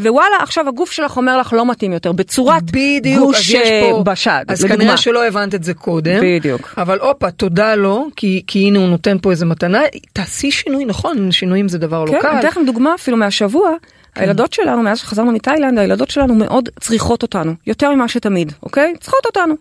ווואלה 0.00 0.36
עכשיו 0.40 0.68
הגוף 0.68 0.90
שלך 0.90 1.16
אומר 1.16 1.38
לך 1.38 1.52
לא 1.52 1.70
מתאים 1.70 1.92
יותר, 1.92 2.12
בצורת 2.12 2.62
בדיוק, 2.62 3.24
גוש 3.24 3.50
יש 3.50 3.68
פה, 3.80 3.96
אה, 3.96 4.02
בשד, 4.02 4.44
אז 4.48 4.64
לדוגמה. 4.64 4.76
כנראה 4.78 4.96
שלא 4.96 5.26
הבנת 5.26 5.54
את 5.54 5.64
זה 5.64 5.74
קודם, 5.74 6.20
בדיוק. 6.22 6.74
אבל 6.78 6.98
הופה, 6.98 7.30
תודה 7.30 7.74
לו, 7.74 8.08
כי, 8.16 8.42
כי 8.46 8.58
הנה 8.58 8.78
הוא 8.78 8.88
נותן 8.88 9.16
פה 9.22 9.30
איזה 9.30 9.46
מתנה, 9.46 9.80
תעשי 10.12 10.50
שינוי, 10.50 10.84
נכון, 10.84 11.32
שינויים 11.32 11.68
זה 11.68 11.78
דבר 11.78 12.04
לא 12.04 12.10
כן, 12.10 12.18
קל. 12.20 12.28
אני 12.28 12.38
אתן 12.38 12.48
לכם 12.48 12.60
דוגמה 12.66 12.94
אפילו 12.94 13.16
מהשבוע, 13.16 13.70
כן. 13.70 13.99
הילדות 14.14 14.52
שלנו, 14.52 14.82
מאז 14.82 14.98
שחזרנו 14.98 15.32
מתאילנד, 15.32 15.78
הילדות 15.78 16.10
שלנו 16.10 16.34
מאוד 16.34 16.68
צריכות 16.80 17.22
אותנו, 17.22 17.54
יותר 17.66 17.94
ממה 17.94 18.08
שתמיד, 18.08 18.52
אוקיי? 18.62 18.94
צריכות 19.00 19.26
אותנו. 19.26 19.54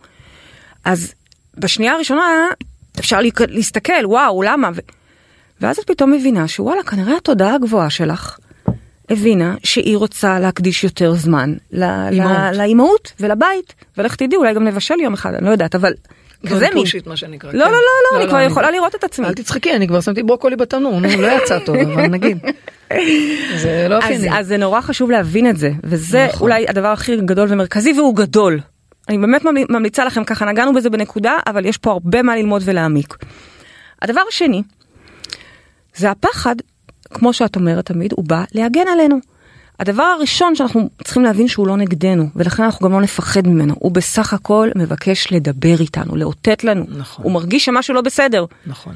אז 0.85 1.13
בשנייה 1.57 1.93
הראשונה 1.93 2.47
אפשר 2.99 3.19
להסתכל, 3.47 4.05
וואו, 4.05 4.41
למה? 4.41 4.69
ו... 4.75 4.79
ואז 5.61 5.79
את 5.79 5.87
פתאום 5.87 6.11
מבינה 6.11 6.47
שוואלה, 6.47 6.83
כנראה 6.83 7.17
התודעה 7.17 7.55
הגבוהה 7.55 7.89
שלך 7.89 8.37
הבינה 9.09 9.55
שהיא 9.63 9.97
רוצה 9.97 10.39
להקדיש 10.39 10.83
יותר 10.83 11.13
זמן. 11.13 11.53
לאימהות 12.53 13.13
ולבית, 13.19 13.73
ולך 13.97 14.15
תדעי, 14.15 14.37
אולי 14.37 14.53
גם 14.53 14.63
נבשל 14.63 14.99
יום 14.99 15.13
אחד, 15.13 15.33
אני 15.33 15.45
לא 15.45 15.49
יודעת, 15.49 15.75
אבל 15.75 15.93
כזה 16.47 16.65
מין. 16.73 16.83
פושית 16.83 17.07
מה 17.07 17.15
שנקרא. 17.17 17.51
לא, 17.53 17.65
כן. 17.65 17.71
לא, 17.71 17.77
לא, 17.77 17.81
לא, 18.17 18.21
אני 18.23 18.29
כבר 18.29 18.41
יכולה 18.41 18.71
לראות 18.71 18.95
את 18.95 19.03
עצמי. 19.03 19.27
אל 19.27 19.33
תצחקי, 19.33 19.73
אני 19.75 19.87
כבר 19.87 20.01
שמתי 20.01 20.23
ברוקולי 20.23 20.55
בתנור, 20.55 20.99
נו, 20.99 21.21
לא 21.21 21.27
יצא 21.27 21.59
טוב, 21.59 21.75
אבל 21.75 22.07
נגיד. 22.15 22.37
זה 23.57 23.87
לא 23.89 23.95
אופייני. 23.97 24.39
אז 24.39 24.47
זה 24.47 24.57
נורא 24.57 24.81
חשוב 24.81 25.11
להבין 25.11 25.49
את 25.49 25.57
זה, 25.57 25.71
וזה 25.83 26.25
נכון. 26.29 26.41
אולי 26.51 26.65
הדבר 26.67 26.87
הכי 26.87 27.17
גדול 27.17 27.47
ומרכזי, 27.51 27.93
והוא 27.97 28.15
גדול. 28.15 28.59
אני 29.09 29.17
באמת 29.17 29.45
ממל- 29.45 29.65
ממליצה 29.69 30.05
לכם 30.05 30.23
ככה, 30.23 30.45
נגענו 30.45 30.73
בזה 30.73 30.89
בנקודה, 30.89 31.37
אבל 31.47 31.65
יש 31.65 31.77
פה 31.77 31.91
הרבה 31.91 32.21
מה 32.21 32.35
ללמוד 32.35 32.61
ולהעמיק. 32.65 33.15
הדבר 34.01 34.21
השני, 34.29 34.63
זה 35.95 36.11
הפחד, 36.11 36.55
כמו 37.13 37.33
שאת 37.33 37.55
אומרת 37.55 37.85
תמיד, 37.85 38.13
הוא 38.17 38.25
בא 38.25 38.43
להגן 38.55 38.87
עלינו. 38.93 39.19
הדבר 39.79 40.03
הראשון 40.03 40.55
שאנחנו 40.55 40.89
צריכים 41.03 41.23
להבין 41.23 41.47
שהוא 41.47 41.67
לא 41.67 41.77
נגדנו, 41.77 42.25
ולכן 42.35 42.63
אנחנו 42.63 42.85
גם 42.87 42.93
לא 42.93 43.01
נפחד 43.01 43.47
ממנו. 43.47 43.75
הוא 43.79 43.91
בסך 43.91 44.33
הכל 44.33 44.69
מבקש 44.75 45.31
לדבר 45.31 45.75
איתנו, 45.79 46.15
לאותת 46.15 46.63
לנו. 46.63 46.85
נכון. 46.97 47.25
הוא 47.25 47.31
מרגיש 47.31 47.65
שמשהו 47.65 47.93
לא 47.93 48.01
בסדר. 48.01 48.45
נכון, 48.67 48.93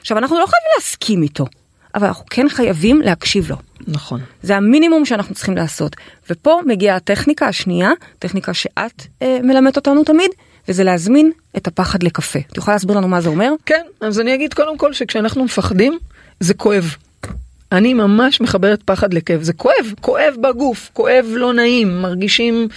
עכשיו, 0.00 0.18
אנחנו 0.18 0.38
לא 0.38 0.46
חייבים 0.46 0.70
להסכים 0.76 1.22
איתו, 1.22 1.46
אבל 1.94 2.06
אנחנו 2.06 2.24
כן 2.30 2.48
חייבים 2.48 3.00
להקשיב 3.00 3.50
לו. 3.50 3.56
נכון. 3.86 4.20
זה 4.42 4.56
המינימום 4.56 5.04
שאנחנו 5.04 5.34
צריכים 5.34 5.56
לעשות. 5.56 5.96
ופה 6.30 6.60
מגיעה 6.66 6.96
הטכניקה 6.96 7.46
השנייה, 7.46 7.90
טכניקה 8.18 8.54
שאת 8.54 9.02
אה, 9.22 9.38
מלמדת 9.42 9.76
אותנו 9.76 10.04
תמיד, 10.04 10.30
וזה 10.68 10.84
להזמין 10.84 11.30
את 11.56 11.66
הפחד 11.66 12.02
לקפה. 12.02 12.38
את 12.38 12.56
יכולה 12.56 12.74
להסביר 12.74 12.96
לנו 12.96 13.08
מה 13.08 13.20
זה 13.20 13.28
אומר? 13.28 13.52
כן, 13.66 13.82
אז 14.00 14.20
אני 14.20 14.34
אגיד 14.34 14.54
קודם 14.54 14.78
כל 14.78 14.92
שכשאנחנו 14.92 15.44
מפחדים, 15.44 15.98
זה 16.40 16.54
כואב. 16.54 16.94
אני 17.72 17.94
ממש 17.94 18.40
מחברת 18.40 18.82
פחד 18.82 19.14
לכאב, 19.14 19.42
זה 19.42 19.52
כואב, 19.52 19.92
כואב 20.00 20.34
בגוף, 20.40 20.90
כואב 20.92 21.26
לא 21.28 21.52
נעים, 21.52 22.02
מרגישים 22.02 22.68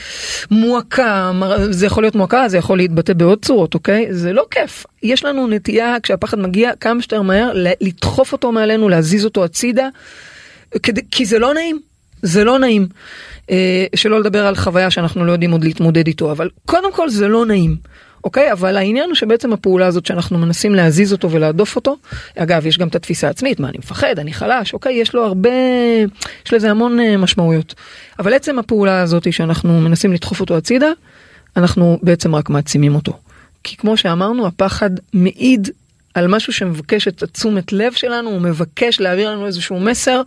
מועקה, 0.51 1.31
זה 1.69 1.85
יכול 1.85 2.03
להיות 2.03 2.15
מועקה, 2.15 2.49
זה 2.49 2.57
יכול 2.57 2.77
להתבטא 2.77 3.13
בעוד 3.13 3.45
צורות, 3.45 3.73
אוקיי? 3.73 4.07
זה 4.09 4.33
לא 4.33 4.45
כיף. 4.51 4.85
יש 5.03 5.25
לנו 5.25 5.47
נטייה, 5.47 5.95
כשהפחד 6.03 6.39
מגיע, 6.39 6.71
כמה 6.79 7.01
שיותר 7.01 7.21
מהר, 7.21 7.51
לדחוף 7.81 8.31
אותו 8.31 8.51
מעלינו, 8.51 8.89
להזיז 8.89 9.25
אותו 9.25 9.43
הצידה, 9.43 9.87
כדי, 10.83 11.01
כי 11.11 11.25
זה 11.25 11.39
לא 11.39 11.53
נעים, 11.53 11.79
זה 12.21 12.43
לא 12.43 12.59
נעים. 12.59 12.87
אה, 13.49 13.85
שלא 13.95 14.19
לדבר 14.19 14.47
על 14.47 14.55
חוויה 14.55 14.91
שאנחנו 14.91 15.25
לא 15.25 15.31
יודעים 15.31 15.51
עוד 15.51 15.63
להתמודד 15.63 16.07
איתו, 16.07 16.31
אבל 16.31 16.49
קודם 16.65 16.93
כל 16.93 17.09
זה 17.09 17.27
לא 17.27 17.45
נעים. 17.45 17.75
אוקיי? 18.23 18.51
אבל 18.51 18.77
העניין 18.77 19.09
הוא 19.09 19.15
שבעצם 19.15 19.53
הפעולה 19.53 19.87
הזאת 19.87 20.05
שאנחנו 20.05 20.37
מנסים 20.37 20.75
להזיז 20.75 21.11
אותו 21.11 21.31
ולהדוף 21.31 21.75
אותו, 21.75 21.97
אגב, 22.37 22.65
יש 22.65 22.77
גם 22.77 22.87
את 22.87 22.95
התפיסה 22.95 23.27
העצמית, 23.27 23.59
מה, 23.59 23.69
אני 23.69 23.77
מפחד, 23.77 24.19
אני 24.19 24.33
חלש, 24.33 24.73
אוקיי? 24.73 24.93
יש 24.93 25.13
לו 25.13 25.25
הרבה, 25.25 25.49
יש 26.45 26.53
לזה 26.53 26.71
המון 26.71 26.99
אה, 26.99 27.17
משמעויות. 27.17 27.73
אבל 28.19 28.33
עצם 28.33 28.59
הפעולה 28.59 29.01
הזאת 29.01 29.33
שאנחנו 29.33 29.81
מנסים 29.81 30.13
לדחוף 30.13 30.39
אותו 30.39 30.57
הצידה, 30.57 30.91
אנחנו 31.57 31.99
בעצם 32.03 32.35
רק 32.35 32.49
מעצימים 32.49 32.95
אותו. 32.95 33.13
כי 33.63 33.77
כמו 33.77 33.97
שאמרנו, 33.97 34.47
הפחד 34.47 34.89
מעיד 35.13 35.69
על 36.13 36.27
משהו 36.27 36.53
שמבקש 36.53 37.07
את 37.07 37.23
התשומת 37.23 37.73
לב 37.73 37.93
שלנו, 37.93 38.29
הוא 38.29 38.41
מבקש 38.41 38.99
להעביר 38.99 39.31
לנו 39.31 39.45
איזשהו 39.45 39.79
מסר, 39.79 40.21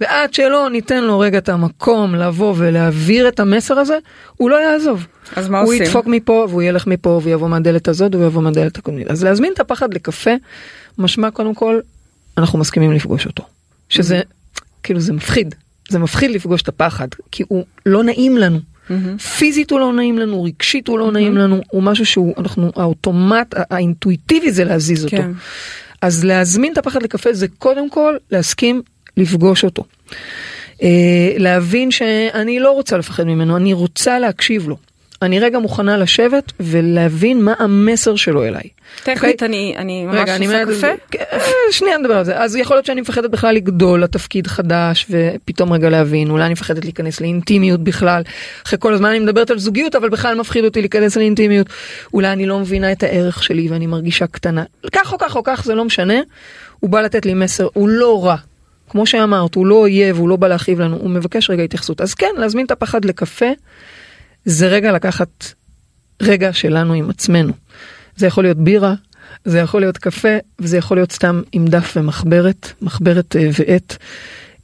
ועד 0.00 0.34
שלא 0.34 0.68
ניתן 0.72 1.04
לו 1.04 1.18
רגע 1.18 1.38
את 1.38 1.48
המקום 1.48 2.14
לבוא 2.14 2.54
ולהעביר 2.56 3.28
את 3.28 3.40
המסר 3.40 3.78
הזה, 3.78 3.98
הוא 4.36 4.50
לא 4.50 4.56
יעזוב. 4.62 5.06
אז 5.36 5.48
מה 5.48 5.60
הוא 5.60 5.68
עושים? 5.68 5.82
ידפוק 5.82 6.06
מפה 6.06 6.46
והוא 6.48 6.62
ילך 6.62 6.86
מפה 6.86 7.20
ויבוא 7.22 7.48
מהדלת 7.48 7.88
הזאת 7.88 8.14
והוא 8.14 8.26
יבוא 8.26 8.42
מהדלת 8.42 8.78
הקודמית. 8.78 9.10
אז 9.10 9.24
להזמין 9.24 9.52
את 9.52 9.60
הפחד 9.60 9.94
לקפה, 9.94 10.30
משמע 10.98 11.30
קודם 11.30 11.54
כל, 11.54 11.80
אנחנו 12.38 12.58
מסכימים 12.58 12.92
לפגוש 12.92 13.26
אותו. 13.26 13.44
שזה, 13.88 14.20
כאילו 14.82 15.00
זה 15.00 15.12
מפחיד. 15.12 15.54
זה 15.88 15.98
מפחיד 15.98 16.30
לפגוש 16.30 16.62
את 16.62 16.68
הפחד, 16.68 17.08
כי 17.30 17.44
הוא 17.48 17.64
לא 17.86 18.04
נעים 18.04 18.38
לנו. 18.38 18.71
פיזית 19.38 19.70
הוא 19.70 19.80
לא 19.80 19.92
נעים 19.92 20.18
לנו, 20.18 20.42
רגשית 20.42 20.88
הוא 20.88 20.98
לא 20.98 21.12
נעים 21.12 21.36
לנו, 21.36 21.60
הוא 21.70 21.82
משהו 21.82 22.06
שהוא, 22.06 22.34
אנחנו, 22.38 22.72
האוטומט, 22.76 23.54
האינטואיטיבי 23.70 24.52
זה 24.52 24.64
להזיז 24.64 25.04
אותו. 25.04 25.16
כן. 25.16 25.30
אז 26.02 26.24
להזמין 26.24 26.72
את 26.72 26.78
הפחד 26.78 27.02
לקפה 27.02 27.32
זה 27.32 27.46
קודם 27.58 27.90
כל 27.90 28.16
להסכים 28.30 28.82
לפגוש 29.16 29.64
אותו. 29.64 29.84
אה, 30.82 31.34
להבין 31.38 31.90
שאני 31.90 32.60
לא 32.60 32.70
רוצה 32.70 32.96
לפחד 32.96 33.24
ממנו, 33.24 33.56
אני 33.56 33.72
רוצה 33.72 34.18
להקשיב 34.18 34.68
לו. 34.68 34.76
אני 35.22 35.40
רגע 35.40 35.58
מוכנה 35.58 35.96
לשבת 35.96 36.52
ולהבין 36.60 37.42
מה 37.42 37.54
המסר 37.58 38.16
שלו 38.16 38.44
אליי. 38.44 38.68
טכנית 39.04 39.42
אני 39.42 39.74
אני 39.76 40.04
ממש 40.04 40.14
רגע, 40.14 40.36
אני 40.36 40.46
עושה 40.46 40.64
קפה. 40.64 40.86
כן, 41.10 41.24
שנייה 41.70 41.98
נדבר 41.98 42.16
על 42.16 42.24
זה. 42.24 42.40
אז 42.40 42.56
יכול 42.56 42.76
להיות 42.76 42.86
שאני 42.86 43.00
מפחדת 43.00 43.30
בכלל 43.30 43.54
לגדול 43.54 44.02
לתפקיד 44.02 44.46
חדש 44.46 45.06
ופתאום 45.10 45.72
רגע 45.72 45.90
להבין, 45.90 46.30
אולי 46.30 46.44
אני 46.44 46.52
מפחדת 46.52 46.84
להיכנס 46.84 47.20
לאינטימיות 47.20 47.80
בכלל. 47.80 48.22
אחרי 48.66 48.78
כל 48.82 48.94
הזמן 48.94 49.08
אני 49.08 49.18
מדברת 49.18 49.50
על 49.50 49.58
זוגיות 49.58 49.94
אבל 49.94 50.08
בכלל 50.08 50.34
מפחיד 50.34 50.64
אותי 50.64 50.80
להיכנס 50.80 51.16
לאינטימיות. 51.16 51.66
אולי 52.14 52.32
אני 52.32 52.46
לא 52.46 52.58
מבינה 52.58 52.92
את 52.92 53.02
הערך 53.02 53.42
שלי 53.42 53.68
ואני 53.68 53.86
מרגישה 53.86 54.26
קטנה. 54.26 54.64
כך 54.92 55.12
או 55.12 55.18
כך 55.18 55.36
או 55.36 55.42
כך 55.44 55.62
זה 55.64 55.74
לא 55.74 55.84
משנה. 55.84 56.20
הוא 56.80 56.90
בא 56.90 57.00
לתת 57.00 57.26
לי 57.26 57.34
מסר, 57.34 57.68
הוא 57.72 57.88
לא 57.88 58.24
רע. 58.24 58.36
כמו 58.88 59.06
שאמרת, 59.06 59.54
הוא 59.54 59.66
לא 59.66 59.74
אויב, 59.74 60.18
הוא 60.18 60.28
לא 60.28 60.36
בא 60.36 60.48
להכאיב 60.48 60.80
לנו, 60.80 60.96
הוא 60.96 61.10
מבקש 61.10 61.50
רגע 61.50 61.62
התייחסות. 61.62 62.00
אז 62.00 62.14
כן, 62.14 62.30
להזמין 62.36 62.66
את 62.66 62.70
הפחד 62.70 63.04
לקפה, 63.04 63.46
זה 64.44 64.68
רגע 64.68 64.92
לקחת 64.92 65.52
רגע 66.22 66.52
שלנו 66.52 66.94
עם 66.94 67.10
עצמנו. 67.10 67.52
זה 68.16 68.26
יכול 68.26 68.44
להיות 68.44 68.58
בירה, 68.58 68.94
זה 69.44 69.58
יכול 69.58 69.80
להיות 69.80 69.98
קפה, 69.98 70.36
וזה 70.58 70.76
יכול 70.76 70.96
להיות 70.96 71.12
סתם 71.12 71.42
עם 71.52 71.66
דף 71.66 71.92
ומחברת, 71.96 72.72
מחברת 72.82 73.36
אה, 73.36 73.48
ועט. 73.58 73.96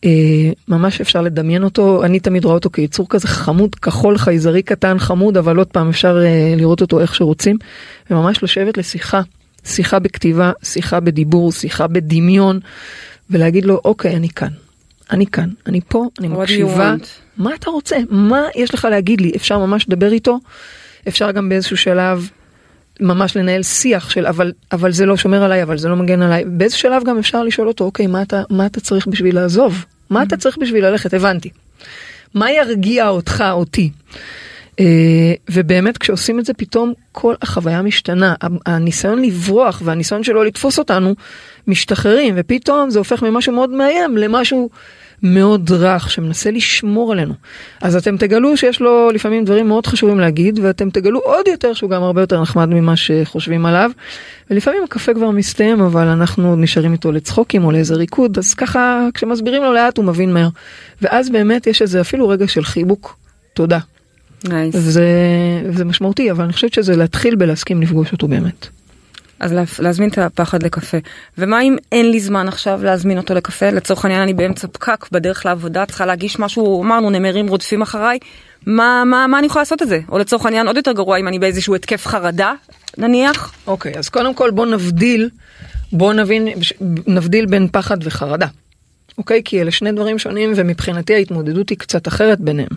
אה, 0.04 0.50
ממש 0.68 1.00
אפשר 1.00 1.22
לדמיין 1.22 1.64
אותו, 1.64 2.04
אני 2.04 2.20
תמיד 2.20 2.44
רואה 2.44 2.54
אותו 2.54 2.70
כיצור 2.70 3.08
כזה 3.08 3.28
חמוד, 3.28 3.74
כחול 3.74 4.18
חייזרי 4.18 4.62
קטן 4.62 4.98
חמוד, 4.98 5.36
אבל 5.36 5.56
עוד 5.56 5.66
פעם 5.66 5.88
אפשר 5.88 6.22
אה, 6.24 6.54
לראות 6.56 6.80
אותו 6.80 7.00
איך 7.00 7.14
שרוצים, 7.14 7.56
וממש 8.10 8.42
לשבת 8.42 8.78
לשיחה, 8.78 9.20
שיחה 9.64 9.98
בכתיבה, 9.98 10.52
שיחה 10.62 11.00
בדיבור, 11.00 11.52
שיחה 11.52 11.86
בדמיון, 11.86 12.60
ולהגיד 13.30 13.64
לו, 13.64 13.80
אוקיי, 13.84 14.16
אני 14.16 14.28
כאן, 14.28 14.48
אני 15.10 15.26
כאן, 15.26 15.48
אני 15.66 15.80
פה, 15.88 16.06
אני 16.18 16.28
מקשיבה? 16.28 16.94
מה 17.38 17.54
אתה 17.54 17.70
רוצה? 17.70 17.96
מה 18.10 18.42
יש 18.54 18.74
לך 18.74 18.84
להגיד 18.90 19.20
לי? 19.20 19.32
אפשר 19.36 19.58
ממש 19.58 19.84
לדבר 19.88 20.12
איתו, 20.12 20.38
אפשר 21.08 21.30
גם 21.30 21.48
באיזשהו 21.48 21.76
שלב 21.76 22.30
ממש 23.00 23.36
לנהל 23.36 23.62
שיח 23.62 24.10
של 24.10 24.26
אבל 24.26 24.52
אבל 24.72 24.92
זה 24.92 25.06
לא 25.06 25.16
שומר 25.16 25.42
עליי 25.42 25.62
אבל 25.62 25.78
זה 25.78 25.88
לא 25.88 25.96
מגן 25.96 26.22
עליי 26.22 26.44
באיזה 26.44 26.76
שלב 26.76 27.04
גם 27.04 27.18
אפשר 27.18 27.42
לשאול 27.42 27.68
אותו 27.68 27.84
אוקיי 27.84 28.06
מה 28.06 28.22
אתה 28.22 28.42
מה 28.50 28.66
אתה 28.66 28.80
צריך 28.80 29.06
בשביל 29.06 29.34
לעזוב 29.34 29.84
מה 30.10 30.22
אתה 30.22 30.36
צריך 30.36 30.58
בשביל 30.58 30.86
ללכת 30.86 31.14
הבנתי. 31.14 31.50
מה 32.34 32.50
ירגיע 32.50 33.08
אותך 33.08 33.44
אותי. 33.52 33.90
Uh, 34.68 34.80
ובאמת 35.50 35.98
כשעושים 35.98 36.38
את 36.38 36.44
זה 36.44 36.54
פתאום 36.54 36.92
כל 37.12 37.34
החוויה 37.42 37.82
משתנה 37.82 38.34
הניסיון 38.66 39.22
לברוח 39.22 39.82
והניסיון 39.84 40.24
שלו 40.24 40.44
לתפוס 40.44 40.78
אותנו 40.78 41.14
משתחררים 41.66 42.34
ופתאום 42.38 42.90
זה 42.90 42.98
הופך 42.98 43.22
ממשהו 43.22 43.52
מאוד 43.52 43.70
מאיים 43.70 44.16
למשהו 44.16 44.70
מאוד 45.22 45.70
רך 45.70 46.10
שמנסה 46.10 46.50
לשמור 46.50 47.12
עלינו. 47.12 47.34
אז 47.80 47.96
אתם 47.96 48.16
תגלו 48.16 48.56
שיש 48.56 48.80
לו 48.80 49.10
לפעמים 49.14 49.44
דברים 49.44 49.68
מאוד 49.68 49.86
חשובים 49.86 50.20
להגיד 50.20 50.58
ואתם 50.62 50.90
תגלו 50.90 51.20
עוד 51.20 51.48
יותר 51.48 51.74
שהוא 51.74 51.90
גם 51.90 52.02
הרבה 52.02 52.20
יותר 52.20 52.42
נחמד 52.42 52.68
ממה 52.68 52.96
שחושבים 52.96 53.66
עליו. 53.66 53.90
ולפעמים 54.50 54.84
הקפה 54.84 55.14
כבר 55.14 55.30
מסתיים 55.30 55.80
אבל 55.80 56.06
אנחנו 56.06 56.56
נשארים 56.56 56.92
איתו 56.92 57.12
לצחוקים 57.12 57.64
או 57.64 57.70
לאיזה 57.70 57.94
ריקוד 57.94 58.38
אז 58.38 58.54
ככה 58.54 59.08
כשמסבירים 59.14 59.62
לו 59.62 59.72
לאט 59.72 59.96
הוא 59.96 60.04
מבין 60.04 60.32
מהר. 60.32 60.48
ואז 61.02 61.30
באמת 61.30 61.66
יש 61.66 61.82
איזה 61.82 62.00
אפילו 62.00 62.28
רגע 62.28 62.48
של 62.48 62.64
חיבוק 62.64 63.16
תודה. 63.54 63.78
Nice. 64.44 64.76
זה, 64.76 65.06
זה 65.70 65.84
משמעותי 65.84 66.30
אבל 66.30 66.44
אני 66.44 66.52
חושבת 66.52 66.72
שזה 66.72 66.96
להתחיל 66.96 67.36
בלהסכים 67.36 67.82
לפגוש 67.82 68.12
אותו 68.12 68.28
באמת. 68.28 68.77
אז 69.40 69.52
לה- 69.52 69.62
להזמין 69.78 70.08
את 70.08 70.18
הפחד 70.18 70.62
לקפה. 70.62 70.96
ומה 71.38 71.62
אם 71.62 71.76
אין 71.92 72.10
לי 72.10 72.20
זמן 72.20 72.48
עכשיו 72.48 72.80
להזמין 72.84 73.18
אותו 73.18 73.34
לקפה? 73.34 73.70
לצורך 73.70 74.04
העניין 74.04 74.22
אני 74.22 74.34
באמצע 74.34 74.68
פקק 74.72 75.06
בדרך 75.12 75.46
לעבודה, 75.46 75.86
צריכה 75.86 76.06
להגיש 76.06 76.38
משהו, 76.38 76.82
אמרנו 76.82 77.10
נמרים 77.10 77.48
רודפים 77.48 77.82
אחריי. 77.82 78.18
מה, 78.66 79.02
מה, 79.06 79.26
מה 79.26 79.38
אני 79.38 79.46
יכולה 79.46 79.60
לעשות 79.62 79.82
את 79.82 79.88
זה? 79.88 80.00
או 80.08 80.18
לצורך 80.18 80.44
העניין 80.44 80.66
עוד 80.66 80.76
יותר 80.76 80.92
גרוע 80.92 81.18
אם 81.18 81.28
אני 81.28 81.38
באיזשהו 81.38 81.74
התקף 81.74 82.06
חרדה, 82.06 82.52
נניח. 82.98 83.52
אוקיי 83.66 83.92
אז 83.96 84.08
קודם 84.08 84.34
כל 84.34 84.50
בוא 84.50 84.66
נבדיל 84.66 85.28
בוא 85.92 86.12
נבין 86.12 86.48
נבדיל 87.06 87.46
בין 87.46 87.68
פחד 87.72 87.96
וחרדה. 88.02 88.46
אוקיי 89.18 89.42
כי 89.44 89.60
אלה 89.60 89.70
שני 89.70 89.92
דברים 89.92 90.18
שונים 90.18 90.52
ומבחינתי 90.56 91.14
ההתמודדות 91.14 91.68
היא 91.68 91.78
קצת 91.78 92.08
אחרת 92.08 92.40
ביניהם. 92.40 92.68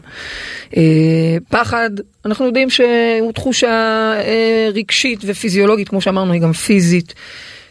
אה, 0.78 1.38
פחד 1.50 1.90
אנחנו 2.26 2.46
יודעים 2.46 2.70
שהוא 2.70 3.32
תחושה 3.32 3.70
אה, 4.18 4.70
רגשית 4.74 5.20
ופיזיולוגית 5.26 5.90
כמו 5.90 6.02
שאמרנו 6.02 6.34
היא 6.34 6.42
גם 6.42 6.54
פיזית 6.54 7.14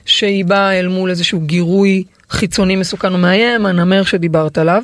שהיא 0.05 0.45
באה 0.45 0.81
אל 0.81 0.89
מול 0.89 1.11
איזשהו 1.11 1.41
גירוי 1.41 2.05
חיצוני 2.31 2.77
מסוכן 2.77 3.15
ומאיים 3.15 3.67
הנמר 3.67 4.05
שדיברת 4.05 4.59
עליו. 4.59 4.83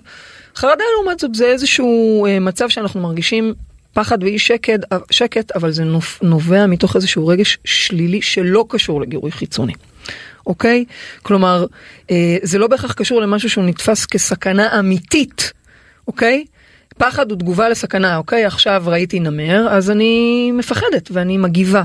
חרדה 0.57 0.85
לעומת 0.97 1.21
זאת 1.21 1.35
זה 1.35 1.47
איזשהו 1.47 2.27
אה, 2.27 2.41
מצב 2.41 2.69
שאנחנו 2.69 3.01
מרגישים 3.01 3.55
פחד 3.93 4.23
ואי 4.23 4.39
שקט, 4.39 4.81
שקט 5.11 5.53
אבל 5.53 5.71
זה 5.71 5.85
נובע 6.23 6.67
מתוך 6.67 6.97
איזשהו 6.97 7.27
רגש 7.27 7.59
שלילי 7.65 8.23
שלא 8.23 8.65
קשור 8.69 9.01
לגירוי 9.01 9.31
חיצוני. 9.31 9.73
אוקיי? 10.47 10.85
כלומר, 11.23 11.67
אה, 12.11 12.37
זה 12.43 12.59
לא 12.59 12.67
בהכרח 12.67 12.93
קשור 12.93 13.21
למשהו 13.21 13.51
שהוא 13.51 13.65
נתפס 13.65 14.07
כסכנה 14.07 14.79
אמיתית, 14.79 15.53
אוקיי? 16.09 16.45
פחד 16.99 17.31
הוא 17.31 17.39
תגובה 17.39 17.69
לסכנה, 17.69 18.17
אוקיי? 18.17 18.45
עכשיו 18.45 18.83
ראיתי 18.87 19.21
נמר, 19.21 19.69
אז 19.71 19.91
אני 19.91 20.51
מפחדת 20.53 21.09
ואני 21.13 21.39
מגיבה. 21.39 21.83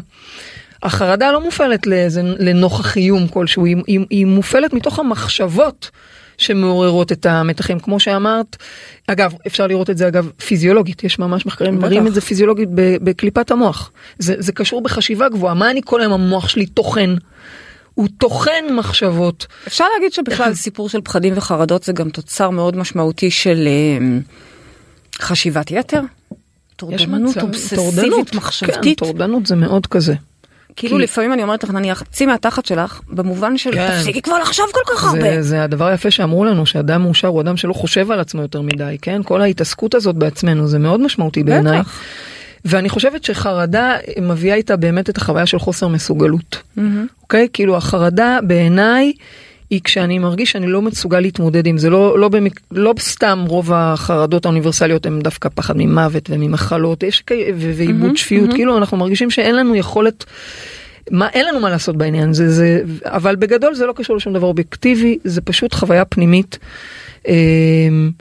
החרדה 0.84 1.32
לא 1.32 1.42
מופעלת 1.42 1.88
לאיזה, 1.88 2.22
לנוכח 2.24 2.98
איום 2.98 3.28
כלשהו, 3.28 3.66
היא, 3.66 3.78
היא, 3.88 4.00
היא 4.10 4.26
מופעלת 4.26 4.74
מתוך 4.74 5.00
המחשבות 5.00 5.90
שמעוררות 6.38 7.12
את 7.12 7.26
המתחים, 7.26 7.80
כמו 7.80 8.00
שאמרת. 8.00 8.58
אגב, 9.08 9.34
אפשר 9.48 9.68
לראות 9.68 9.90
את 9.90 9.98
זה 9.98 10.08
אגב 10.08 10.30
פיזיולוגית, 10.46 11.04
יש 11.04 11.20
ממש 11.20 11.46
מחקרים. 11.46 11.80
מראים 11.80 12.08
את 12.08 12.14
זה 12.14 12.22
פיזיולוגית 12.22 12.70
בקליפת 12.74 13.52
המוח. 13.52 13.92
זה, 14.20 14.36
זה 14.38 14.52
קשור 14.52 14.82
בחשיבה 14.82 15.30
גבוהה, 15.30 15.54
מה 15.54 15.72
אני 15.72 15.82
כל 15.86 16.02
היום 16.02 16.14
המוח 16.14 16.48
שלי 16.48 16.66
טוחן? 16.66 17.16
הוא 17.94 18.08
טוחן 18.18 18.66
מחשבות. 18.78 19.48
אפשר 19.68 19.86
להגיד 19.96 20.14
שבכלל 20.14 20.54
סיפור 20.54 20.90
של 20.90 21.02
פחדים 21.02 21.34
וחרדות 21.38 21.84
זה 21.84 21.94
גם 21.94 22.10
תוצר 22.10 22.50
מאוד 22.50 22.78
משמעותי 22.78 23.32
של 23.32 23.68
אה, 23.68 23.98
חשיבת 25.22 25.72
יתר. 25.72 26.02
טורדנות 26.76 27.38
אובססיבית 27.38 28.36
מחשבתית. 28.36 29.00
כן, 29.00 29.06
טורדנות 29.06 29.46
זה 29.46 29.56
מאוד 29.56 29.88
כזה. 29.88 30.14
כאילו 30.76 30.98
כי- 30.98 31.04
לפעמים 31.04 31.34
אני 31.34 31.44
אומרת 31.44 31.64
לך 31.64 31.70
נניח 31.70 32.04
צאי 32.12 32.26
מהתחת 32.26 32.66
שלך 32.66 33.02
במובן 33.10 33.58
של 33.58 33.72
כן. 33.74 33.88
תפסיקי 33.98 34.22
כבר 34.22 34.40
לחשוב 34.40 34.66
כל 34.74 34.94
כך 34.96 35.04
הרבה. 35.04 35.22
זה, 35.22 35.42
זה 35.42 35.64
הדבר 35.64 35.86
היפה 35.86 36.12
שאמרו 36.12 36.46
לנו 36.46 36.66
שאדם 36.66 37.02
מאושר 37.02 37.28
הוא 37.28 37.42
אדם 37.42 37.58
שלא 37.58 37.74
חושב 37.74 38.12
על 38.12 38.20
עצמו 38.20 38.42
יותר 38.42 38.62
מדי, 38.62 38.98
כן? 39.02 39.24
כל 39.24 39.42
ההתעסקות 39.42 39.96
הזאת 39.96 40.16
בעצמנו 40.16 40.68
זה 40.68 40.80
מאוד 40.80 41.00
משמעותי 41.00 41.44
בעיניי. 41.44 41.82
ואני 42.66 42.90
חושבת 42.90 43.24
שחרדה 43.24 43.96
מביאה 44.22 44.56
איתה 44.56 44.76
באמת 44.76 45.10
את 45.10 45.18
החוויה 45.18 45.46
של 45.46 45.60
חוסר 45.60 45.88
מסוגלות. 45.88 46.62
אוקיי? 47.22 47.48
כאילו 47.54 47.78
החרדה 47.78 48.40
בעיניי 48.44 49.14
היא 49.70 49.82
כשאני 49.84 50.20
מרגיש 50.20 50.52
שאני 50.52 50.68
לא 50.68 50.82
מסוגל 50.82 51.20
להתמודד 51.20 51.66
עם 51.68 51.78
זה, 51.78 51.90
לא, 51.90 52.20
לא, 52.20 52.30
במק... 52.30 52.60
לא 52.72 52.94
סתם 53.00 53.46
רוב 53.48 53.74
החרדות 53.74 54.46
האוניברסליות 54.46 55.06
הן 55.06 55.20
דווקא 55.22 55.50
פחד 55.56 55.74
ממוות 55.78 56.30
וממחלות, 56.30 57.04
יש. 57.04 57.24
ו- 57.32 57.72
ועיבוד 57.76 58.18
שפיות, 58.18 58.50
כאילו 58.54 58.78
אנחנו 58.78 58.98
מרגישים 58.98 59.30
שאין 59.30 59.56
לנו 59.56 59.76
יכולת, 59.76 60.26
מה, 61.12 61.30
אין 61.34 61.46
לנו 61.46 61.60
מה 61.60 61.70
לעשות 61.70 61.98
בעניין, 61.98 62.34
זה, 62.34 62.50
זה, 62.50 62.82
אבל 63.04 63.36
בגדול 63.36 63.74
זה 63.74 63.86
לא 63.86 63.94
קשור 63.94 64.16
לשום 64.16 64.34
דבר 64.34 64.48
אובייקטיבי, 64.48 65.18
זה 65.24 65.42
פשוט 65.42 65.74
חוויה 65.74 66.06
פנימית. 66.06 66.60
אמ, 67.28 68.12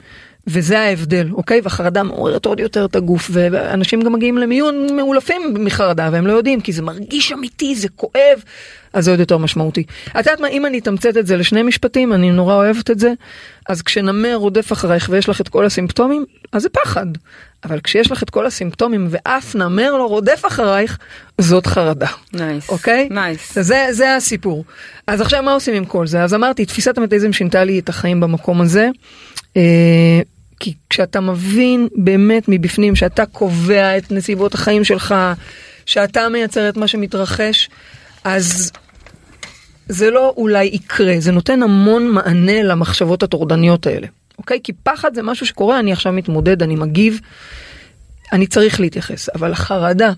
וזה 0.51 0.79
ההבדל, 0.79 1.27
אוקיי? 1.33 1.61
והחרדה 1.63 2.03
מעוררת 2.03 2.45
עוד 2.45 2.59
יותר 2.59 2.85
את 2.85 2.95
הגוף, 2.95 3.29
ואנשים 3.33 4.01
גם 4.01 4.13
מגיעים 4.13 4.37
למיון 4.37 4.95
מעולפים 4.95 5.41
מחרדה, 5.59 6.09
והם 6.11 6.27
לא 6.27 6.33
יודעים, 6.33 6.61
כי 6.61 6.71
זה 6.71 6.81
מרגיש 6.81 7.31
אמיתי, 7.31 7.75
זה 7.75 7.87
כואב, 7.95 8.43
אז 8.93 9.05
זה 9.05 9.11
עוד 9.11 9.19
יותר 9.19 9.37
משמעותי. 9.37 9.83
את 10.11 10.15
יודעת 10.15 10.39
מה, 10.39 10.47
אם 10.47 10.65
אני 10.65 10.79
אתמצת 10.79 11.17
את 11.17 11.27
זה 11.27 11.37
לשני 11.37 11.63
משפטים, 11.63 12.13
אני 12.13 12.31
נורא 12.31 12.55
אוהבת 12.55 12.91
את 12.91 12.99
זה, 12.99 13.13
אז 13.69 13.81
כשנמר 13.81 14.35
רודף 14.35 14.73
אחרייך 14.73 15.09
ויש 15.11 15.29
לך 15.29 15.41
את 15.41 15.49
כל 15.49 15.65
הסימפטומים, 15.65 16.25
אז 16.51 16.61
זה 16.61 16.69
פחד. 16.69 17.05
אבל 17.63 17.79
כשיש 17.79 18.11
לך 18.11 18.23
את 18.23 18.29
כל 18.29 18.45
הסימפטומים 18.45 19.07
ואף 19.09 19.55
נמר 19.55 19.97
לא 19.97 20.05
רודף 20.05 20.41
אחרייך, 20.47 20.97
זאת 21.37 21.67
חרדה. 21.67 22.07
Nice. 22.33 22.69
אוקיי? 22.69 23.07
Nice. 23.11 23.59
זה, 23.59 23.87
זה 23.91 24.15
הסיפור. 24.15 24.65
אז 25.07 25.21
עכשיו 25.21 25.43
מה 25.43 25.53
עושים 25.53 25.73
עם 25.73 25.85
כל 25.85 26.07
זה? 26.07 26.23
אז 26.23 26.33
אמרתי, 26.33 26.65
תפיסת 26.65 26.97
המטאיזם 26.97 27.33
שינתה 27.33 27.63
לי 27.63 27.79
את 27.79 27.89
החיים 27.89 28.19
במקום 28.19 28.61
הזה. 28.61 28.89
כי 30.61 30.73
כשאתה 30.89 31.19
מבין 31.19 31.87
באמת 31.95 32.43
מבפנים 32.47 32.95
שאתה 32.95 33.25
קובע 33.25 33.97
את 33.97 34.11
נסיבות 34.11 34.53
החיים 34.53 34.83
שלך, 34.83 35.15
שאתה 35.85 36.29
מייצר 36.29 36.69
את 36.69 36.77
מה 36.77 36.87
שמתרחש, 36.87 37.69
אז 38.23 38.71
זה 39.89 40.09
לא 40.09 40.33
אולי 40.37 40.63
יקרה, 40.63 41.15
זה 41.19 41.31
נותן 41.31 41.63
המון 41.63 42.07
מענה 42.07 42.63
למחשבות 42.63 43.23
הטורדניות 43.23 43.87
האלה. 43.87 44.07
אוקיי? 44.37 44.59
כי 44.63 44.73
פחד 44.83 45.15
זה 45.15 45.23
משהו 45.23 45.45
שקורה, 45.45 45.79
אני 45.79 45.91
עכשיו 45.91 46.13
מתמודד, 46.13 46.63
אני 46.63 46.75
מגיב. 46.75 47.19
אני 48.33 48.47
צריך 48.47 48.79
להתייחס, 48.79 49.29
אבל 49.29 49.51
החרדה, 49.51 50.11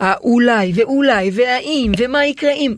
האולי 0.00 0.72
ואולי 0.74 1.30
והאם 1.34 1.92
ומה 1.98 2.26
יקרה 2.26 2.52
אם, 2.52 2.74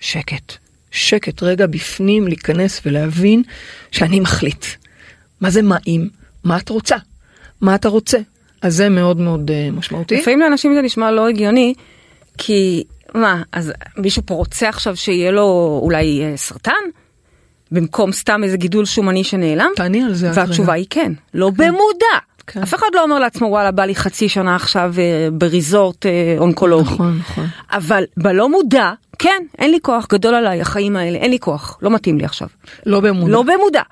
שקט, 0.00 0.52
שקט 0.90 1.42
רגע 1.42 1.66
בפנים 1.66 2.28
להיכנס 2.28 2.80
ולהבין 2.86 3.42
שאני 3.90 4.20
מחליט. 4.20 4.64
מה 5.42 5.50
זה 5.50 5.62
מה 5.62 5.76
אם? 5.86 6.08
מה 6.44 6.58
את 6.58 6.68
רוצה? 6.68 6.96
מה 7.60 7.74
אתה 7.74 7.88
רוצה? 7.88 8.18
אז 8.62 8.76
זה 8.76 8.88
מאוד 8.88 9.20
מאוד 9.20 9.50
uh, 9.50 9.76
משמעותי. 9.76 10.16
לפעמים 10.16 10.40
לאנשים 10.40 10.74
זה 10.74 10.82
נשמע 10.82 11.10
לא 11.10 11.28
הגיוני, 11.28 11.74
כי 12.38 12.84
מה, 13.14 13.42
אז 13.52 13.72
מישהו 13.96 14.22
פה 14.26 14.34
רוצה 14.34 14.68
עכשיו 14.68 14.96
שיהיה 14.96 15.30
לו 15.30 15.80
אולי 15.82 16.22
אה, 16.22 16.36
סרטן? 16.36 16.72
במקום 17.70 18.12
סתם 18.12 18.44
איזה 18.44 18.56
גידול 18.56 18.84
שומני 18.84 19.24
שנעלם? 19.24 19.70
תעני 19.76 20.02
על 20.02 20.14
זה. 20.14 20.30
והתשובה. 20.34 20.72
היא 20.72 20.86
כן, 20.90 21.12
לא 21.34 21.50
במודע. 21.50 22.18
כן. 22.46 22.62
אף 22.62 22.74
אחד 22.74 22.86
לא 22.94 23.02
אומר 23.02 23.18
לעצמו 23.18 23.46
וואלה 23.46 23.70
בא 23.70 23.84
לי 23.84 23.94
חצי 23.94 24.28
שנה 24.28 24.56
עכשיו 24.56 24.94
אה, 24.98 25.28
בריזורט 25.32 26.06
אה, 26.06 26.34
אונקולוגי. 26.38 26.94
נכון, 26.94 27.18
נכון. 27.18 27.46
אבל 27.70 28.04
בלא 28.16 28.48
מודע, 28.48 28.92
כן, 29.18 29.42
אין 29.58 29.70
לי 29.70 29.78
כוח 29.82 30.06
גדול 30.10 30.34
עליי 30.34 30.60
החיים 30.60 30.96
האלה, 30.96 31.18
אין 31.18 31.30
לי 31.30 31.38
כוח, 31.38 31.78
לא 31.82 31.90
מתאים 31.90 32.18
לי 32.18 32.24
עכשיו. 32.24 32.48
לא 32.86 33.00
במודע. 33.00 33.32
לא 33.32 33.42
במודע. 33.42 33.82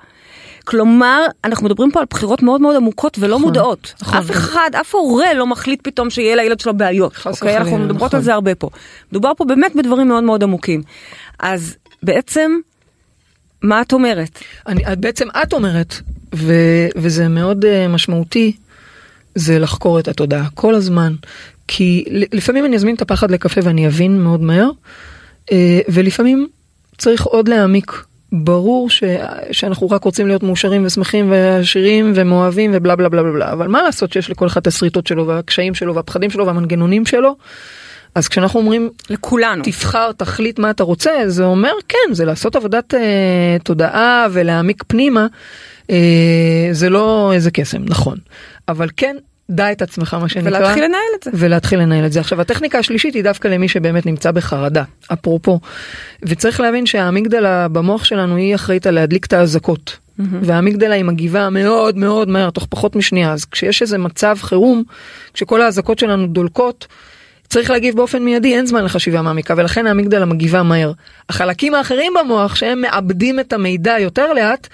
כלומר, 0.65 1.25
אנחנו 1.43 1.65
מדברים 1.65 1.91
פה 1.91 1.99
על 1.99 2.05
בחירות 2.09 2.43
מאוד 2.43 2.61
מאוד 2.61 2.75
עמוקות 2.75 3.17
ולא 3.19 3.35
נכון, 3.35 3.41
מודעות. 3.41 3.93
נכון. 4.01 4.17
אף 4.17 4.31
אחד, 4.31 4.69
אף 4.81 4.95
הורה 4.95 5.33
לא 5.33 5.47
מחליט 5.47 5.79
פתאום 5.83 6.09
שיהיה 6.09 6.35
לילד 6.35 6.59
שלו 6.59 6.73
בעיות. 6.77 7.13
אוקיי? 7.25 7.57
אנחנו 7.57 7.77
מדברות 7.77 8.09
נכון. 8.09 8.17
על 8.17 8.23
זה 8.23 8.33
הרבה 8.33 8.55
פה. 8.55 8.69
מדובר 9.11 9.31
פה 9.37 9.45
באמת 9.45 9.75
בדברים 9.75 10.07
מאוד 10.07 10.23
מאוד 10.23 10.43
עמוקים. 10.43 10.83
אז 11.39 11.75
בעצם, 12.03 12.51
מה 13.61 13.81
את 13.81 13.93
אומרת? 13.93 14.39
אני, 14.67 14.83
בעצם 14.99 15.27
את 15.43 15.53
אומרת, 15.53 15.95
ו- 16.35 16.87
וזה 16.95 17.27
מאוד 17.27 17.65
uh, 17.65 17.67
משמעותי, 17.89 18.55
זה 19.35 19.59
לחקור 19.59 19.99
את 19.99 20.07
התודעה 20.07 20.47
כל 20.53 20.75
הזמן. 20.75 21.13
כי 21.67 22.05
לפעמים 22.33 22.65
אני 22.65 22.75
אזמין 22.75 22.95
את 22.95 23.01
הפחד 23.01 23.31
לקפה 23.31 23.61
ואני 23.63 23.87
אבין 23.87 24.23
מאוד 24.23 24.41
מהר, 24.41 24.69
uh, 25.45 25.53
ולפעמים 25.89 26.47
צריך 26.97 27.23
עוד 27.23 27.47
להעמיק. 27.47 28.03
ברור 28.31 28.89
ש... 28.89 29.03
שאנחנו 29.51 29.89
רק 29.89 30.03
רוצים 30.03 30.27
להיות 30.27 30.43
מאושרים 30.43 30.85
ושמחים 30.85 31.31
ועשירים 31.31 32.11
ומאוהבים 32.15 32.71
ובלה 32.73 32.95
בלה 32.95 33.09
בלה 33.09 33.23
בלה, 33.23 33.51
אבל 33.51 33.67
מה 33.67 33.81
לעשות 33.81 34.13
שיש 34.13 34.29
לכל 34.29 34.47
אחד 34.47 34.67
הסריטות 34.67 35.07
שלו 35.07 35.27
והקשיים 35.27 35.73
שלו 35.73 35.95
והפחדים 35.95 36.29
שלו 36.29 36.45
והמנגנונים 36.45 37.05
שלו. 37.05 37.35
אז 38.15 38.27
כשאנחנו 38.27 38.59
אומרים 38.59 38.89
לכולנו. 39.09 39.63
תבחר 39.63 40.11
תחליט 40.11 40.59
מה 40.59 40.69
אתה 40.69 40.83
רוצה 40.83 41.11
זה 41.27 41.43
אומר 41.43 41.73
כן 41.89 42.13
זה 42.13 42.25
לעשות 42.25 42.55
עבודת 42.55 42.93
אה, 42.93 43.57
תודעה 43.63 44.27
ולהעמיק 44.31 44.83
פנימה 44.87 45.27
אה, 45.89 46.69
זה 46.71 46.89
לא 46.89 47.31
איזה 47.33 47.51
קסם 47.51 47.81
נכון. 47.85 48.17
אבל 48.67 48.89
כן 48.97 49.15
דע 49.51 49.71
את 49.71 49.81
עצמך 49.81 50.13
מה 50.13 50.29
שנקרא. 50.29 50.59
ולהתחיל 50.59 50.83
לנהל 50.83 51.11
את 51.19 51.23
זה. 51.23 51.31
ולהתחיל 51.33 51.79
לנהל 51.79 52.05
את 52.05 52.11
זה. 52.11 52.19
עכשיו 52.19 52.41
הטכניקה 52.41 52.79
השלישית 52.79 53.13
היא 53.13 53.23
דווקא 53.23 53.47
למי 53.47 53.67
שבאמת 53.67 54.05
נמצא 54.05 54.31
בחרדה. 54.31 54.83
אפרופו 55.13 55.59
וצריך 56.23 56.59
להבין 56.59 56.85
שהאמיגדלה 56.85 57.67
במוח 57.67 58.03
שלנו 58.03 58.35
היא 58.35 58.55
אחראית 58.55 58.87
על 58.87 58.95
להדליק 58.95 59.25
את 59.25 59.33
האזעקות. 59.33 59.97
Mm-hmm. 60.19 60.23
והאמיגדלה 60.41 60.95
היא 60.95 61.03
מגיבה 61.03 61.49
מאוד 61.49 61.97
מאוד 61.97 62.29
מהר 62.29 62.49
תוך 62.49 62.67
פחות 62.69 62.95
משנייה. 62.95 63.33
אז 63.33 63.45
כשיש 63.45 63.81
איזה 63.81 63.97
מצב 63.97 64.37
חירום 64.41 64.83
כשכל 65.33 65.61
האזעקות 65.61 65.99
שלנו 65.99 66.27
דולקות 66.27 66.87
צריך 67.51 67.69
להגיב 67.69 67.95
באופן 67.95 68.23
מיידי, 68.23 68.55
אין 68.55 68.65
זמן 68.65 68.83
לחשיבה 68.83 69.21
מעמיקה, 69.21 69.53
ולכן 69.57 69.87
האמיגדלה 69.87 70.25
מגיבה 70.25 70.63
מהר. 70.63 70.91
החלקים 71.29 71.75
האחרים 71.75 72.13
במוח, 72.19 72.55
שהם 72.55 72.81
מאבדים 72.81 73.39
את 73.39 73.53
המידע 73.53 73.99
יותר 73.99 74.33
לאט, 74.33 74.67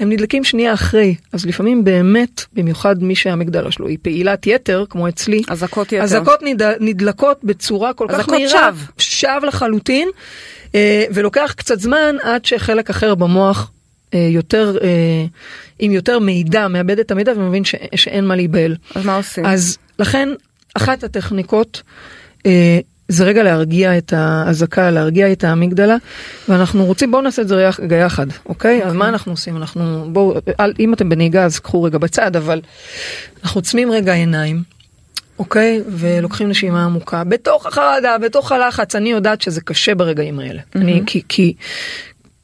הם 0.00 0.10
נדלקים 0.10 0.44
שנייה 0.44 0.74
אחרי. 0.74 1.14
אז 1.32 1.46
לפעמים 1.46 1.84
באמת, 1.84 2.44
במיוחד 2.52 3.02
מי 3.02 3.14
שהאמיגדלה 3.14 3.70
שלו 3.70 3.88
היא 3.88 3.98
פעילת 4.02 4.46
יתר, 4.46 4.84
כמו 4.90 5.08
אצלי, 5.08 5.42
אזעקות 5.48 5.92
יתר. 5.92 6.02
אזעקות 6.02 6.42
נד... 6.42 6.62
נדלקות 6.80 7.44
בצורה 7.44 7.92
כל 7.92 8.06
כך 8.08 8.28
מהירה. 8.28 8.70
שווא. 8.98 9.46
לחלוטין, 9.46 10.08
אה, 10.74 11.04
ולוקח 11.14 11.54
קצת 11.56 11.80
זמן 11.80 12.16
עד 12.22 12.44
שחלק 12.44 12.90
אחר 12.90 13.14
במוח 13.14 13.70
אה, 14.14 14.28
יותר, 14.30 14.76
אה, 14.82 14.88
עם 15.78 15.92
יותר 15.92 16.18
מידע, 16.18 16.68
מאבד 16.68 16.98
את 16.98 17.10
המידע 17.10 17.32
ומבין 17.36 17.64
ש... 17.64 17.74
שאין 17.94 18.26
מה 18.26 18.36
להיבהל. 18.36 18.76
אז 18.94 19.06
מה 19.06 19.16
עושים? 19.16 19.46
אז 19.46 19.78
לכן, 19.98 20.28
אחת 20.74 21.04
הטכניקות, 21.04 21.82
זה 23.08 23.24
רגע 23.24 23.42
להרגיע 23.42 23.98
את 23.98 24.12
האזעקה, 24.16 24.90
להרגיע 24.90 25.32
את 25.32 25.44
האמיגדלה, 25.44 25.96
ואנחנו 26.48 26.84
רוצים, 26.84 27.10
בואו 27.10 27.22
נעשה 27.22 27.42
את 27.42 27.48
זה 27.48 27.70
רגע 27.78 27.96
יחד, 27.96 28.26
אוקיי? 28.46 28.84
אז 28.84 28.92
מה 28.92 29.08
אנחנו 29.08 29.32
עושים? 29.32 29.56
אנחנו, 29.56 30.08
בואו, 30.12 30.34
אם 30.78 30.94
אתם 30.94 31.08
בנהיגה 31.08 31.44
אז 31.44 31.58
קחו 31.58 31.82
רגע 31.82 31.98
בצד, 31.98 32.36
אבל 32.36 32.60
אנחנו 33.42 33.58
עוצמים 33.58 33.90
רגע 33.90 34.12
עיניים, 34.12 34.62
אוקיי? 35.38 35.82
ולוקחים 35.88 36.48
נשימה 36.48 36.84
עמוקה, 36.84 37.24
בתוך 37.24 37.66
החרדה, 37.66 38.18
בתוך 38.18 38.52
הלחץ, 38.52 38.94
אני 38.94 39.10
יודעת 39.10 39.42
שזה 39.42 39.60
קשה 39.60 39.94
ברגעים 39.94 40.38
האלה. 40.38 40.60
אני, 40.74 41.02
כי, 41.06 41.22
כי, 41.28 41.54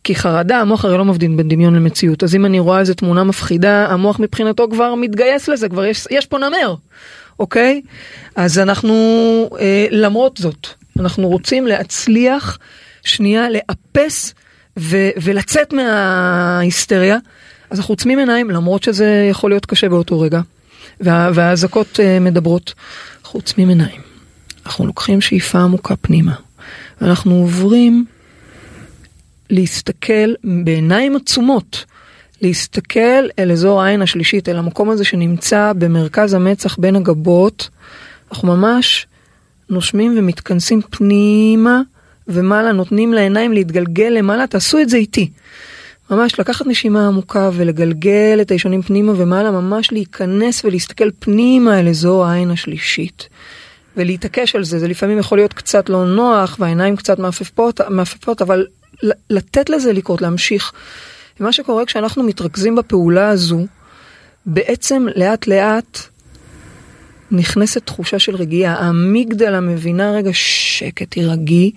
כי 0.05 0.15
חרדה, 0.15 0.61
המוח 0.61 0.85
הרי 0.85 0.99
לא 0.99 1.05
מבדיל 1.05 1.35
בין 1.37 1.49
דמיון 1.49 1.75
למציאות, 1.75 2.23
אז 2.23 2.35
אם 2.35 2.47
אני 2.47 2.61
רואה 2.61 2.81
איזה 2.81 2.95
תמונה 2.95 3.25
מפחידה, 3.25 3.87
המוח 3.87 4.21
מבחינתו 4.21 4.69
כבר 4.71 4.95
מתגייס 4.95 5.49
לזה, 5.49 5.69
כבר 5.69 5.85
יש, 5.85 6.07
יש 6.11 6.27
פה 6.27 6.39
נמר. 6.39 6.75
אוקיי? 7.41 7.83
אז 8.37 8.59
אנחנו, 8.59 8.95
אה, 9.61 9.87
למרות 9.91 10.37
זאת, 10.37 10.67
אנחנו 10.99 11.29
רוצים 11.29 11.67
להצליח 11.67 12.59
שנייה 13.05 13.47
לאפס 13.51 14.35
ו- 14.79 15.11
ולצאת 15.23 15.73
מההיסטריה. 15.73 17.19
אז 17.71 17.79
אנחנו 17.79 17.93
עוצמים 17.93 18.19
עיניים, 18.19 18.51
למרות 18.51 18.83
שזה 18.83 19.27
יכול 19.31 19.51
להיות 19.51 19.67
קשה 19.67 19.89
באותו 19.89 20.21
רגע, 20.21 20.41
וה- 21.01 21.31
והאזעקות 21.35 22.01
אה, 22.01 22.21
מדברות. 22.21 22.75
אנחנו 23.25 23.39
עוצמים 23.39 23.69
עיניים. 23.69 24.01
אנחנו 24.67 24.87
לוקחים 24.87 25.21
שאיפה 25.21 25.59
עמוקה 25.59 25.97
פנימה, 25.97 26.35
ואנחנו 27.01 27.35
עוברים 27.35 28.05
להסתכל 29.51 30.35
בעיניים 30.45 31.17
עצומות 31.17 31.85
להסתכל 32.43 33.27
אל 33.39 33.53
אזור 33.53 33.83
העין 33.83 34.03
השלישית, 34.03 34.49
אל 34.49 34.57
המקום 34.57 34.91
הזה 34.91 35.05
שנמצא 35.05 35.73
במרכז 35.79 36.35
המצח 36.35 36.77
בין 36.79 36.97
הגבות. 36.97 37.69
אנחנו 38.31 38.49
ממש 38.57 39.07
נושמים 39.71 40.15
ומתכנסים 40.19 40.81
פנימה 40.91 41.81
ומעלה, 42.29 42.73
נותנים 42.73 43.13
לעיניים 43.13 43.53
להתגלגל 43.53 44.09
למעלה, 44.09 44.47
תעשו 44.47 44.79
את 44.79 44.89
זה 44.89 44.97
איתי. 44.97 45.31
ממש 46.11 46.41
לקחת 46.41 46.67
נשימה 46.67 47.07
עמוקה 47.07 47.51
ולגלגל 47.53 48.39
את 48.43 48.51
הישונים 48.51 48.83
פנימה 48.83 49.13
ומעלה, 49.17 49.51
ממש 49.51 49.93
להיכנס 49.93 50.65
ולהסתכל 50.65 51.11
פנימה 51.19 51.81
אל 51.81 51.89
אזור 51.89 52.27
העין 52.27 52.51
השלישית. 52.51 53.29
ולהתעקש 53.97 54.57
על 54.57 54.65
זה, 54.65 54.79
זה 54.79 54.89
לפעמים 54.89 55.19
יכול 55.19 55.39
להיות 55.39 55.53
קצת 55.53 55.89
לא 55.89 56.05
נוח 56.07 56.57
והעיניים 56.61 56.97
קצת 56.97 57.19
מעפפות, 57.19 57.81
מעפפות 57.81 58.43
אבל 58.43 58.67
לתת 59.31 59.71
לזה 59.71 59.93
לקרות, 59.93 60.23
להמשיך. 60.23 60.73
ומה 61.41 61.53
שקורה 61.53 61.85
כשאנחנו 61.85 62.23
מתרכזים 62.23 62.77
בפעולה 62.77 63.29
הזו, 63.29 63.67
בעצם 64.47 65.07
לאט 65.17 65.47
לאט 65.47 65.99
נכנסת 67.31 67.87
תחושה 67.87 68.19
של 68.19 68.37
רגיעה. 68.37 68.75
האמיגדלה 68.75 69.61
מבינה 69.61 70.11
רגע 70.11 70.31
שקט, 70.33 71.11
תירגעי, 71.11 71.71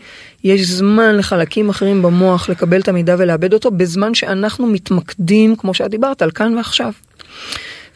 יש 0.43 0.67
זמן 0.67 1.15
לחלקים 1.15 1.69
אחרים 1.69 2.01
במוח 2.01 2.49
לקבל 2.49 2.81
את 2.81 2.87
המידע 2.87 3.15
ולאבד 3.19 3.53
אותו, 3.53 3.71
בזמן 3.71 4.13
שאנחנו 4.13 4.67
מתמקדים, 4.67 5.55
כמו 5.55 5.73
שאת 5.73 5.91
דיברת, 5.91 6.21
על 6.21 6.31
כאן 6.31 6.55
ועכשיו. 6.57 6.91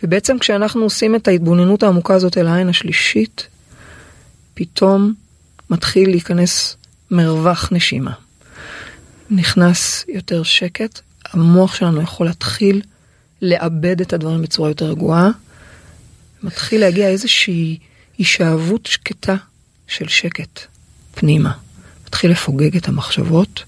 ובעצם 0.04 0.40
כשאנחנו 0.40 0.84
עושים 0.84 1.16
את 1.16 1.28
ההתבוננות 1.28 1.84
העמוקה 1.84 2.14
הזאת 2.14 2.38
אל 2.38 2.48
העין 2.48 2.70
השלישית, 2.70 3.48
פתאום 4.54 5.14
מתחיל 5.70 6.10
להיכנס 6.10 6.78
מרווח 7.12 7.70
נשימה. 7.72 8.12
נכנס 9.30 10.06
יותר 10.08 10.44
שקט, 10.44 11.00
המוח 11.34 11.76
שלנו 11.76 12.02
יכול 12.02 12.26
להתחיל 12.26 12.82
לאבד 13.42 14.02
את 14.02 14.14
הדברים 14.14 14.42
בצורה 14.42 14.70
יותר 14.70 14.86
רגועה. 14.86 15.30
מתחיל 16.44 16.82
להגיע 16.82 17.08
איזושהי 17.08 17.78
הישאבות 18.18 18.86
שקטה 18.86 19.36
של 19.88 20.08
שקט 20.08 20.60
פנימה. 21.16 21.52
מתחיל 22.08 22.32
לפוגג 22.32 22.78
את 22.78 22.88
המחשבות, 22.88 23.64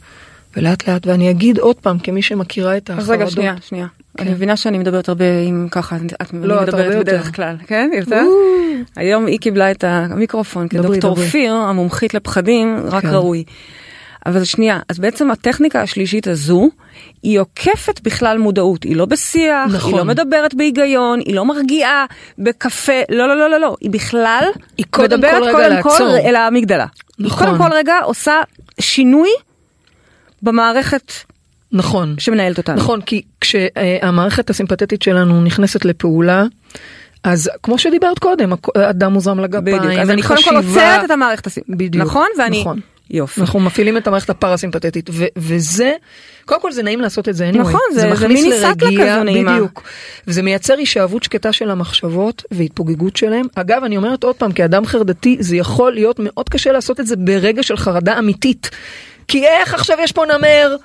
ולאט 0.56 0.90
לאט, 0.90 1.08
ואני 1.08 1.30
אגיד 1.30 1.58
עוד 1.58 1.76
פעם, 1.76 2.00
כמי 2.00 2.22
שמכירה 2.22 2.78
את 2.78 2.90
החרדות. 2.90 3.04
אז 3.04 3.10
רגע, 3.10 3.30
שנייה, 3.30 3.56
שנייה. 3.62 3.88
כן. 4.18 4.24
אני 4.24 4.34
מבינה 4.34 4.58
שאני 4.58 4.78
מדברת 4.78 5.10
הרבה 5.10 5.42
עם 5.48 5.68
ככה, 5.72 5.98
את 6.22 6.34
לא, 6.34 6.62
מדברת 6.62 7.00
בדרך 7.00 7.26
יותר. 7.26 7.32
כלל, 7.32 7.56
כן? 7.68 7.90
יותר? 7.98 8.24
היום 8.96 9.26
היא 9.26 9.40
קיבלה 9.40 9.72
את 9.72 9.84
המיקרופון, 9.84 10.68
כי 10.68 10.78
דוקטור 10.78 11.12
אופיר, 11.12 11.54
המומחית 11.54 12.14
לפחדים, 12.14 12.78
רק 12.86 13.02
כן. 13.02 13.10
ראוי. 13.10 13.44
אבל 14.30 14.44
שנייה, 14.44 14.80
אז 14.90 15.00
בעצם 15.00 15.32
הטכניקה 15.32 15.82
השלישית 15.82 16.28
הזו, 16.28 16.70
היא 17.24 17.40
עוקפת 17.40 18.02
בכלל 18.04 18.38
מודעות, 18.38 18.84
היא 18.84 18.96
לא 18.96 19.06
בשיח, 19.06 19.70
נכון. 19.74 19.94
היא 19.94 20.00
לא 20.00 20.06
מדברת 20.06 20.54
בהיגיון, 20.54 21.20
היא 21.20 21.36
לא 21.36 21.46
מרגיעה 21.46 22.06
בקפה, 22.40 23.02
לא, 23.10 23.28
לא, 23.28 23.36
לא, 23.38 23.50
לא, 23.50 23.60
לא, 23.60 23.76
היא 23.82 23.90
בכלל 23.90 24.44
היא 24.78 24.86
קודם 24.90 25.18
מדברת 25.18 25.44
כל 25.44 25.52
קודם 25.52 25.82
כל 25.82 26.04
אל 26.26 26.36
המגדלה. 26.36 26.86
נכון. 27.20 27.48
היא 27.48 27.58
קודם 27.58 27.70
כל 27.70 27.76
רגע 27.76 27.94
עושה 28.04 28.42
שינוי 28.80 29.30
במערכת 30.42 31.12
נכון. 31.72 32.16
שמנהלת 32.20 32.58
אותנו. 32.58 32.76
נכון, 32.76 33.02
כי 33.02 33.22
כשהמערכת 33.42 34.50
הסימפתטית 34.50 35.02
שלנו 35.02 35.42
נכנסת 35.42 35.86
לפעולה, 35.86 36.44
אז 37.24 37.50
כמו 37.64 37.78
שדיברת 37.78 38.20
קודם, 38.20 38.54
הדם 38.76 39.14
מוזרם 39.14 39.40
לגפיים, 39.40 39.78
בדיוק, 39.78 39.94
אז 40.00 40.10
אני 40.10 40.22
קודם 40.22 40.44
כל 40.44 40.56
עוצרת 40.56 41.06
את 41.06 41.12
המערכת 41.12 41.48
הסימפתטית, 41.48 41.96
נכון? 41.96 42.28
ואני 42.40 42.62
נכון. 42.62 42.80
יופי. 43.10 43.42
אנחנו 43.42 43.60
מפעילים 43.60 43.98
את 43.98 44.08
המערכת 44.08 44.30
הפרסימפטית 44.30 45.10
וזה 45.36 45.94
קודם 46.46 46.62
כל 46.62 46.72
זה 46.72 46.84
נעים 46.84 47.02
לעשות 47.02 47.30
את 47.30 47.36
זה 47.36 47.50
anyway. 47.50 47.58
נכון 47.58 47.80
זה, 47.94 48.02
זה, 48.02 48.16
זה 48.16 48.28
מיני 48.28 48.60
סאטלה 48.60 48.90
כזו 48.90 49.24
נעימה. 49.24 49.54
בדיוק. 49.54 49.84
וזה 50.28 50.42
מייצר 50.42 50.78
הישאבות 50.78 51.24
שקטה 51.24 51.54
של 51.54 51.72
המחשבות 51.72 52.44
והתפוגגות 52.52 53.16
שלהם. 53.16 53.46
אגב 53.56 53.84
אני 53.84 53.98
אומרת 53.98 54.24
עוד 54.24 54.36
פעם 54.36 54.52
כאדם 54.52 54.86
חרדתי 54.86 55.38
זה 55.40 55.56
יכול 55.56 55.94
להיות 55.94 56.20
מאוד 56.20 56.50
קשה 56.50 56.72
לעשות 56.72 57.00
את 57.00 57.08
זה 57.08 57.16
ברגע 57.16 57.64
של 57.64 57.78
חרדה 57.78 58.20
אמיתית. 58.20 58.70
כי 59.28 59.46
איך 59.46 59.74
עכשיו 59.74 59.98
יש 60.02 60.12
פה 60.12 60.24
נמר 60.26 60.76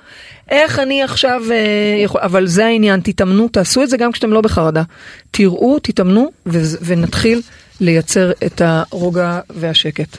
איך 0.49 0.79
אני 0.79 1.03
עכשיו 1.03 1.41
אה, 1.51 2.03
יכול, 2.03 2.21
אבל 2.23 2.47
זה 2.47 2.65
העניין, 2.65 2.99
תתאמנו, 3.03 3.47
תעשו 3.47 3.83
את 3.83 3.89
זה 3.89 3.97
גם 3.97 4.11
כשאתם 4.11 4.33
לא 4.33 4.41
בחרדה. 4.41 4.83
תראו, 5.31 5.79
תתאמנו 5.79 6.31
ו- 6.45 6.77
ונתחיל 6.81 7.41
לייצר 7.81 8.31
את 8.45 8.61
הרוגע 8.65 9.39
והשקט. 9.49 10.17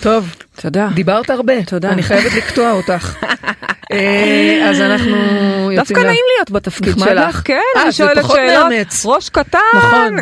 טוב, 0.00 0.34
תודה. 0.60 0.88
דיברת 0.94 1.30
הרבה, 1.30 1.64
תודה. 1.64 1.90
אני 1.90 2.02
חייבת 2.02 2.32
לקטוע 2.32 2.72
אותך. 2.72 3.16
אה, 3.92 4.66
אז 4.70 4.80
אנחנו 4.80 5.16
יוצאים... 5.72 5.96
דווקא 5.96 6.00
נעים 6.00 6.24
להיות 6.36 6.50
בתפקיד 6.50 6.98
שלך, 6.98 7.42
כן, 7.44 7.60
אה, 7.76 7.82
אני 7.82 7.92
שואלת 7.92 8.24
שאלות, 8.26 8.72
ראש 9.04 9.28
קטן, 9.28 9.58
נכון, 9.76 10.16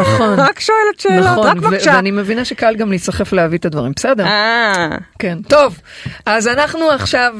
נכון, 0.00 0.40
רק 0.48 0.60
שואלת 0.60 1.00
שאלות, 1.00 1.26
נכון, 1.26 1.46
רק 1.46 1.56
בבקשה. 1.56 1.92
ואני 1.94 2.10
מבינה 2.10 2.44
שקל 2.44 2.76
גם 2.76 2.90
להיסחף 2.90 3.32
להביא 3.32 3.58
את 3.58 3.64
הדברים, 3.64 3.92
בסדר? 3.96 4.24
אה. 4.26 4.88
כן, 5.18 5.38
טוב, 5.48 5.80
אז 6.26 6.48
אנחנו 6.48 6.90
עכשיו... 6.90 7.34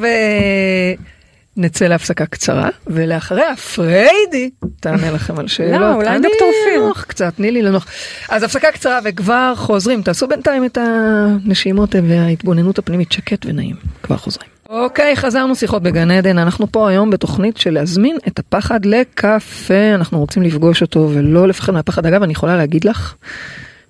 נצא 1.59 1.87
להפסקה 1.87 2.27
קצרה, 2.27 2.69
ולאחריה 2.87 3.57
פריידי 3.57 4.51
תענה 4.81 5.11
לכם 5.11 5.39
על 5.39 5.49
שאלות. 5.49 5.81
לא, 5.81 5.95
אולי 5.95 6.09
אני 6.09 6.29
דוקטור 6.29 6.49
אופיר. 6.49 6.85
אנוח 6.85 7.05
קצת, 7.09 7.33
תני 7.37 7.51
לי 7.51 7.63
לנוח. 7.63 7.87
אז 8.29 8.43
הפסקה 8.43 8.73
קצרה 8.73 8.99
וכבר 9.05 9.53
חוזרים, 9.57 10.03
תעשו 10.03 10.29
בינתיים 10.29 10.65
את 10.65 10.79
הנשימות 10.81 11.95
וההתבוננות 12.09 12.79
הפנימית, 12.79 13.13
שקט 13.13 13.47
ונעים, 13.47 13.77
כבר 14.03 14.17
חוזרים. 14.17 14.49
אוקיי, 14.69 15.17
חזרנו 15.17 15.57
שיחות 15.57 15.83
בגן 15.83 16.11
עדן, 16.11 16.39
אנחנו 16.39 16.73
פה 16.73 16.89
היום 16.89 17.11
בתוכנית 17.11 17.57
של 17.57 17.71
להזמין 17.71 18.17
את 18.29 18.39
הפחד 18.39 18.87
לקפה, 18.87 19.95
אנחנו 19.95 20.19
רוצים 20.19 20.43
לפגוש 20.43 20.83
אותו 20.83 21.11
ולא 21.15 21.49
לפחד 21.49 21.73
מהפחד. 21.73 22.07
אגב, 22.07 22.23
אני 22.23 22.33
יכולה 22.33 22.57
להגיד 22.57 22.85
לך 22.85 23.15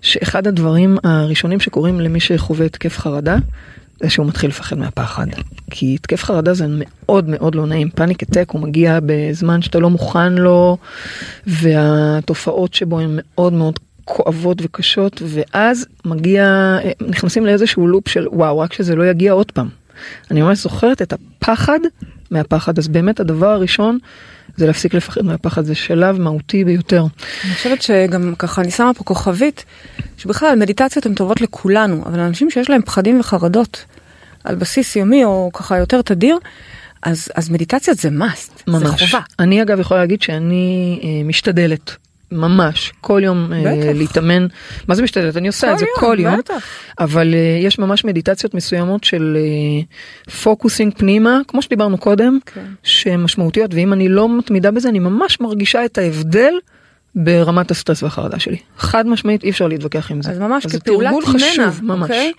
שאחד 0.01 0.47
הדברים 0.47 0.99
הראשונים 1.05 1.61
שקורים 1.61 2.01
למי 2.01 2.21
שחווה 2.21 2.67
התקף 2.67 2.99
חרדה, 2.99 3.37
זה 4.01 4.11
שהוא 4.11 4.27
מתחיל 4.27 4.51
לפחד 4.51 4.79
מהפחד. 4.79 5.27
כי 5.71 5.95
התקף 5.95 6.25
חרדה 6.25 6.55
זה 6.55 6.67
מאוד 6.69 7.29
מאוד 7.29 7.55
לא 7.55 7.67
נעים. 7.67 7.91
פאניק 7.91 8.23
אטק 8.23 8.51
הוא 8.51 8.61
מגיע 8.61 8.99
בזמן 9.07 9.63
שאתה 9.63 9.79
לא 9.79 9.91
מוכן 9.91 10.33
לו, 10.33 10.77
והתופעות 11.47 12.75
שבו 12.75 13.01
הן 13.01 13.11
מאוד 13.13 13.53
מאוד 13.53 13.79
כואבות 14.05 14.59
וקשות, 14.63 15.23
ואז 15.27 15.87
מגיע, 16.05 16.77
נכנסים 17.09 17.47
לאיזשהו 17.47 17.87
לופ 17.87 18.09
של 18.09 18.29
וואו, 18.33 18.59
רק 18.59 18.73
שזה 18.73 18.97
לא 18.97 19.07
יגיע 19.07 19.33
עוד 19.33 19.53
פעם. 19.53 19.69
אני 20.31 20.43
ממש 20.43 20.63
זוכרת 20.63 21.03
את 21.03 21.13
הפחד 21.13 21.79
מהפחד, 22.31 22.79
אז 22.79 22.89
באמת 22.89 23.21
הדבר 23.21 23.49
הראשון 23.49 23.99
זה 24.57 24.67
להפסיק 24.67 24.95
לפחד 24.95 25.23
מהפחד, 25.23 25.65
זה 25.65 25.75
שלב 25.75 26.21
מהותי 26.21 26.65
ביותר. 26.65 27.05
אני 27.45 27.55
חושבת 27.55 27.83
שגם 27.83 28.35
ככה 28.39 28.63
אני 28.63 28.71
שמה 28.71 28.95
פה 28.95 29.05
כוכבית, 29.05 29.65
שבכלל 30.19 30.55
מדיטציות 30.59 31.07
הן 31.07 31.15
טובות 31.15 31.41
לכולנו, 31.41 32.03
אבל 32.07 32.21
אנשים 32.21 32.51
שיש 32.51 32.71
להם 32.71 32.83
פחדים 32.83 33.21
וחרדות 33.21 33.85
על 34.45 34.55
בסיס 34.55 34.97
יומי 34.97 35.25
או 35.25 35.51
ככה 35.55 35.79
יותר 35.79 36.03
תדיר, 36.03 36.39
אז, 37.03 37.29
אז 37.35 37.51
מדיטציות 37.51 37.99
זה 37.99 38.09
must, 38.09 38.63
ממש. 38.67 38.83
זה 38.83 39.07
חובה. 39.07 39.21
אני 39.39 39.63
אגב 39.63 39.81
יכולה 39.81 40.01
להגיד 40.01 40.23
שאני 40.23 41.01
אה, 41.03 41.25
משתדלת. 41.25 41.97
ממש 42.33 42.93
כל 43.01 43.21
יום 43.25 43.53
בטח. 43.65 43.87
להתאמן 43.95 44.47
מה 44.89 44.95
זה 44.95 45.03
משתדלת 45.03 45.37
אני 45.37 45.47
עושה 45.49 45.73
את 45.73 45.79
זה 45.79 45.85
יום, 45.85 45.95
כל 46.01 46.17
יום 46.21 46.39
בטח. 46.39 46.65
אבל 46.99 47.35
אה, 47.35 47.59
יש 47.63 47.79
ממש 47.79 48.05
מדיטציות 48.05 48.55
מסוימות 48.55 49.05
של 49.05 49.37
אה, 49.41 50.33
פוקוסינג 50.43 50.93
פנימה 50.97 51.41
כמו 51.49 51.63
שדיברנו 51.63 51.99
קודם 51.99 52.39
כן. 52.47 52.65
שהן 52.83 53.23
משמעותיות 53.23 53.75
ואם 53.75 53.93
אני 53.93 54.09
לא 54.09 54.39
מתמידה 54.39 54.71
בזה 54.71 54.89
אני 54.89 54.99
ממש 54.99 55.41
מרגישה 55.41 55.85
את 55.85 55.99
ההבדל 55.99 56.53
ברמת 57.15 57.71
הסטרס 57.71 58.03
והחרדה 58.03 58.39
שלי 58.39 58.57
חד 58.79 59.07
משמעית 59.07 59.45
אי 59.45 59.51
אפשר 59.51 59.69
להתווכח 59.69 60.11
עם 60.11 60.23
זה 60.23 60.31
אז 60.31 60.39
ממש 60.39 60.67
זה 60.67 60.81
כפעולת 60.81 61.11
מנע, 61.11 61.39
חשוב 61.39 61.81
ממש 61.83 62.03
אוקיי? 62.03 62.33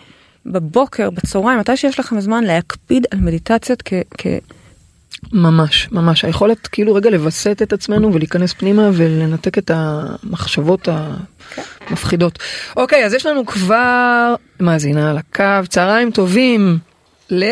בבוקר, 0.45 1.09
בצהריים, 1.09 1.59
מתי 1.59 1.77
שיש 1.77 1.99
לכם 1.99 2.19
זמן 2.19 2.43
להקפיד 2.43 3.05
על 3.11 3.19
מדיטציות 3.19 3.83
כ... 3.85 3.93
ממש 5.33 5.91
ממש 5.91 6.25
היכולת 6.25 6.67
כאילו 6.67 6.93
רגע 6.93 7.09
לווסת 7.09 7.61
את 7.61 7.73
עצמנו 7.73 8.13
ולהיכנס 8.13 8.53
פנימה 8.53 8.89
ולנתק 8.93 9.57
את 9.57 9.71
המחשבות 9.73 10.87
המפחידות. 11.87 12.39
אוקיי 12.77 13.05
אז 13.05 13.13
יש 13.13 13.25
לנו 13.25 13.45
כבר 13.45 14.35
מאזינה 14.59 15.11
על 15.11 15.17
הקו 15.17 15.67
צהריים 15.67 16.11
טובים 16.11 16.77
ל... 17.29 17.43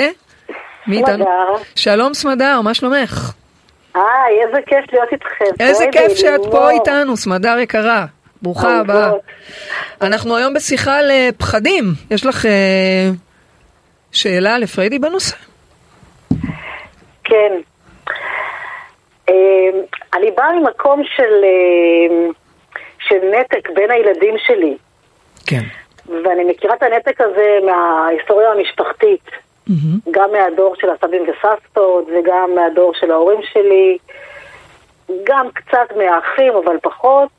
מי 0.88 0.98
איתנו? 0.98 1.26
שלום 1.76 2.14
סמדר 2.14 2.62
מה 2.62 2.74
שלומך? 2.74 3.32
היי, 3.94 4.04
איזה 4.48 4.58
כיף 4.66 4.94
להיות 4.94 5.10
איתכם. 5.12 5.64
איזה 5.64 5.86
כיף 5.92 6.18
שאת. 6.18 6.42
פה 6.52 6.70
איתנו 6.70 7.18
סמדר 7.18 7.58
יקרה. 7.60 8.06
ברוכה. 8.42 8.80
הבאה. 8.80 9.12
אנחנו 10.02 10.36
היום 10.36 10.54
בשיחה 10.54 10.98
על 10.98 11.12
אה, 11.12 11.30
פחדים 11.38 11.94
יש 12.12 12.26
לך 12.26 12.46
אה, 12.46 13.10
שאלה 14.12 14.58
לפריידי 14.58 15.00
בנושא? 15.00 15.36
כן. 17.28 17.54
אה, 19.30 19.70
אני 20.14 20.32
באה 20.32 20.60
ממקום 20.60 21.04
של, 21.04 21.44
אה, 21.44 22.30
של 23.00 23.20
נתק 23.40 23.70
בין 23.76 23.92
הילדים 23.92 24.36
שלי, 24.38 24.78
כן. 25.48 25.62
ואני 26.24 26.44
מכירה 26.44 26.76
את 26.76 26.84
הנתק 26.84 27.22
הזה 27.22 27.58
מההיסטוריה 27.66 28.52
המשפחתית, 28.52 29.30
מהמם. 29.68 30.00
גם 30.12 30.32
מהדור 30.32 30.76
של 30.76 30.90
הסבים 30.90 31.24
וסבתות 31.24 32.06
וגם 32.08 32.56
מהדור 32.56 32.94
של 32.94 33.12
ההורים 33.12 33.40
שלי, 33.54 33.98
גם 35.24 35.48
קצת 35.54 35.96
מהאחים 35.98 36.54
אבל 36.66 36.78
פחות, 36.82 37.30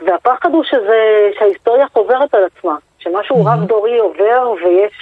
והפחד 0.00 0.52
הוא 0.52 0.64
שזה, 0.64 1.30
שההיסטוריה 1.38 1.86
חוזרת 1.92 2.34
על 2.34 2.44
עצמה, 2.44 2.76
שמשהו 2.98 3.44
רב 3.44 3.64
דורי 3.66 3.98
עובר 3.98 4.54
ויש 4.64 4.92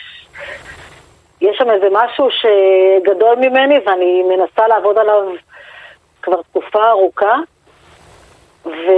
יש 1.41 1.57
שם 1.59 1.71
איזה 1.71 1.87
משהו 1.93 2.29
שגדול 2.31 3.37
ממני 3.37 3.79
ואני 3.87 4.23
מנסה 4.23 4.69
לעבוד 4.69 4.99
עליו 4.99 5.23
כבר 6.23 6.43
תקופה 6.43 6.91
ארוכה 6.91 7.37
ו... 8.67 8.91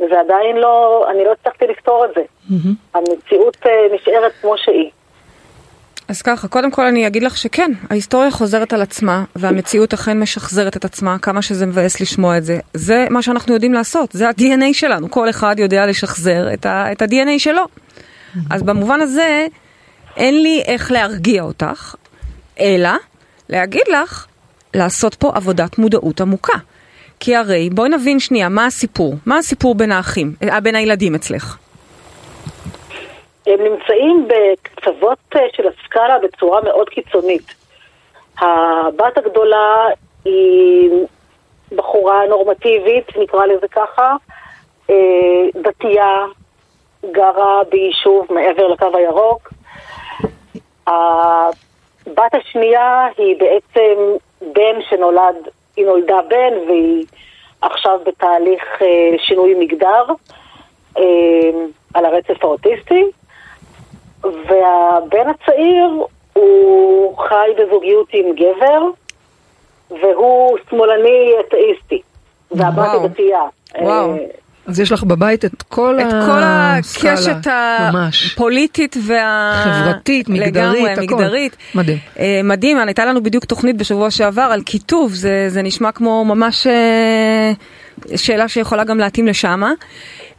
וזה 0.00 0.20
עדיין 0.20 0.56
לא, 0.56 1.06
אני 1.10 1.24
לא 1.24 1.32
הצלחתי 1.32 1.66
לפתור 1.66 2.04
את 2.04 2.10
זה. 2.14 2.22
מהמם. 2.50 2.74
המציאות 2.94 3.56
אה, 3.66 3.94
נשארת 3.94 4.32
כמו 4.40 4.54
שהיא. 4.58 4.90
אז 6.08 6.22
ככה, 6.22 6.48
קודם 6.48 6.70
כל 6.70 6.86
אני 6.86 7.06
אגיד 7.06 7.22
לך 7.22 7.36
שכן, 7.36 7.70
ההיסטוריה 7.90 8.30
חוזרת 8.30 8.72
על 8.72 8.82
עצמה, 8.82 9.24
והמציאות 9.36 9.92
אכן 9.92 10.20
משחזרת 10.20 10.76
את 10.76 10.84
עצמה, 10.84 11.18
כמה 11.18 11.42
שזה 11.42 11.66
מבאס 11.66 12.00
לשמוע 12.00 12.38
את 12.38 12.44
זה. 12.44 12.58
זה 12.74 13.06
מה 13.10 13.22
שאנחנו 13.22 13.54
יודעים 13.54 13.72
לעשות, 13.72 14.12
זה 14.12 14.28
ה-DNA 14.28 14.72
שלנו, 14.72 15.10
כל 15.10 15.30
אחד 15.30 15.54
יודע 15.58 15.86
לשחזר 15.86 16.54
את 16.54 16.66
ה-DNA 17.02 17.38
שלו. 17.38 17.62
אז 18.50 18.62
במובן 18.62 19.00
הזה, 19.00 19.46
אין 20.16 20.42
לי 20.42 20.62
איך 20.66 20.92
להרגיע 20.92 21.42
אותך, 21.42 21.94
אלא 22.60 22.90
להגיד 23.48 23.88
לך 23.88 24.26
לעשות 24.74 25.14
פה 25.14 25.30
עבודת 25.34 25.78
מודעות 25.78 26.20
עמוקה. 26.20 26.58
כי 27.20 27.36
הרי, 27.36 27.70
בואי 27.70 27.88
נבין 27.88 28.18
שנייה, 28.18 28.48
מה 28.48 28.66
הסיפור? 28.66 29.14
מה 29.26 29.38
הסיפור 29.38 29.74
בין 29.74 29.92
האחים, 29.92 30.32
אה, 30.42 30.60
בין 30.60 30.74
הילדים 30.74 31.14
אצלך? 31.14 31.56
הם 33.46 33.58
נמצאים 33.60 34.28
בקצוות 34.28 35.18
אה, 35.36 35.40
של 35.52 35.62
הסקאלה 35.68 36.18
בצורה 36.22 36.60
מאוד 36.62 36.88
קיצונית. 36.88 37.54
הבת 38.38 39.18
הגדולה 39.18 39.86
היא 40.24 40.90
בחורה 41.72 42.26
נורמטיבית, 42.28 43.16
נקרא 43.16 43.46
לזה 43.46 43.68
ככה, 43.68 44.16
אה, 44.90 44.94
דתייה, 45.62 46.24
גרה 47.10 47.60
ביישוב 47.70 48.26
מעבר 48.30 48.68
לקו 48.68 48.96
הירוק. 48.96 49.48
הבת 50.86 52.34
השנייה 52.34 53.06
היא 53.18 53.36
בעצם 53.38 54.00
בן 54.40 54.82
שנולד, 54.90 55.48
היא 55.76 55.86
נולדה 55.86 56.18
בן 56.28 56.68
והיא 56.68 57.04
עכשיו 57.60 58.00
בתהליך 58.06 58.62
אה, 58.82 59.18
שינוי 59.18 59.54
מגדר 59.54 60.04
אה, 60.98 61.02
על 61.94 62.04
הרצף 62.04 62.44
האוטיסטי. 62.44 63.04
והבן 64.22 65.28
הצעיר 65.28 66.06
הוא 66.32 67.18
חי 67.18 67.50
בזוגיות 67.58 68.08
עם 68.12 68.26
גבר, 68.34 68.82
והוא 69.90 70.58
שמאלני 70.70 71.32
אתאיסטי, 71.40 72.02
והבת. 72.50 72.88
היא 72.92 73.08
דתייה. 73.08 73.42
וואו. 73.80 74.14
אז 74.66 74.80
יש 74.80 74.92
לך 74.92 75.04
בבית 75.04 75.44
את 75.44 75.62
כל 75.62 75.98
את 76.00 76.10
כל 76.10 76.40
הסקאלה, 76.42 77.12
הקשת 77.12 77.46
ממש. 77.92 78.32
הפוליטית 78.32 78.96
וה... 79.06 79.52
חברתית, 79.64 80.28
מגדרית, 80.28 80.54
לגמרי, 80.54 80.90
הכל. 80.92 81.02
מגדרית. 81.02 81.56
מדהים. 81.74 81.98
אה, 82.18 82.40
מדהים, 82.44 82.78
הייתה 82.78 83.04
לנו 83.04 83.22
בדיוק 83.22 83.44
תוכנית 83.44 83.76
בשבוע 83.76 84.10
שעבר 84.10 84.42
על 84.42 84.60
כיתוב, 84.66 85.12
זה, 85.12 85.44
זה 85.48 85.62
נשמע 85.62 85.92
כמו 85.92 86.24
ממש 86.24 86.66
אה, 86.66 87.52
שאלה 88.16 88.48
שיכולה 88.48 88.84
גם 88.84 88.98
להתאים 88.98 89.26
לשמה. 89.26 89.72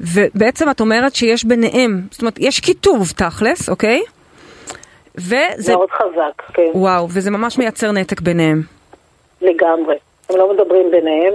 ובעצם 0.01 0.69
את 0.69 0.79
אומרת 0.79 1.15
שיש 1.15 1.45
ביניהם, 1.45 2.01
זאת 2.11 2.21
אומרת, 2.21 2.39
יש 2.39 2.59
כיתוב 2.59 3.11
תכלס, 3.15 3.69
אוקיי? 3.69 4.01
וזה, 5.15 5.73
מאוד 5.73 5.89
חזק, 5.91 6.41
כן, 6.53 6.71
וואו, 6.73 7.07
וזה 7.09 7.31
ממש 7.31 7.57
מייצר 7.57 7.91
נתק 7.91 8.21
ביניהם. 8.21 8.61
לגמרי. 9.41 9.95
הם 10.29 10.37
לא 10.37 10.53
מדברים 10.53 10.91
ביניהם. 10.91 11.33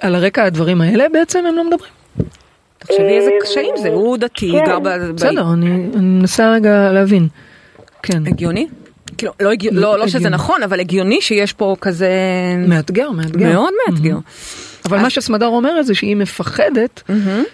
על 0.00 0.14
הרקע 0.14 0.44
הדברים 0.44 0.80
האלה 0.80 1.08
בעצם 1.08 1.46
הם 1.46 1.54
לא 1.54 1.64
מדברים. 1.64 2.01
תחשבי 2.78 3.16
איזה 3.18 3.30
אה, 3.30 3.36
קשיים 3.42 3.74
זה, 3.76 3.88
הוא 3.88 4.16
דתי, 4.16 4.52
כן. 4.52 4.64
גר 4.66 4.78
ב... 4.78 4.88
בסדר, 4.88 5.52
אני 5.52 5.68
מנסה 5.96 6.52
רגע 6.52 6.92
להבין. 6.92 7.28
כן, 8.02 8.26
הגיוני? 8.26 8.66
כאילו, 9.18 9.32
לא, 9.40 9.52
הגיוני, 9.52 9.80
לא, 9.80 9.98
לא 9.98 10.08
שזה. 10.08 10.28
נכון, 10.28 10.62
אבל 10.62 10.80
הגיוני 10.80 11.20
שיש 11.20 11.52
פה 11.52 11.76
כזה... 11.80 12.10
מאתגר, 12.68 13.10
מאתגר. 13.10 13.52
מאוד 13.52 13.72
מאתגר. 13.86 14.16
אבל 14.84 14.98
מה 14.98 15.10
שסמדר 15.10 15.46
אומרת 15.46 15.86
זה 15.86 15.94
שהיא 15.94 16.16
מפחדת 16.16 17.02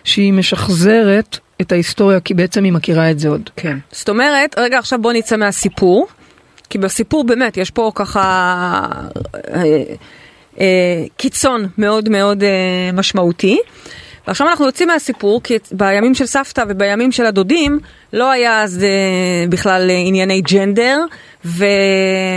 שהיא 0.04 0.32
משחזרת 0.32 1.38
את 1.60 1.72
ההיסטוריה 1.72 2.20
כי 2.20 2.34
בעצם 2.34 2.64
היא 2.64 2.72
מכירה 2.72 3.10
את 3.10 3.18
זה 3.18 3.28
עוד. 3.28 3.50
כן. 3.56 3.78
זאת 3.92 4.08
אומרת, 4.08 4.58
רגע 4.58 4.78
עכשיו 4.78 4.98
בוא 5.02 5.12
נצא 5.12 5.36
מהסיפור, 5.36 6.06
כי 6.70 6.78
בסיפור 6.78 7.24
באמת 7.24 7.56
יש 7.56 7.70
פה 7.70 7.92
ככה 7.94 8.22
אה, 9.54 9.62
אה, 10.60 11.04
קיצון 11.16 11.66
מאוד 11.78 12.08
מאוד 12.08 12.42
אה, 12.42 12.90
משמעותי, 12.92 13.58
ועכשיו 14.28 14.48
אנחנו 14.48 14.66
יוצאים 14.66 14.88
מהסיפור, 14.88 15.42
כי 15.42 15.58
בימים 15.72 16.14
של 16.14 16.26
סבתא 16.26 16.64
ובימים 16.68 17.12
של 17.12 17.26
הדודים, 17.26 17.78
לא 18.12 18.30
היה 18.30 18.62
אז 18.62 18.82
אה, 18.82 19.48
בכלל 19.48 19.90
ענייני 19.90 20.40
ג'נדר, 20.40 21.04
ו... 21.44 21.64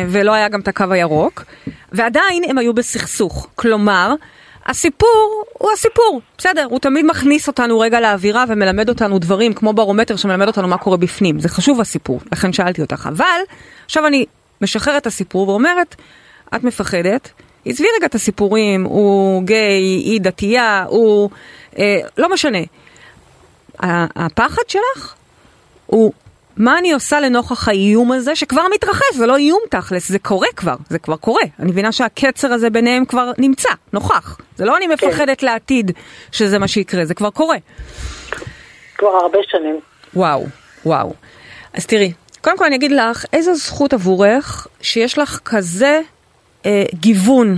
ולא 0.10 0.34
היה 0.34 0.50
גם 0.50 0.60
את 0.60 0.68
הקו 0.68 0.86
הירוק, 0.89 1.44
ועדיין 1.92 2.44
הם 2.48 2.58
היו 2.58 2.74
בסכסוך. 2.74 3.48
כלומר, 3.56 4.14
הסיפור 4.66 5.44
הוא 5.54 5.70
הסיפור, 5.74 6.22
בסדר, 6.38 6.68
הוא 6.70 6.80
תמיד 6.80 7.06
מכניס 7.06 7.48
אותנו 7.48 7.80
רגע 7.80 8.00
לאווירה 8.00 8.46
ומלמד 8.48 8.89
אותנו 8.89 9.20
דברים, 9.20 9.54
כמו 9.54 9.74
ברומטר 9.74 10.16
שמלמד 10.16 10.48
אותנו 10.48 10.68
מה 10.68 10.78
קורה 10.78 10.98
בפנים. 10.98 11.39
זה 11.39 11.50
חשוב 11.50 11.82
הסיפור, 11.82 12.20
לכן 12.32 12.54
שאלתי 12.54 12.82
אותך. 12.82 13.10
אבל, 13.12 13.39
עכשיו 13.86 14.08
אני 14.08 14.26
משחררת 14.62 15.02
את 15.02 15.08
הסיפור 15.08 15.50
ואומרת, 15.50 15.96
את 16.56 16.64
מפחדת, 16.64 17.32
עזבי 17.66 17.88
רגע 17.98 18.06
את 18.06 18.16
הסיפורים, 18.16 18.84
הוא 18.84 19.44
גיי, 19.44 19.84
היא 19.84 20.22
דתייה, 20.22 20.86
הוא... 20.88 21.30
אה, 21.80 21.99
לא 22.17 22.34
משנה. 22.34 22.59
הפחד 24.15 24.61
שלך 24.67 25.15
הוא 25.86 26.13
מה 26.57 26.78
אני 26.78 26.91
עושה 26.91 27.19
לנוכח 27.19 27.67
האיום 27.67 28.11
הזה 28.11 28.36
שכבר 28.36 28.61
מתרחש, 28.74 29.15
זה 29.15 29.26
לא 29.26 29.38
איום 29.38 29.59
תכלס, 29.69 30.09
זה 30.09 30.19
קורה 30.19 30.47
כבר, 30.55 30.76
זה 30.89 30.99
כבר 30.99 31.15
קורה. 31.15 31.43
אני 31.59 31.72
מבינה 31.72 31.91
שהקצר 31.91 32.53
הזה 32.53 32.69
ביניהם 32.69 33.05
כבר 33.05 33.32
נמצא, 33.38 33.69
נוכח. 33.93 34.38
זה 34.55 34.65
לא 34.65 34.78
אני 34.78 34.86
כן. 34.86 34.93
מפחדת 34.93 35.39
כן. 35.39 35.45
לעתיד 35.45 35.91
שזה 36.32 36.59
מה 36.59 36.67
שיקרה, 36.67 37.05
זה 37.05 37.13
כבר 37.13 37.30
קורה. 37.30 37.57
כבר 38.97 39.07
הרבה 39.07 39.38
שנים. 39.47 39.80
וואו, 40.13 40.45
וואו. 40.86 41.13
אז 41.74 41.86
תראי, 41.86 42.13
קודם 42.41 42.57
כל 42.57 42.65
אני 42.65 42.76
אגיד 42.76 42.91
לך, 42.91 43.26
איזו 43.34 43.55
זכות 43.55 43.93
עבורך 43.93 44.67
שיש 44.82 45.17
לך 45.17 45.39
כזה 45.45 46.01
אה, 46.65 46.84
גיוון 46.93 47.57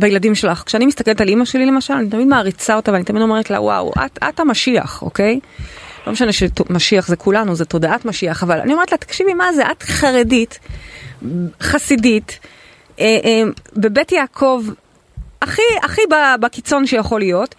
בילדים 0.00 0.34
שלך. 0.34 0.62
כשאני 0.66 0.86
מסתכלת 0.86 1.20
על 1.20 1.28
אימא 1.28 1.44
שלי 1.44 1.66
למשל, 1.66 1.94
אני 1.94 2.10
תמיד 2.10 2.26
מעריצה 2.28 2.76
אותה 2.76 2.92
ואני 2.92 3.04
תמיד 3.04 3.22
אומרת 3.22 3.50
לה, 3.50 3.60
וואו, 3.60 3.92
את, 4.06 4.18
את 4.28 4.40
המשיח, 4.40 5.02
אוקיי? 5.02 5.40
לא 6.06 6.12
משנה 6.12 6.32
שמשיח 6.32 7.06
זה 7.06 7.16
כולנו, 7.16 7.54
זה 7.54 7.64
תודעת 7.64 8.04
משיח, 8.04 8.42
אבל 8.42 8.60
אני 8.60 8.72
אומרת 8.72 8.92
לה, 8.92 8.98
תקשיבי, 8.98 9.34
מה 9.34 9.52
זה? 9.52 9.70
את 9.70 9.82
חרדית, 9.82 10.58
חסידית, 11.62 12.38
אה, 13.00 13.18
אה, 13.24 13.42
בבית 13.76 14.12
יעקב, 14.12 14.64
הכי, 15.42 15.62
הכי 15.82 16.02
בקיצון 16.40 16.86
שיכול 16.86 17.20
להיות. 17.20 17.54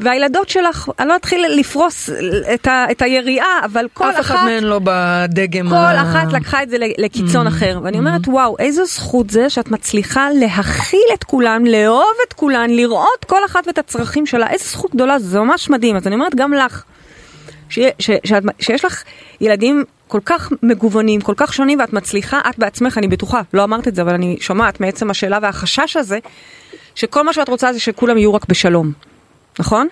והילדות 0.00 0.48
שלך, 0.48 0.88
אני 0.98 1.08
לא 1.08 1.16
אתחיל 1.16 1.46
לפרוס 1.58 2.10
את, 2.54 2.66
ה, 2.66 2.86
את 2.90 3.02
היריעה, 3.02 3.60
אבל 3.64 3.86
כל 3.92 4.10
אחת... 4.10 4.18
אף 4.18 4.20
אחד 4.20 4.44
מהן 4.44 4.64
לא 4.64 4.80
בדגם 4.84 5.68
כל 5.68 5.74
ה... 5.74 6.02
אחת 6.02 6.32
לקחה 6.32 6.62
את 6.62 6.70
זה 6.70 6.76
לקיצון 6.98 7.46
mm-hmm. 7.46 7.50
אחר. 7.50 7.80
ואני 7.82 7.98
אומרת, 7.98 8.26
mm-hmm. 8.26 8.30
וואו, 8.30 8.56
איזו 8.58 8.84
זכות 8.86 9.30
זה 9.30 9.50
שאת 9.50 9.70
מצליחה 9.70 10.28
להכיל 10.34 11.08
את 11.14 11.24
כולן, 11.24 11.66
לאהוב 11.66 12.14
את 12.28 12.32
כולן, 12.32 12.70
לראות 12.70 13.24
כל 13.26 13.44
אחת 13.46 13.66
ואת 13.66 13.78
הצרכים 13.78 14.26
שלה. 14.26 14.50
איזו 14.50 14.64
זכות 14.64 14.94
גדולה, 14.94 15.18
זה 15.18 15.40
ממש 15.40 15.70
מדהים. 15.70 15.96
אז 15.96 16.06
אני 16.06 16.14
אומרת 16.14 16.34
גם 16.34 16.52
לך, 16.52 16.82
ש, 17.68 17.78
ש, 17.98 18.10
שאת, 18.24 18.42
שיש 18.60 18.84
לך 18.84 19.02
ילדים 19.40 19.84
כל 20.08 20.20
כך 20.24 20.52
מגוונים, 20.62 21.20
כל 21.20 21.34
כך 21.36 21.54
שונים, 21.54 21.80
ואת 21.80 21.92
מצליחה, 21.92 22.40
את 22.50 22.58
בעצמך, 22.58 22.98
אני 22.98 23.08
בטוחה, 23.08 23.40
לא 23.54 23.64
אמרת 23.64 23.88
את 23.88 23.94
זה, 23.94 24.02
אבל 24.02 24.14
אני 24.14 24.36
שומעת 24.40 24.80
מעצם 24.80 25.10
השאלה 25.10 25.38
והחשש 25.42 25.96
הזה, 25.96 26.18
שכל 26.94 27.22
מה 27.22 27.32
שאת 27.32 27.48
רוצה 27.48 27.72
זה 27.72 27.80
שכולם 27.80 28.18
יהיו 28.18 28.34
רק 28.34 28.46
בשלום. 28.48 28.92
נכון? 29.58 29.88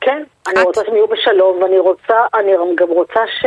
כן, 0.00 0.22
אני 0.48 0.60
את... 0.60 0.66
רוצה 0.66 0.80
שהם 0.86 0.94
יהיו 0.94 1.06
בשלום, 1.06 1.62
ואני 1.62 1.78
רוצה, 1.78 2.16
אני 2.34 2.52
גם 2.76 2.88
רוצה 2.88 3.20
ש... 3.40 3.46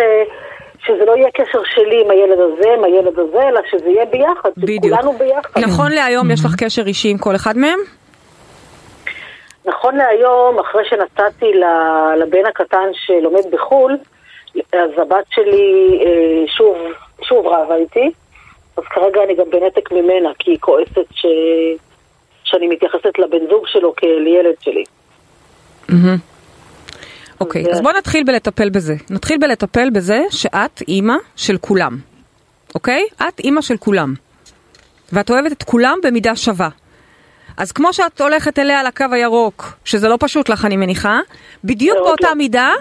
שזה 0.86 1.06
לא 1.06 1.16
יהיה 1.16 1.32
קשר 1.34 1.60
שלי 1.76 2.02
עם 2.06 2.12
הילד 2.12 2.40
הזה, 2.40 2.70
עם 2.78 2.84
הילד 2.84 3.20
הזה, 3.20 3.48
אלא 3.48 3.62
שזה 3.72 3.90
יהיה 3.90 4.06
ביחד, 4.06 4.50
בדיוק. 4.58 4.96
שכולנו 4.96 5.18
ביחד. 5.18 5.60
נכון 5.60 5.92
להיום 5.92 6.32
יש 6.32 6.46
לך 6.46 6.56
קשר 6.58 6.88
אישי 6.88 7.10
עם 7.10 7.18
כל 7.18 7.36
אחד 7.36 7.58
מהם? 7.58 7.80
נכון 9.66 9.96
להיום, 9.96 10.60
אחרי 10.60 10.84
שנתתי 10.90 11.52
לבן 12.18 12.46
הקטן 12.46 12.90
שלומד 12.94 13.52
בחו"ל, 13.52 13.98
אז 14.74 14.90
הבת 14.98 15.26
שלי 15.30 16.00
אה, 16.06 16.48
שוב, 16.48 16.78
שוב 17.22 17.48
רבה 17.48 17.76
איתי, 17.76 18.12
אז 18.78 18.84
כרגע 18.84 19.24
אני 19.24 19.36
גם 19.36 19.50
בנתק 19.50 19.92
ממנה, 19.92 20.30
כי 20.40 20.52
היא 20.52 20.58
כועסת 20.60 21.06
ש... 21.12 21.26
שאני 22.50 22.68
מתייחסת 22.68 23.20
לבן 23.20 23.48
זוג 23.50 23.64
שלו 23.68 23.94
כאל 23.96 24.28
ילד 24.28 24.56
שלי. 24.62 24.84
אוקיי, 27.42 27.64
אז 27.72 27.82
בוא 27.82 27.92
נתחיל 27.92 28.24
בלטפל 28.24 28.70
בזה. 28.70 28.96
נתחיל 29.10 29.38
בלטפל 29.38 29.90
בזה 29.90 30.20
שאת 30.30 30.82
אימא 30.88 31.16
של 31.36 31.58
כולם, 31.58 31.98
אוקיי? 32.76 33.04
את 33.28 33.40
אימא 33.40 33.62
של 33.62 33.78
כולם. 33.78 34.14
ואת 35.14 35.30
אוהבת 35.30 35.52
את 35.52 35.64
כולם 35.64 35.98
במידה 36.04 36.36
שווה. 36.36 36.70
אז 37.58 37.72
כמו 37.72 37.94
שאת 37.94 38.22
הולכת 38.22 38.60
אליה 38.60 38.84
לקו 38.84 39.06
הירוק, 39.12 39.74
שזה 39.86 40.10
לא 40.10 40.18
פשוט 40.20 40.50
לך 40.50 40.66
אני 40.66 40.78
מניחה, 40.78 41.20
בדיוק 41.64 41.98
באותה 41.98 42.34
מידה 42.36 42.72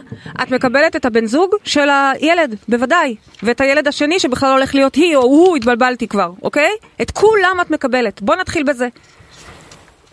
את 0.43 0.51
מקבלת 0.51 0.97
את 0.97 1.05
הבן 1.05 1.27
זוג 1.27 1.55
של 1.65 1.89
הילד, 1.91 2.55
בוודאי. 2.69 3.17
ואת 3.43 3.61
הילד 3.61 3.89
השני 3.89 4.21
שבכלל 4.21 4.53
הולך 4.53 4.75
להיות 4.75 4.95
היא 4.95 5.17
או 5.17 5.23
הוא, 5.23 5.57
התבלבלתי 5.57 6.09
כבר, 6.09 6.31
אוקיי? 6.43 6.71
את 7.03 7.11
כולם 7.11 7.57
את 7.61 7.71
מקבלת. 7.71 8.23
בוא 8.23 8.37
נתחיל 8.37 8.63
בזה. 8.63 8.89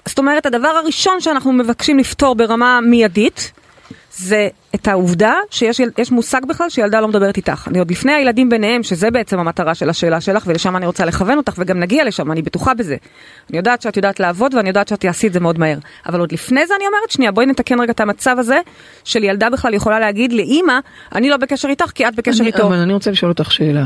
זאת 0.06 0.18
אומרת, 0.18 0.45
הדבר 0.45 0.68
הראשון 0.68 1.22
שאנחנו 1.22 1.51
מבקשים 1.54 1.99
לפתור 1.99 2.36
ברמה 2.36 2.80
מיידית, 2.82 3.51
זה 4.12 4.47
את 4.76 4.88
העובדה 4.88 5.34
שיש 5.49 6.11
מושג 6.11 6.41
בכלל 6.45 6.69
שילדה 6.69 7.01
לא 7.01 7.07
מדברת 7.07 7.38
איתך. 7.38 7.67
אני 7.67 7.80
עוד 7.80 7.91
לפני 7.91 8.11
הילדים 8.13 8.49
ביניהם, 8.49 8.84
שזה 8.84 9.11
בעצם 9.11 9.39
המטרה 9.39 9.76
של 9.76 9.89
השאלה 9.89 10.21
שלך, 10.21 10.43
ולשם 10.47 10.76
אני 10.76 10.86
רוצה 10.86 11.05
לכוון 11.05 11.38
אותך, 11.38 11.53
וגם 11.57 11.80
נגיע 11.80 12.05
לשם, 12.05 12.32
אני 12.32 12.41
בטוחה 12.41 12.74
בזה. 12.74 12.95
אני 13.49 13.57
יודעת 13.57 13.82
שאת 13.82 13.97
יודעת 13.97 14.19
לעבוד, 14.19 14.53
ואני 14.53 14.67
יודעת 14.69 14.88
שאת 14.88 14.99
תעשי 14.99 15.28
את 15.28 15.34
זה 15.34 15.39
מאוד 15.39 15.59
מהר. 15.59 15.78
אבל 16.05 16.19
עוד 16.19 16.32
לפני 16.32 16.67
זה 16.67 16.74
אני 16.78 16.88
אומרת, 16.88 17.11
שנייה, 17.11 17.32
בואי 17.32 17.45
נתקן 17.45 17.80
רגע 17.80 17.91
את 17.91 17.99
המצב 17.99 18.36
הזה, 18.39 18.59
של 19.03 19.24
ילדה 19.24 19.49
בכלל 19.49 19.74
יכולה 19.74 19.99
להגיד 19.99 20.34
לאימא, 20.34 20.80
אני 21.15 21.30
לא 21.30 21.38
בקשר 21.38 21.67
איתך 21.67 21.91
כי 21.95 22.07
את 22.07 22.15
בקשר 22.15 22.43
אני, 22.43 22.47
איתו. 22.47 22.67
אבל 22.67 22.76
אני 22.76 22.93
רוצה 22.93 23.11
לשאול 23.11 23.32
אותך 23.32 23.51
שאלה. 23.51 23.86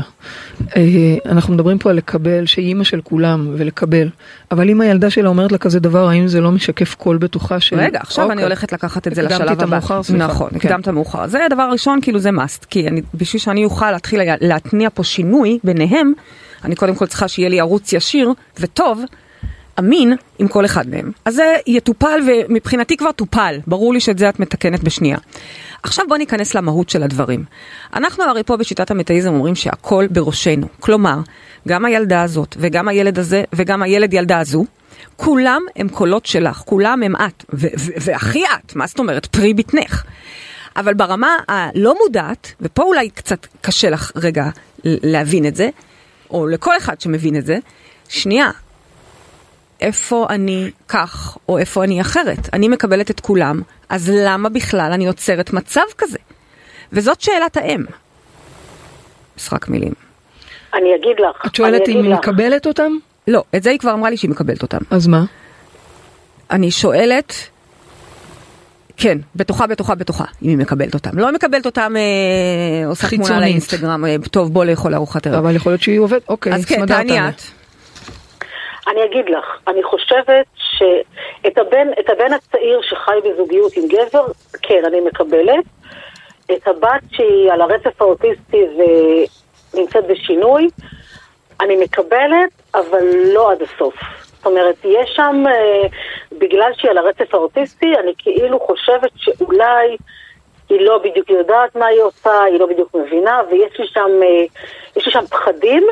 אה, 0.76 0.82
אנחנו 1.26 1.54
מדברים 1.54 1.78
פה 1.78 1.90
על 1.90 1.96
לקבל, 1.96 2.46
שהיא 2.46 2.66
אימא 2.66 2.84
של 2.84 3.00
כולם, 3.00 3.54
ולקבל. 3.56 4.08
אבל 4.50 4.70
אם 4.70 4.80
הילדה 4.80 5.10
שלה 5.10 5.28
אומרת 5.28 5.52
לה 5.52 5.58
כזה 5.58 5.80
דבר, 5.80 6.08
האם 6.08 6.28
זה 6.28 6.40
לא 6.40 6.52
משקף 6.52 6.94
קול 6.94 7.16
בתוכה 7.16 7.60
של... 7.60 7.76
רגע, 7.76 8.00
עכשיו 8.00 8.24
אוקיי. 8.24 8.34
אני 8.34 8.42
הולכת 8.42 8.72
לקחת 8.72 9.08
את 9.08 9.14
זה 9.14 9.22
לשלב 9.22 9.62
הבא. 9.62 9.78
נכון, 10.16 10.50
כן. 10.60 10.77
הקדמת 10.78 10.94
מאוחר. 10.94 11.26
זה 11.26 11.44
הדבר 11.44 11.62
הראשון, 11.62 12.00
כאילו 12.00 12.18
זה 12.18 12.30
must, 12.30 12.66
כי 12.70 12.88
אני, 12.88 13.02
בשביל 13.14 13.40
שאני 13.40 13.64
אוכל 13.64 13.90
להתחיל 13.90 14.20
להתניע 14.40 14.88
פה 14.94 15.04
שינוי 15.04 15.58
ביניהם, 15.64 16.12
אני 16.64 16.76
קודם 16.76 16.94
כל 16.94 17.06
צריכה 17.06 17.28
שיהיה 17.28 17.48
לי 17.48 17.60
ערוץ 17.60 17.92
ישיר 17.92 18.32
וטוב, 18.60 19.02
אמין, 19.78 20.16
עם 20.38 20.48
כל 20.48 20.64
אחד 20.64 20.88
מהם. 20.88 21.12
אז 21.24 21.34
זה 21.34 21.56
יטופל, 21.66 22.20
ומבחינתי 22.26 22.96
כבר 22.96 23.12
טופל, 23.12 23.58
ברור 23.66 23.92
לי 23.92 24.00
שאת 24.00 24.18
זה 24.18 24.28
את 24.28 24.40
מתקנת 24.40 24.82
בשנייה. 24.82 25.18
עכשיו 25.82 26.04
בוא 26.08 26.16
ניכנס 26.16 26.54
למהות 26.54 26.88
של 26.88 27.02
הדברים. 27.02 27.44
אנחנו 27.94 28.24
הרי 28.24 28.42
פה 28.42 28.56
בשיטת 28.56 28.90
המטאיזם 28.90 29.34
אומרים 29.34 29.54
שהכל 29.54 30.06
בראשנו. 30.10 30.66
כלומר, 30.80 31.18
גם 31.68 31.84
הילדה 31.84 32.22
הזאת, 32.22 32.56
וגם 32.58 32.88
הילד 32.88 33.18
הזה, 33.18 33.44
וגם 33.54 33.82
הילד 33.82 34.14
ילדה 34.14 34.38
הזו, 34.38 34.64
כולם 35.16 35.62
הם 35.76 35.88
קולות 35.88 36.26
שלך, 36.26 36.56
כולם 36.56 37.02
הם 37.02 37.16
את, 37.16 37.44
והכי 38.00 38.44
את, 38.44 38.76
מה 38.76 38.86
זאת 38.86 38.98
אומרת? 38.98 39.26
פרי 39.26 39.54
בטנך. 39.54 40.04
אבל 40.76 40.94
ברמה 40.94 41.36
הלא 41.48 41.94
מודעת, 42.02 42.52
ופה 42.60 42.82
אולי 42.82 43.10
קצת 43.10 43.46
קשה 43.60 43.90
לך 43.90 44.12
רגע 44.16 44.44
להבין 44.84 45.46
את 45.46 45.56
זה, 45.56 45.68
או 46.30 46.46
לכל 46.46 46.76
אחד 46.76 47.00
שמבין 47.00 47.36
את 47.36 47.46
זה, 47.46 47.58
שנייה, 48.08 48.50
איפה 49.80 50.26
אני 50.30 50.70
כך, 50.88 51.38
או 51.48 51.58
איפה 51.58 51.84
אני 51.84 52.00
אחרת? 52.00 52.48
אני 52.52 52.68
מקבלת 52.68 53.10
את 53.10 53.20
כולם, 53.20 53.60
אז 53.88 54.12
למה 54.14 54.48
בכלל 54.48 54.90
אני 54.92 55.06
יוצרת 55.06 55.52
מצב 55.52 55.80
כזה? 55.98 56.18
וזאת 56.92 57.20
שאלת 57.20 57.56
האם. 57.56 57.84
משחק 59.36 59.68
מילים. 59.68 59.92
אני 60.74 60.94
אגיד 60.94 61.16
לך. 61.20 61.46
את 61.46 61.54
שואלת 61.54 61.88
אם 61.88 62.04
היא 62.04 62.14
מקבלת 62.14 62.66
אותם? 62.66 62.92
לא, 63.28 63.44
את 63.56 63.62
זה 63.62 63.70
היא 63.70 63.78
כבר 63.78 63.92
אמרה 63.92 64.10
לי 64.10 64.16
שהיא 64.16 64.30
מקבלת 64.30 64.62
אותם. 64.62 64.78
אז 64.90 65.06
מה? 65.06 65.24
אני 66.50 66.70
שואלת, 66.70 67.34
כן, 68.98 69.18
בטוחה, 69.36 69.66
בטוחה, 69.66 69.94
בטוחה, 69.94 70.24
אם 70.42 70.48
היא 70.48 70.58
מקבלת 70.58 70.94
אותם. 70.94 71.18
לא 71.18 71.32
מקבלת 71.32 71.66
אותם, 71.66 71.92
אה, 71.96 72.86
עושה 72.88 73.06
חיצונית. 73.06 73.28
תמונה 73.28 73.40
לאינסטגרם, 73.40 74.04
אה, 74.04 74.16
טוב, 74.30 74.52
בוא 74.52 74.64
לאכול 74.64 74.94
ארוחת 74.94 75.26
ערב. 75.26 75.34
אבל 75.34 75.56
יכול 75.56 75.72
להיות 75.72 75.82
שהיא 75.82 75.98
עובדת, 75.98 76.28
אוקיי, 76.28 76.54
אז 76.54 76.64
כן, 76.64 76.86
תעני 76.86 77.28
את. 77.28 77.42
אני 78.88 79.04
אגיד 79.04 79.24
לך, 79.28 79.44
אני 79.68 79.82
חושבת 79.82 80.46
שאת 80.56 81.58
הבן, 81.58 81.88
הבן 82.12 82.32
הצעיר 82.32 82.80
שחי 82.82 83.12
בזוגיות 83.24 83.72
עם 83.76 83.82
גבר, 83.88 84.26
כן, 84.62 84.82
אני 84.86 85.00
מקבלת. 85.00 85.64
את 86.52 86.68
הבת 86.68 87.02
שהיא 87.12 87.52
על 87.52 87.60
הרצף 87.60 88.02
האוטיסטי 88.02 88.62
ונמצאת 89.74 90.04
בשינוי, 90.06 90.68
אני 91.60 91.76
מקבלת, 91.76 92.50
אבל 92.74 93.04
לא 93.34 93.52
עד 93.52 93.58
הסוף. 93.62 93.94
זאת 94.38 94.46
אומרת, 94.46 94.76
יש 94.84 95.10
שם, 95.16 95.44
אה, 95.48 95.88
בגלל 96.32 96.70
שהיא 96.74 96.90
על 96.90 96.98
הרצף 96.98 97.34
האוטיסטי, 97.34 97.94
אני 97.98 98.12
כאילו 98.18 98.60
חושבת 98.60 99.10
שאולי 99.16 99.96
היא 100.68 100.80
לא 100.80 100.98
בדיוק 100.98 101.30
יודעת 101.30 101.76
מה 101.76 101.86
היא 101.86 102.02
עושה, 102.02 102.42
היא 102.42 102.60
לא 102.60 102.66
בדיוק 102.66 102.94
מבינה, 102.94 103.40
ויש 103.50 103.80
לי 103.80 103.86
שם, 103.86 104.10
אה, 104.22 104.44
יש 104.96 105.06
לי 105.06 105.12
שם 105.12 105.26
פחדים 105.26 105.86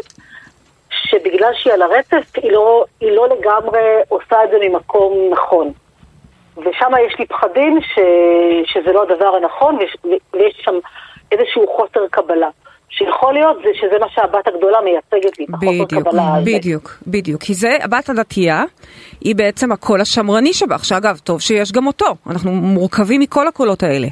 שבגלל 0.90 1.53
שהיא 1.55 1.72
על 1.72 1.82
הרצף, 1.82 2.32
היא 2.36 2.53
לא, 2.53 2.84
היא 3.01 3.12
לא 3.12 3.28
לגמרי 3.28 3.80
עושה 4.09 4.44
את 4.44 4.51
זה 4.51 4.57
ממקום 4.61 5.30
נכון. 5.30 5.72
ושם 6.57 6.92
יש 7.07 7.18
לי 7.18 7.26
פחדים 7.26 7.80
ש... 7.80 7.99
שזה 8.64 8.92
לא 8.92 9.03
הדבר 9.03 9.36
הנכון, 9.36 9.76
ויש, 9.76 9.97
ויש 10.32 10.61
שם 10.64 10.78
איזשהו 11.32 11.66
חוסר 11.76 12.07
קבלה. 12.11 12.49
שיכול 12.91 13.34
להיות 13.34 13.57
זה 13.57 13.70
שזה 13.74 13.99
מה 14.01 14.07
שהבת 14.14 14.49
הגדולה 14.49 14.78
מייצגת 14.80 15.39
לי, 15.39 15.47
החוסר 15.55 15.84
בדיוק, 15.84 16.09
קבלה 16.09 16.34
הזה. 16.37 16.51
בדיוק, 16.51 16.97
בדיוק. 17.07 17.43
כי 17.43 17.55
זה, 17.55 17.76
הבת 17.82 18.09
הדתייה 18.09 18.64
היא 19.20 19.37
בעצם 19.37 19.72
הקול 19.72 20.01
השמרני 20.01 20.53
שבך, 20.53 20.84
שאגב, 20.84 21.18
טוב 21.24 21.41
שיש 21.41 21.72
גם 21.72 21.87
אותו. 21.87 22.07
אנחנו 22.26 22.53
מורכבים 22.53 23.20
מכל 23.20 23.49
הקולות 23.49 23.82
האלה. 23.82 24.09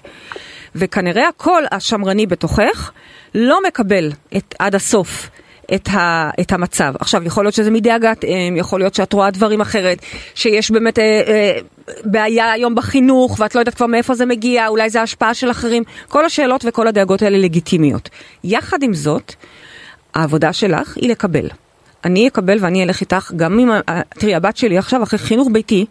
וכנראה 0.75 1.29
הקול 1.29 1.65
השמרני 1.73 2.27
בתוכך 2.27 2.93
לא 3.35 3.59
מקבל 3.67 4.11
את, 4.37 4.55
עד 4.59 4.75
הסוף 4.75 5.31
את, 5.75 5.89
ה, 5.89 6.31
את 6.41 6.53
המצב. 6.53 6.95
עכשיו, 6.99 7.25
יכול 7.25 7.45
להיות 7.45 7.55
שזה 7.55 7.71
מדאגת 7.71 8.25
אם, 8.25 8.57
יכול 8.57 8.81
להיות 8.81 8.95
שאת 8.95 9.13
רואה 9.13 9.31
דברים 9.31 9.61
אחרת, 9.61 9.99
שיש 10.35 10.71
באמת 10.71 10.99
אה, 10.99 11.05
אה, 11.27 11.59
בעיה 12.05 12.53
היום 12.53 12.75
בחינוך, 12.75 13.37
ואת 13.41 13.55
לא 13.55 13.61
יודעת 13.61 13.75
כבר 13.75 13.87
מאיפה 13.87 14.15
זה 14.15 14.27
מגיע, 14.27 14.69
אולי 14.69 14.91
זה 14.91 15.03
השפעה 15.03 15.35
של 15.35 15.51
אחרים. 15.51 15.83
כל 16.09 16.25
השאלות 16.25 16.65
וכל 16.69 16.87
הדאגות 16.87 17.23
האלה 17.23 17.39
לגיטימיות. 17.39 18.09
יחד 18.45 18.83
עם 18.83 18.95
זאת, 18.95 19.35
העבודה 20.15 20.53
שלך 20.53 20.97
היא 20.97 21.11
לקבל. 21.11 21.49
אני 22.05 22.29
אקבל 22.29 22.59
ואני 22.61 22.85
אלך 22.85 23.01
איתך, 23.01 23.33
גם 23.37 23.59
אם, 23.59 23.71
ה- 23.71 24.01
תראי, 24.19 24.35
הבת 24.35 24.57
שלי 24.57 24.79
עכשיו, 24.79 25.03
אחרי 25.03 25.19
חינוך 25.19 25.49
ביתי, 25.53 25.87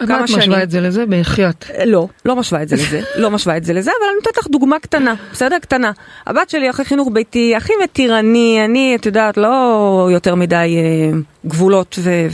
מה 0.00 0.24
את 0.24 0.30
משווה 0.30 0.62
את 0.62 0.70
זה 0.70 0.80
לזה? 0.80 1.04
בחייאת. 1.08 1.64
לא, 1.86 2.08
לא 2.24 2.36
משווה 2.36 2.62
את 2.62 2.68
זה 2.68 2.76
לזה, 2.76 3.00
לא 3.22 3.30
משווה 3.30 3.56
את 3.56 3.64
זה 3.64 3.72
לזה, 3.72 3.90
אבל 3.90 4.08
אני 4.08 4.16
נותנת 4.16 4.36
לך 4.36 4.46
דוגמה 4.46 4.78
קטנה, 4.78 5.14
בסדר? 5.32 5.58
קטנה. 5.58 5.92
הבת 6.26 6.50
שלי 6.50 6.70
אחרי 6.70 6.84
חינוך 6.84 7.08
ביתי, 7.12 7.56
הכי 7.56 7.72
מתירני, 7.84 8.60
אני, 8.64 8.96
את 9.00 9.06
יודעת, 9.06 9.36
לא 9.36 10.08
יותר 10.12 10.34
מדי 10.34 10.76
אה, 10.78 11.18
גבולות 11.46 11.98
ו- 11.98 12.26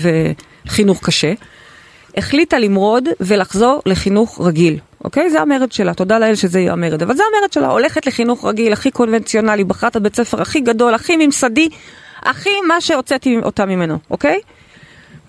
וחינוך 0.67 1.01
קשה, 1.05 1.33
החליטה 2.17 2.59
למרוד 2.59 3.09
ולחזור 3.21 3.83
לחינוך 3.87 4.41
רגיל. 4.41 4.79
אוקיי? 5.05 5.31
זה 5.31 5.41
המרד 5.41 5.73
שלה, 5.73 5.95
תודה 5.95 6.19
לאל 6.19 6.35
שזה 6.35 6.61
יהיה 6.61 6.73
המרד. 6.73 7.03
אבל 7.03 7.17
זה 7.17 7.23
המרד 7.33 7.53
שלה, 7.53 7.69
הולכת 7.69 8.07
לחינוך 8.07 8.45
רגיל, 8.45 8.73
הכי 8.73 8.91
קונבנציונלי, 8.91 9.65
בחרה 9.65 9.89
את 9.89 9.97
הבית 9.97 10.17
ספר 10.17 10.43
הכי 10.43 10.61
גדול, 10.61 10.95
הכי 10.95 11.17
ממסדי, 11.17 11.69
הכי 12.23 12.51
מה 12.69 12.81
שהוצאתי 12.81 13.39
אותה 13.43 13.67
ממנו, 13.67 13.99
אוקיי? 14.11 14.41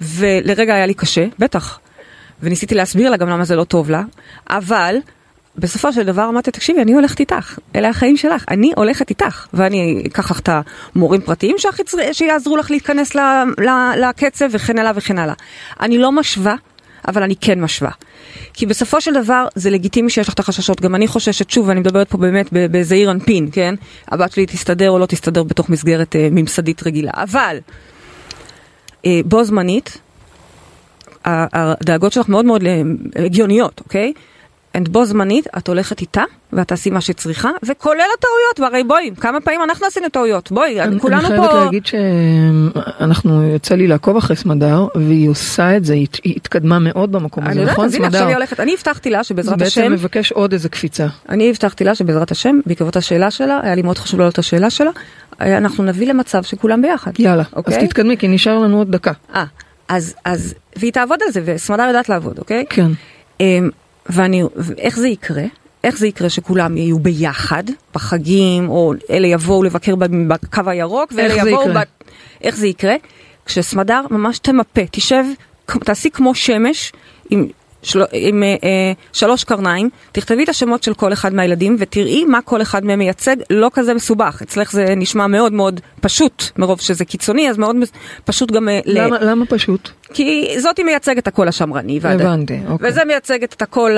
ולרגע 0.01 0.75
היה 0.75 0.85
לי 0.85 0.93
קשה, 0.93 1.25
בטח. 1.39 1.79
וניסיתי 2.43 2.75
להסביר 2.75 3.09
לה 3.09 3.17
גם 3.17 3.29
למה 3.29 3.43
זה 3.45 3.55
לא 3.55 3.63
טוב 3.63 3.89
לה, 3.89 4.03
אבל 4.49 4.95
בסופו 5.57 5.93
של 5.93 6.03
דבר 6.03 6.29
אמרתי, 6.29 6.51
תקשיבי, 6.51 6.81
אני 6.81 6.93
הולכת 6.93 7.19
איתך, 7.19 7.59
אלה 7.75 7.89
החיים 7.89 8.17
שלך, 8.17 8.45
אני 8.49 8.71
הולכת 8.75 9.09
איתך, 9.09 9.47
ואני 9.53 10.03
אקח 10.07 10.31
לך 10.31 10.39
את 10.39 10.49
המורים 10.95 11.21
פרטיים 11.21 11.55
שהכי 11.57 11.83
צר- 11.83 12.13
שיעזרו 12.13 12.57
לך 12.57 12.71
להיכנס 12.71 13.15
ל, 13.15 13.19
ל, 13.59 13.69
לקצב 14.09 14.45
וכן 14.51 14.79
הלאה 14.79 14.91
וכן 14.95 15.19
הלאה. 15.19 15.33
אני 15.79 15.97
לא 15.97 16.11
משווה, 16.11 16.55
אבל 17.07 17.23
אני 17.23 17.35
כן 17.35 17.61
משווה. 17.61 17.91
כי 18.53 18.65
בסופו 18.65 19.01
של 19.01 19.13
דבר 19.13 19.47
זה 19.55 19.69
לגיטימי 19.69 20.09
שיש 20.09 20.27
לך 20.27 20.33
את 20.33 20.39
החששות, 20.39 20.81
גם 20.81 20.95
אני 20.95 21.07
חוששת, 21.07 21.49
שוב, 21.49 21.67
ואני 21.67 21.79
מדברת 21.79 22.09
פה 22.09 22.17
באמת 22.17 22.49
בזעיר 22.51 23.11
אנפין, 23.11 23.49
כן? 23.51 23.75
הבת 24.07 24.31
שלי 24.31 24.45
תסתדר 24.45 24.89
או 24.89 24.99
לא 24.99 25.05
תסתדר 25.05 25.43
בתוך 25.43 25.69
מסגרת 25.69 26.15
אה, 26.15 26.27
ממסדית 26.31 26.87
רגילה, 26.87 27.11
אבל 27.13 27.57
אה, 29.05 29.19
בו 29.25 29.43
זמנית, 29.43 29.97
הדאגות 31.25 32.11
שלך 32.11 32.29
מאוד 32.29 32.45
מאוד 32.45 32.63
אה, 32.63 32.81
הגיוניות, 33.25 33.81
אוקיי? 33.83 34.13
and 34.77 34.89
בו 34.89 35.05
זמנית 35.05 35.47
את 35.57 35.67
הולכת 35.67 36.01
איתה 36.01 36.23
ואת 36.53 36.67
תעשי 36.67 36.89
מה 36.89 37.01
שצריכה 37.01 37.49
וכולל 37.63 38.01
הטעויות 38.17 38.59
והרי 38.59 38.83
בואי 38.83 39.11
כמה 39.19 39.41
פעמים 39.41 39.61
אנחנו 39.63 39.87
עשינו 39.87 40.09
טעויות 40.09 40.51
בואי 40.51 40.81
אני 40.81 40.99
כולנו 40.99 41.19
אני 41.19 41.27
חייבת 41.27 41.49
פה 41.49 41.63
להגיד 41.63 41.83
שאנחנו, 41.85 43.43
יוצא 43.43 43.75
לי 43.75 43.87
לעקוב 43.87 44.17
אחרי 44.17 44.35
סמדר, 44.35 44.87
והיא 44.95 45.29
עושה 45.29 45.77
את 45.77 45.85
זה, 45.85 45.93
היא 45.93 46.07
היא 46.23 46.33
התקדמה 46.35 46.79
מאוד 46.79 47.11
במקום 47.11 47.47
הזה, 47.47 47.65
נכון 47.65 47.85
אז 47.85 47.95
הנה 47.95 48.07
עכשיו? 48.07 48.27
היא 48.27 48.35
הולכת 48.35 48.59
אני 48.59 48.73
הבטחתי 48.73 49.09
לה 49.09 49.23
שבעזרת 49.23 49.57
בעצם 49.57 49.81
השם 49.81 49.91
מבקש 49.91 50.31
עוד 50.31 50.53
איזה 50.53 50.69
קפיצה. 50.69 51.07
אני 51.29 51.49
הבטחתי 51.49 51.83
לה 51.83 51.95
שבעזרת 51.95 52.31
השם 52.31 52.59
בעקבות 52.65 52.95
השאלה 52.95 53.31
שלה 53.31 53.59
היה 53.63 53.75
לי 53.75 53.81
מאוד 53.81 53.97
חשוב 53.97 54.19
להעלות 54.19 54.33
את 54.33 54.39
השאלה 54.39 54.69
שלה 54.69 54.91
אה, 55.41 55.57
אנחנו 55.57 55.83
נביא 55.83 56.07
למצב 56.07 56.43
שכולם 56.43 56.81
ביחד 56.81 57.11
יאללה, 57.19 57.41
אז 57.41 57.47
אוקיי? 57.55 57.87
תתקדמי, 57.87 58.17
כי 58.17 58.27
נשאר 58.27 58.59
לנו 58.59 58.77
עוד 58.77 58.91
דקה. 58.91 59.11
אה 59.35 59.45
אז 59.87 60.15
אז 60.25 60.53
והיא 60.75 60.91
תעבוד 60.91 61.19
על 61.25 61.31
זה 61.31 61.41
וסמדר 61.45 61.83
יודעת 61.83 62.09
לעבוד 62.09 62.39
אוקיי 62.39 62.65
כן. 62.69 62.91
אמ, 63.39 63.69
ואני, 64.05 64.43
איך 64.77 64.97
זה 64.97 65.07
יקרה? 65.07 65.43
איך 65.83 65.97
זה 65.97 66.07
יקרה 66.07 66.29
שכולם 66.29 66.77
יהיו 66.77 66.99
ביחד 66.99 67.63
בחגים, 67.93 68.69
או 68.69 68.93
אלה 69.09 69.27
יבואו 69.27 69.63
לבקר 69.63 69.95
בקו 70.27 70.61
הירוק, 70.67 71.13
ואלה 71.15 71.33
יבואו... 71.33 71.73
ב... 71.73 71.77
איך 72.41 72.55
זה 72.55 72.67
יקרה? 72.67 72.95
כשסמדר 73.45 74.01
ממש 74.11 74.39
תמפה, 74.39 74.81
תשב, 74.91 75.23
תעשי 75.65 76.09
כמו 76.09 76.35
שמש, 76.35 76.91
עם, 77.29 77.47
של... 77.85 78.03
עם 78.11 78.43
אה, 78.43 78.47
אה, 78.63 78.91
שלוש 79.13 79.43
קרניים, 79.43 79.89
תכתבי 80.11 80.43
את 80.43 80.49
השמות 80.49 80.83
של 80.83 80.93
כל 80.93 81.13
אחד 81.13 81.33
מהילדים, 81.33 81.75
ותראי 81.79 82.25
מה 82.25 82.41
כל 82.41 82.61
אחד 82.61 82.85
מהם 82.85 82.99
מייצג, 82.99 83.35
לא 83.49 83.71
כזה 83.73 83.93
מסובך. 83.93 84.39
אצלך 84.41 84.71
זה 84.71 84.93
נשמע 84.97 85.27
מאוד 85.27 85.53
מאוד 85.53 85.79
פשוט, 86.01 86.43
מרוב 86.57 86.81
שזה 86.81 87.05
קיצוני, 87.05 87.49
אז 87.49 87.57
מאוד 87.57 87.75
פשוט 88.25 88.51
גם... 88.51 88.69
אה, 88.69 88.79
ל- 88.85 89.01
למה 89.05 89.19
למה 89.19 89.45
פשוט? 89.45 89.89
כי 90.13 90.47
זאתי 90.57 90.83
מייצגת 90.83 91.17
את 91.17 91.27
הקול 91.27 91.47
השמרני. 91.47 91.99
הבנתי, 92.03 92.59
אוקיי. 92.67 92.89
וזה 92.89 93.05
מייצגת 93.05 93.53
את 93.53 93.61
הקול 93.61 93.97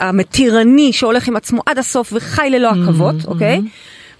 המתירני 0.00 0.92
שהולך 0.92 1.28
עם 1.28 1.36
עצמו 1.36 1.62
עד 1.66 1.78
הסוף 1.78 2.12
וחי 2.12 2.50
ללא 2.50 2.68
עכבות, 2.70 3.14
אוקיי? 3.26 3.60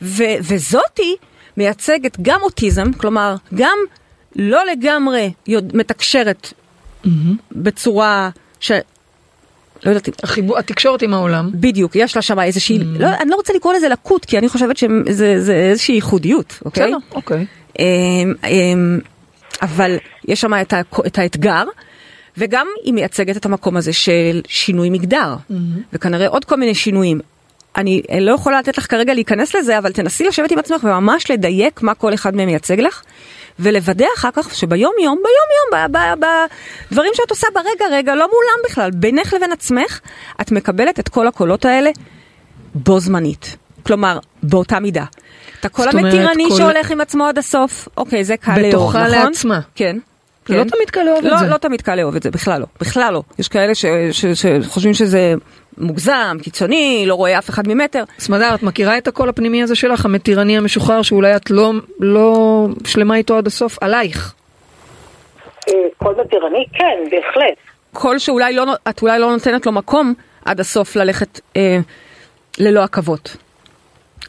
ו- 0.02 0.24
וזאתי 0.40 1.16
מייצגת 1.56 2.16
גם 2.22 2.40
אוטיזם, 2.42 2.92
כלומר, 2.92 3.34
גם 3.54 3.78
לא 4.36 4.60
לגמרי 4.72 5.32
מתקשרת 5.74 6.52
בצורה 7.52 8.30
ש... 8.60 8.72
לא 9.84 9.90
יודעת, 9.90 10.24
החיבור, 10.24 10.58
התקשורת 10.58 11.02
עם 11.02 11.14
העולם. 11.14 11.50
בדיוק, 11.54 11.96
יש 11.96 12.16
לה 12.16 12.22
שם 12.22 12.40
איזושהי, 12.40 12.78
לא, 12.78 13.08
אני 13.20 13.30
לא 13.30 13.36
רוצה 13.36 13.52
לקרוא 13.52 13.74
לזה 13.74 13.88
לקות, 13.88 14.24
כי 14.24 14.38
אני 14.38 14.48
חושבת 14.48 14.76
שזה 14.76 15.40
זה 15.40 15.54
איזושהי 15.54 15.94
ייחודיות, 15.94 16.58
אוקיי? 16.64 16.86
בסדר, 16.86 16.96
אוקיי. 17.14 17.46
אמ, 17.78 17.84
אמ, 18.48 18.98
אבל 19.62 19.96
יש 20.28 20.40
שם 20.40 20.54
את, 20.54 20.72
ה, 20.72 20.80
את 21.06 21.18
האתגר, 21.18 21.64
וגם 22.38 22.66
היא 22.84 22.94
מייצגת 22.94 23.36
את 23.36 23.46
המקום 23.46 23.76
הזה 23.76 23.92
של 23.92 24.40
שינוי 24.48 24.90
מגדר, 24.90 25.34
וכנראה 25.92 26.28
עוד 26.28 26.44
כל 26.44 26.56
מיני 26.56 26.74
שינויים. 26.74 27.20
אני 27.76 28.02
לא 28.20 28.32
יכולה 28.32 28.58
לתת 28.58 28.78
לך 28.78 28.90
כרגע 28.90 29.14
להיכנס 29.14 29.54
לזה, 29.54 29.78
אבל 29.78 29.92
תנסי 29.92 30.24
לשבת 30.24 30.50
עם 30.50 30.58
עצמך 30.58 30.84
וממש 30.84 31.30
לדייק 31.30 31.82
מה 31.82 31.94
כל 31.94 32.14
אחד 32.14 32.36
מהם 32.36 32.46
מייצג 32.46 32.80
לך, 32.80 33.02
ולוודא 33.58 34.06
אחר 34.16 34.28
כך 34.32 34.54
שביום 34.54 34.92
יום, 35.04 35.18
ביום 35.22 35.82
יום, 35.82 35.90
בדברים 36.90 37.10
שאת 37.14 37.30
עושה 37.30 37.46
ברגע 37.54 37.84
רגע, 37.92 38.14
לא 38.14 38.26
מולם 38.26 38.70
בכלל, 38.70 38.90
בינך 38.90 39.32
לבין 39.32 39.52
עצמך, 39.52 40.00
את 40.40 40.52
מקבלת 40.52 41.00
את 41.00 41.08
כל 41.08 41.26
הקולות 41.26 41.64
האלה 41.64 41.90
בו 42.74 43.00
זמנית. 43.00 43.56
כלומר, 43.86 44.18
באותה 44.42 44.80
מידה. 44.80 45.04
את 45.60 45.64
הקול 45.64 45.88
המתירני 45.88 46.44
כל- 46.48 46.56
שהולך 46.56 46.90
עם 46.90 47.00
עצמו 47.00 47.24
עד 47.26 47.38
הסוף, 47.38 47.88
אוקיי, 47.96 48.24
זה 48.24 48.36
קל 48.36 48.68
בתוכה 48.68 48.98
נכון? 49.06 49.10
לעצמה. 49.10 49.60
כן. 49.74 49.96
לא 50.48 50.64
כן. 50.64 50.68
תמיד 50.68 50.90
קל 50.90 51.02
לאהוב 51.02 51.18
את 51.18 51.24
לא, 51.24 51.36
זה. 51.36 51.46
לא 51.46 51.56
תמיד 51.56 51.82
קל 51.82 51.94
לאהוב 51.94 52.16
את 52.16 52.22
זה, 52.22 52.30
בכלל 52.30 52.60
לא. 52.60 52.66
בכלל 52.80 53.12
לא. 53.12 53.22
יש 53.38 53.48
כאלה 53.48 53.74
ש, 53.74 53.84
ש, 54.12 54.26
שחושבים 54.26 54.94
שזה 54.94 55.34
מוגזם, 55.78 56.36
קיצוני, 56.42 57.04
לא 57.06 57.14
רואה 57.14 57.38
אף 57.38 57.50
אחד 57.50 57.68
ממטר. 57.68 58.04
סמדר, 58.18 58.54
את 58.54 58.62
מכירה 58.62 58.98
את 58.98 59.08
הקול 59.08 59.28
הפנימי 59.28 59.62
הזה 59.62 59.74
שלך, 59.74 60.04
המתירני 60.04 60.58
המשוחרר, 60.58 61.02
שאולי 61.02 61.36
את 61.36 61.50
לא, 61.50 61.72
לא 62.00 62.66
שלמה 62.86 63.16
איתו 63.16 63.38
עד 63.38 63.46
הסוף, 63.46 63.82
עלייך. 63.82 64.34
אה, 65.68 65.74
קול 65.98 66.14
מתירני? 66.24 66.64
כן, 66.72 67.10
בהחלט. 67.10 67.58
קול 67.92 68.18
שאולי 68.18 68.52
לא, 68.52 68.64
את 68.88 69.02
אולי 69.02 69.18
לא 69.18 69.30
נותנת 69.32 69.66
לו 69.66 69.72
מקום 69.72 70.14
עד 70.44 70.60
הסוף 70.60 70.96
ללכת 70.96 71.40
אה, 71.56 71.78
ללא 72.58 72.82
עכבות. 72.82 73.36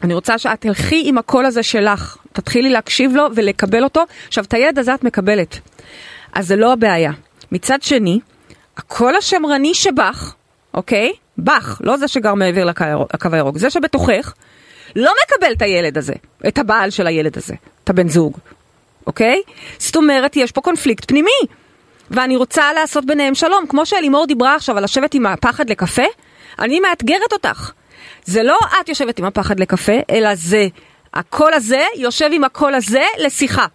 אני 0.02 0.14
רוצה 0.14 0.38
שאת 0.38 0.60
תלכי 0.60 1.02
עם 1.06 1.18
הקול 1.18 1.44
הזה 1.46 1.62
שלך, 1.62 2.16
תתחילי 2.32 2.70
להקשיב 2.70 3.16
לו 3.16 3.26
ולקבל 3.34 3.84
אותו. 3.84 4.02
עכשיו, 4.28 4.44
את 4.44 4.54
הילד 4.54 4.78
הזה 4.78 4.94
את 4.94 5.04
מקבלת. 5.04 5.58
אז 6.32 6.46
זה 6.46 6.56
לא 6.56 6.72
הבעיה. 6.72 7.12
מצד 7.52 7.82
שני, 7.82 8.20
הקול 8.76 9.16
השמרני 9.16 9.74
שבך, 9.74 10.34
אוקיי? 10.74 11.12
בך, 11.38 11.80
לא 11.84 11.96
זה 11.96 12.08
שגר 12.08 12.34
מעבר 12.34 12.64
לקו 12.64 13.28
הירוק, 13.32 13.58
זה 13.58 13.70
שבתוכך, 13.70 14.34
לא 14.96 15.12
מקבל 15.24 15.52
את 15.52 15.62
הילד 15.62 15.98
הזה, 15.98 16.14
את 16.48 16.58
הבעל 16.58 16.90
של 16.90 17.06
הילד 17.06 17.36
הזה, 17.36 17.54
את 17.84 17.90
הבן 17.90 18.08
זוג, 18.08 18.38
אוקיי? 19.06 19.42
זאת 19.78 19.96
אומרת, 19.96 20.36
יש 20.36 20.52
פה 20.52 20.60
קונפליקט 20.60 21.08
פנימי. 21.08 21.30
ואני 22.10 22.36
רוצה 22.36 22.72
לעשות 22.72 23.06
ביניהם 23.06 23.34
שלום. 23.34 23.66
כמו 23.68 23.86
שאלימור 23.86 24.26
דיברה 24.26 24.54
עכשיו 24.54 24.78
על 24.78 24.84
לשבת 24.84 25.14
עם 25.14 25.26
הפחד 25.26 25.70
לקפה, 25.70 26.02
אני 26.58 26.80
מאתגרת 26.80 27.32
אותך. 27.32 27.72
זה 28.24 28.42
לא 28.42 28.58
את 28.80 28.88
יושבת 28.88 29.18
עם 29.18 29.24
הפחד 29.24 29.60
לקפה, 29.60 29.92
אלא 30.10 30.34
זה, 30.34 30.66
הקול 31.14 31.54
הזה 31.54 31.84
יושב 31.96 32.30
עם 32.32 32.44
הקול 32.44 32.74
הזה 32.74 33.04
לשיחה. 33.18 33.66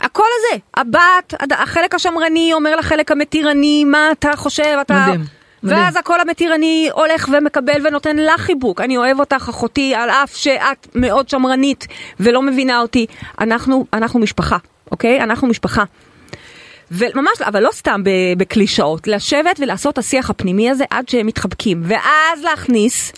הקול 0.00 0.26
הזה, 0.38 0.60
הבת, 0.74 1.34
החלק 1.50 1.94
השמרני 1.94 2.52
אומר 2.52 2.76
לחלק 2.76 3.10
המתירני, 3.10 3.84
מה 3.84 4.08
אתה 4.12 4.30
חושב, 4.36 4.78
אתה... 4.80 4.94
מדהים, 4.94 5.24
מדהים. 5.62 5.78
ואז 5.78 5.96
הקול 5.96 6.20
המתירני 6.20 6.88
הולך 6.92 7.28
ומקבל 7.32 7.86
ונותן 7.86 8.16
לך 8.16 8.40
חיבוק. 8.40 8.80
אני 8.80 8.96
אוהב 8.96 9.20
אותך, 9.20 9.46
אחותי, 9.50 9.94
על 9.94 10.10
אף 10.10 10.36
שאת 10.36 10.86
מאוד 10.94 11.28
שמרנית 11.28 11.86
ולא 12.20 12.42
מבינה 12.42 12.80
אותי. 12.80 13.06
אנחנו, 13.40 13.86
אנחנו 13.92 14.20
משפחה, 14.20 14.56
אוקיי? 14.90 15.20
אנחנו 15.20 15.48
משפחה. 15.48 15.84
וממש, 16.90 17.42
אבל 17.42 17.62
לא 17.62 17.70
סתם 17.72 18.02
בקלישאות, 18.36 19.06
לשבת 19.06 19.60
ולעשות 19.60 19.92
את 19.92 19.98
השיח 19.98 20.30
הפנימי 20.30 20.70
הזה 20.70 20.84
עד 20.90 21.08
שהם 21.08 21.26
מתחבקים, 21.26 21.82
ואז 21.84 22.42
להכניס 22.42 23.12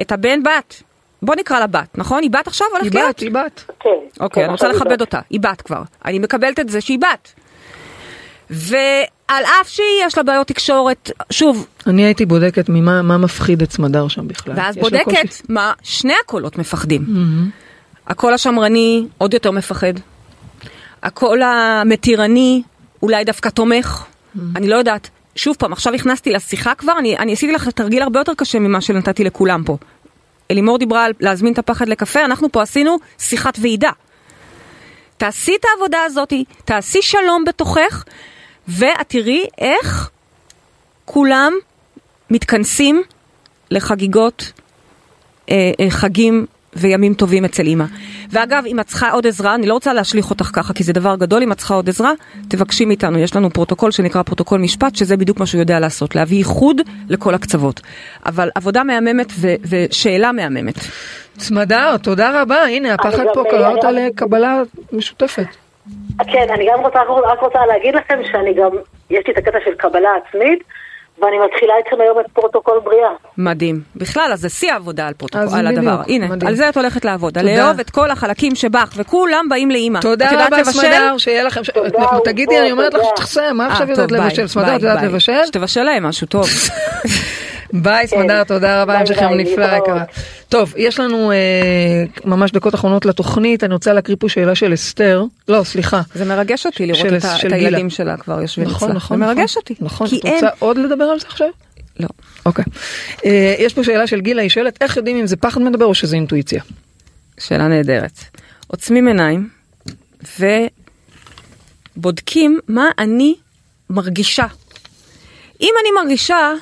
את 0.00 0.12
הבן 0.12 0.42
בת. 0.42 0.82
בוא 1.22 1.34
נקרא 1.34 1.58
לה 1.58 1.66
בת, 1.66 1.98
נכון? 1.98 2.22
היא 2.22 2.30
בת 2.30 2.46
עכשיו 2.46 2.66
היא 2.72 2.78
הולכת 2.80 2.94
להיות? 2.94 3.10
בת, 3.16 3.20
היא 3.20 3.30
בת. 3.30 3.64
כן. 3.80 3.90
אוקיי, 4.20 4.44
אני 4.44 4.52
רוצה 4.52 4.66
עכשיו 4.66 4.80
לכבד 4.80 5.00
היא 5.00 5.00
אותה, 5.00 5.20
היא 5.30 5.40
בת 5.40 5.62
כבר. 5.62 5.82
אני 6.04 6.18
מקבלת 6.18 6.60
את 6.60 6.68
זה 6.68 6.80
שהיא 6.80 6.98
בת. 6.98 7.32
ועל 8.50 9.44
אף 9.60 9.68
שיש 9.68 10.16
לה 10.16 10.22
בעיות 10.22 10.46
תקשורת, 10.46 11.10
שוב, 11.30 11.66
אני 11.86 12.04
הייתי 12.04 12.26
בודקת 12.26 12.68
ממה 12.68 13.02
מה 13.02 13.18
מפחיד 13.18 13.62
את 13.62 13.72
סמדר 13.72 14.08
שם 14.08 14.28
בכלל. 14.28 14.54
ואז? 14.56 14.76
בודקת 14.76 15.40
מה 15.48 15.72
שני 15.82 16.14
הקולות 16.24 16.58
מפחדים. 16.58 17.06
הקול 18.06 18.34
השמרני 18.34 19.06
עוד 19.18 19.34
יותר 19.34 19.50
מפחד. 19.50 19.92
הקול 21.02 21.42
המתירני 21.42 22.62
אולי 23.02 23.24
דווקא 23.24 23.48
תומך. 23.48 24.04
אני 24.56 24.68
לא 24.68 24.76
יודעת. 24.76 25.10
שוב 25.36 25.56
פעם, 25.58 25.72
עכשיו 25.72 25.94
הכנסתי 25.94 26.32
לשיחה 26.32 26.74
כבר, 26.74 26.98
אני, 26.98 27.18
אני 27.18 27.32
עשיתי 27.32 27.52
לך 27.52 27.68
תרגיל 27.68 28.02
הרבה 28.02 28.20
יותר 28.20 28.32
קשה 28.36 28.58
ממה 28.58 28.80
שנתתי 28.80 29.24
לכולם 29.24 29.62
פה. 29.64 29.76
אלימור 30.50 30.78
דיברה 30.78 31.04
על 31.04 31.12
להזמין 31.20 31.52
את 31.52 31.58
הפחד 31.58 31.88
לקפה, 31.88 32.24
אנחנו 32.24 32.52
פה 32.52 32.62
עשינו 32.62 32.96
שיחת 33.18 33.58
ועידה. 33.60 33.90
תעשי 35.16 35.56
את 35.60 35.64
העבודה 35.64 35.98
הזאתי, 36.06 36.44
תעשי 36.64 37.02
שלום 37.02 37.44
בתוכך, 37.44 38.04
ואת 38.68 39.08
תראי 39.08 39.46
איך 39.58 40.10
כולם 41.04 41.52
מתכנסים 42.30 43.02
לחגיגות, 43.70 44.52
אה, 45.50 45.72
אה, 45.80 45.90
חגים 45.90 46.46
וימים 46.76 47.14
טובים 47.14 47.44
אצל 47.44 47.66
אימא. 47.66 47.84
ואגב, 48.30 48.64
אם 48.66 48.80
את 48.80 48.86
צריכה 48.86 49.10
עוד 49.10 49.26
עזרה, 49.26 49.54
אני 49.54 49.66
לא 49.66 49.74
רוצה 49.74 49.92
להשליך 49.92 50.30
אותך 50.30 50.50
ככה, 50.52 50.74
כי 50.74 50.82
זה 50.82 50.92
דבר 50.92 51.16
גדול, 51.16 51.42
אם 51.42 51.52
את 51.52 51.56
צריכה 51.56 51.74
עוד 51.74 51.88
עזרה, 51.88 52.12
תבקשי 52.48 52.84
מאיתנו. 52.84 53.18
יש 53.18 53.36
לנו 53.36 53.50
פרוטוקול 53.50 53.90
שנקרא 53.90 54.22
פרוטוקול 54.22 54.60
משפט, 54.60 54.96
שזה 54.96 55.16
בדיוק 55.16 55.40
מה 55.40 55.46
שהוא 55.46 55.60
יודע 55.60 55.80
לעשות, 55.80 56.16
להביא 56.16 56.38
ייחוד 56.38 56.80
לכל 57.08 57.34
הקצוות. 57.34 57.80
אבל 58.26 58.50
עבודה 58.54 58.84
מהממת 58.84 59.32
ו- 59.40 59.54
ושאלה 59.68 60.32
מהממת. 60.32 60.74
סמדר, 61.38 61.96
תודה 61.96 62.42
רבה, 62.42 62.62
הנה 62.62 62.94
הפחד 62.94 63.24
פה 63.34 63.42
קרא 63.50 63.66
אני 63.66 63.74
אותה 63.74 63.90
לקבלה 63.90 64.62
משותפת. 64.92 65.46
כן, 66.32 66.46
אני 66.54 66.66
גם 66.72 66.80
רוצה, 66.80 66.98
רק 67.32 67.40
רוצה 67.40 67.66
להגיד 67.66 67.94
לכם 67.94 68.18
שאני 68.32 68.54
גם, 68.54 68.70
יש 69.10 69.24
לי 69.26 69.32
את 69.32 69.38
הקטע 69.38 69.58
של 69.64 69.74
קבלה 69.74 70.08
עצמית, 70.26 70.62
ואני 71.22 71.36
מתחילה 71.46 71.74
איתכם 71.78 71.96
היום 72.00 72.20
את 72.20 72.26
פרוטוקול 72.32 72.80
בריאה. 72.84 73.08
מדהים. 73.38 73.80
בכלל, 73.96 74.30
אז 74.32 74.40
זה 74.40 74.48
שיא 74.48 74.72
העבודה 74.72 75.06
על, 75.06 75.14
פרוטוקול, 75.14 75.58
על 75.58 75.66
בדיוק, 75.66 75.78
הדבר. 75.78 76.02
הנה, 76.08 76.26
מדהים. 76.28 76.48
על 76.48 76.54
זה 76.54 76.68
את 76.68 76.76
הולכת 76.76 77.04
לעבוד. 77.04 77.38
על 77.38 77.48
תודה. 77.48 77.56
לאהוב 77.64 77.80
את 77.80 77.90
כל 77.90 78.10
החלקים 78.10 78.54
שבך, 78.54 78.92
וכולם 78.96 79.46
באים 79.50 79.70
לאימא. 79.70 80.00
תודה 80.00 80.46
רבה? 80.46 80.64
סמדר, 80.64 81.18
שיהיה 81.18 81.42
לכם... 81.42 81.64
ש- 81.64 81.70
תודה, 81.70 82.06
תגידי, 82.24 82.52
אהובות, 82.54 82.62
אני 82.64 82.72
אומרת 82.72 82.94
לך 82.94 83.22
לסיים, 83.22 83.56
מה 83.56 83.66
אה, 83.66 83.72
עכשיו 83.72 83.90
יודעת 83.90 84.12
ביי, 84.12 84.20
לבשל? 84.20 84.46
סמדר, 84.48 84.76
את 84.76 84.82
יודעת. 84.82 85.02
לבשל? 85.02 85.40
שתבשל 85.46 85.82
להם 85.82 86.02
משהו 86.06 86.26
טוב. 86.26 86.46
ביי 87.72 88.06
סמדר, 88.06 88.44
תודה 88.44 88.82
רבה, 88.82 88.98
המשך 88.98 89.22
יום 89.22 89.32
נפלא. 89.34 89.64
יקרה. 89.76 90.04
טוב, 90.48 90.74
יש 90.76 91.00
לנו 91.00 91.32
אה, 91.32 91.36
ממש 92.24 92.50
דקות 92.52 92.74
אחרונות 92.74 93.06
לתוכנית, 93.06 93.64
אני 93.64 93.74
רוצה 93.74 93.92
להקריא 93.92 94.16
פה 94.20 94.28
שאלה 94.28 94.54
של 94.54 94.74
אסתר, 94.74 95.24
לא, 95.48 95.64
סליחה. 95.64 96.00
זה 96.14 96.24
מרגש 96.24 96.66
אותי 96.66 96.86
לראות 96.86 97.00
של- 97.00 97.16
את. 97.46 97.52
הילדים 97.52 97.90
שלה 97.90 98.16
כבר 98.16 98.40
יושבים 98.40 98.66
נכון, 98.68 98.88
אצלה. 98.88 98.96
נכון. 98.96 99.18
זה 99.18 99.24
מרגש 99.26 99.50
נכון. 99.56 99.60
אותי. 99.62 99.74
נכון, 99.80 100.06
את. 100.06 100.12
רוצה 100.24 100.48
עוד 100.58 100.78
לדבר 100.78 101.04
על 101.04 101.18
זה 101.20 101.26
עכשיו? 101.28 101.48
לא. 102.00 102.08
אוקיי. 102.46 102.64
אה, 103.24 103.54
יש 103.58 103.74
פה 103.74 103.84
שאלה 103.84 104.06
של 104.06 104.20
גילה, 104.20 104.42
היא 104.42 104.50
שואלת 104.50 104.78
איך 104.82 104.96
יודעים 104.96 105.16
אם 105.16 105.26
זה 105.26 105.36
פחד 105.36 105.62
מדבר 105.62 105.84
או 105.84 105.94
שזה 105.94 106.16
אינטואיציה. 106.16 106.62
שאלה 107.40 107.68
נהדרת. 107.68 108.18
עוצמים 108.66 109.06
עיניים 109.08 109.48
ובודקים 111.96 112.58
מה 112.68 112.84
אני 112.98 113.34
מרגישה. 113.90 114.46
אם 115.60 115.74
אני 115.82 115.90
מרגישה 116.02 116.52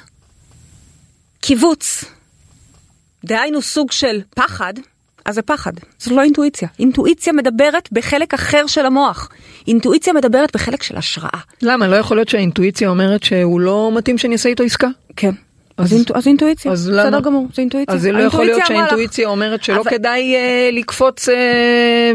קיבוץ, 1.41 2.05
דהיינו 3.25 3.63
סוג 3.63 3.93
של 3.93 4.21
פחד, 4.35 4.75
אז 5.25 5.35
זה 5.35 5.43
פחד, 5.43 5.73
זו 6.01 6.17
לא 6.17 6.23
אינטואיציה. 6.23 6.69
אינטואיציה 6.79 7.33
מדברת 7.33 7.89
בחלק 7.93 8.35
אחר 8.35 8.67
של 8.67 8.87
המוח. 8.87 9.29
אינטואיציה 9.67 10.13
מדברת 10.13 10.55
בחלק 10.57 10.83
של 10.83 10.97
השראה. 10.97 11.41
למה? 11.63 11.89
לא 11.89 11.97
יכול 11.97 12.17
להיות 12.17 12.29
שהאינטואיציה 12.29 12.89
אומרת 12.89 13.23
שהוא 13.23 13.61
לא 13.61 13.91
מתאים 13.95 14.19
שאני 14.19 14.33
אעשה 14.33 14.49
איתו 14.49 14.65
עסקה? 14.65 14.89
כן. 15.17 15.31
אז- 15.77 15.87
אז, 15.87 15.93
אינטו, 15.93 16.17
אז 16.17 16.27
אינטואיציה, 16.27 16.73
אז 16.73 16.89
בסדר 16.89 17.07
למה? 17.07 17.21
גמור, 17.21 17.47
זה 17.55 17.63
אינטואיציה. 17.63 17.95
אז 17.95 18.03
זה 18.03 18.13
לא 18.13 18.19
יכול 18.19 18.45
להיות 18.45 18.59
האינטואיציה 18.61 18.75
אמרה 18.77 18.85
לך, 18.85 18.89
שהאינטואיציה 18.91 19.29
אומרת 19.29 19.65
שלא 19.65 19.81
אבל- 19.81 19.91
כדאי 19.91 20.35
אה, 20.35 20.71
לקפוץ, 20.73 21.29
אה, 21.29 22.13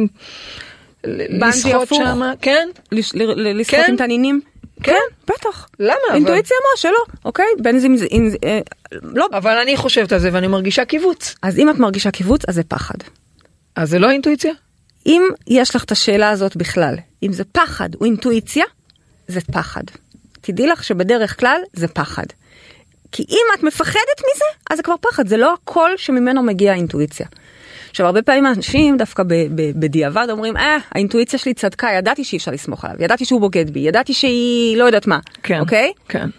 לשחות. 1.04 1.88
שם, 1.88 2.22
כן? 2.42 2.68
לש- 2.92 3.16
ל- 3.16 3.24
ל- 3.24 3.60
לשחות 3.60 3.80
כן? 3.86 3.92
עם 3.92 3.98
תנינים? 3.98 4.42
כן. 4.84 4.96
בטח. 5.28 5.68
למה? 5.80 5.94
אינטואיציה 6.14 6.58
אמרה 6.62 6.78
שלא, 6.78 7.16
אוקיי? 7.26 7.46
בין 7.62 7.80
זה- 7.80 8.08
אה, 8.44 8.60
לא. 8.92 9.28
אבל 9.34 9.58
אני 9.58 9.78
חושבת 9.78 10.12
על 10.12 10.20
זה 10.20 10.30
ואני 10.34 10.48
מרגישה 10.48 10.86
קיבוץ. 10.86 11.36
אז 11.42 11.58
אם 11.60 11.70
את 11.70 11.76
מרגישה 11.80 12.12
קיבוץ, 12.12 12.42
אז 12.48 12.56
זה 12.56 12.64
פחד. 12.64 12.96
אז 13.76 13.90
זה 13.90 14.00
לא 14.00 14.10
אינטואיציה? 14.10 14.54
אם 15.06 15.24
יש 15.48 15.76
לך 15.76 15.84
את 15.84 15.92
השאלה 15.92 16.30
הזאת 16.30 16.56
בכלל, 16.56 16.96
אם 17.24 17.34
זה 17.34 17.44
פחד 17.44 17.90
או 17.96 18.06
אינטואיציה, 18.06 18.66
זה 19.28 19.40
פחד. 19.42 19.84
תדעי 20.42 20.68
לך 20.68 20.84
שבדרך 20.84 21.40
כלל 21.40 21.62
זה 21.74 21.88
פחד. 21.88 22.26
כי 23.12 23.26
אם 23.30 23.46
את 23.58 23.64
מפחדת 23.64 24.20
מזה, 24.20 24.46
אז 24.72 24.78
זה 24.78 24.84
כבר 24.84 24.96
פחד, 25.02 25.28
זה 25.28 25.38
לא 25.38 25.54
הקול 25.54 25.94
שממנו 25.98 26.44
מגיעה 26.44 26.74
האינטואיציה. 26.76 27.28
עכשיו, 27.94 28.06
הרבה 28.06 28.22
פעמים 28.22 28.48
אנשים 28.48 28.98
דווקא 28.98 29.24
בדיעבד 29.76 30.28
אומרים, 30.30 30.58
אה, 30.58 30.78
האינטואיציה 30.92 31.40
שלי 31.40 31.54
צדקה, 31.54 31.88
ידעתי 31.98 32.24
שאי 32.24 32.38
אפשר 32.38 32.52
לסמוך 32.52 32.86
עליו, 32.86 32.98
ידעתי 33.00 33.26
שהוא 33.26 33.42
בוגד 33.42 33.70
בי, 33.70 33.80
ידעתי 33.80 34.14
שהיא 34.14 34.78
לא 34.78 34.84
יודעת 34.84 35.08
מה, 35.08 35.20
כן. 35.44 35.60
אוקיי? 35.60 35.92
כן. 36.08 36.30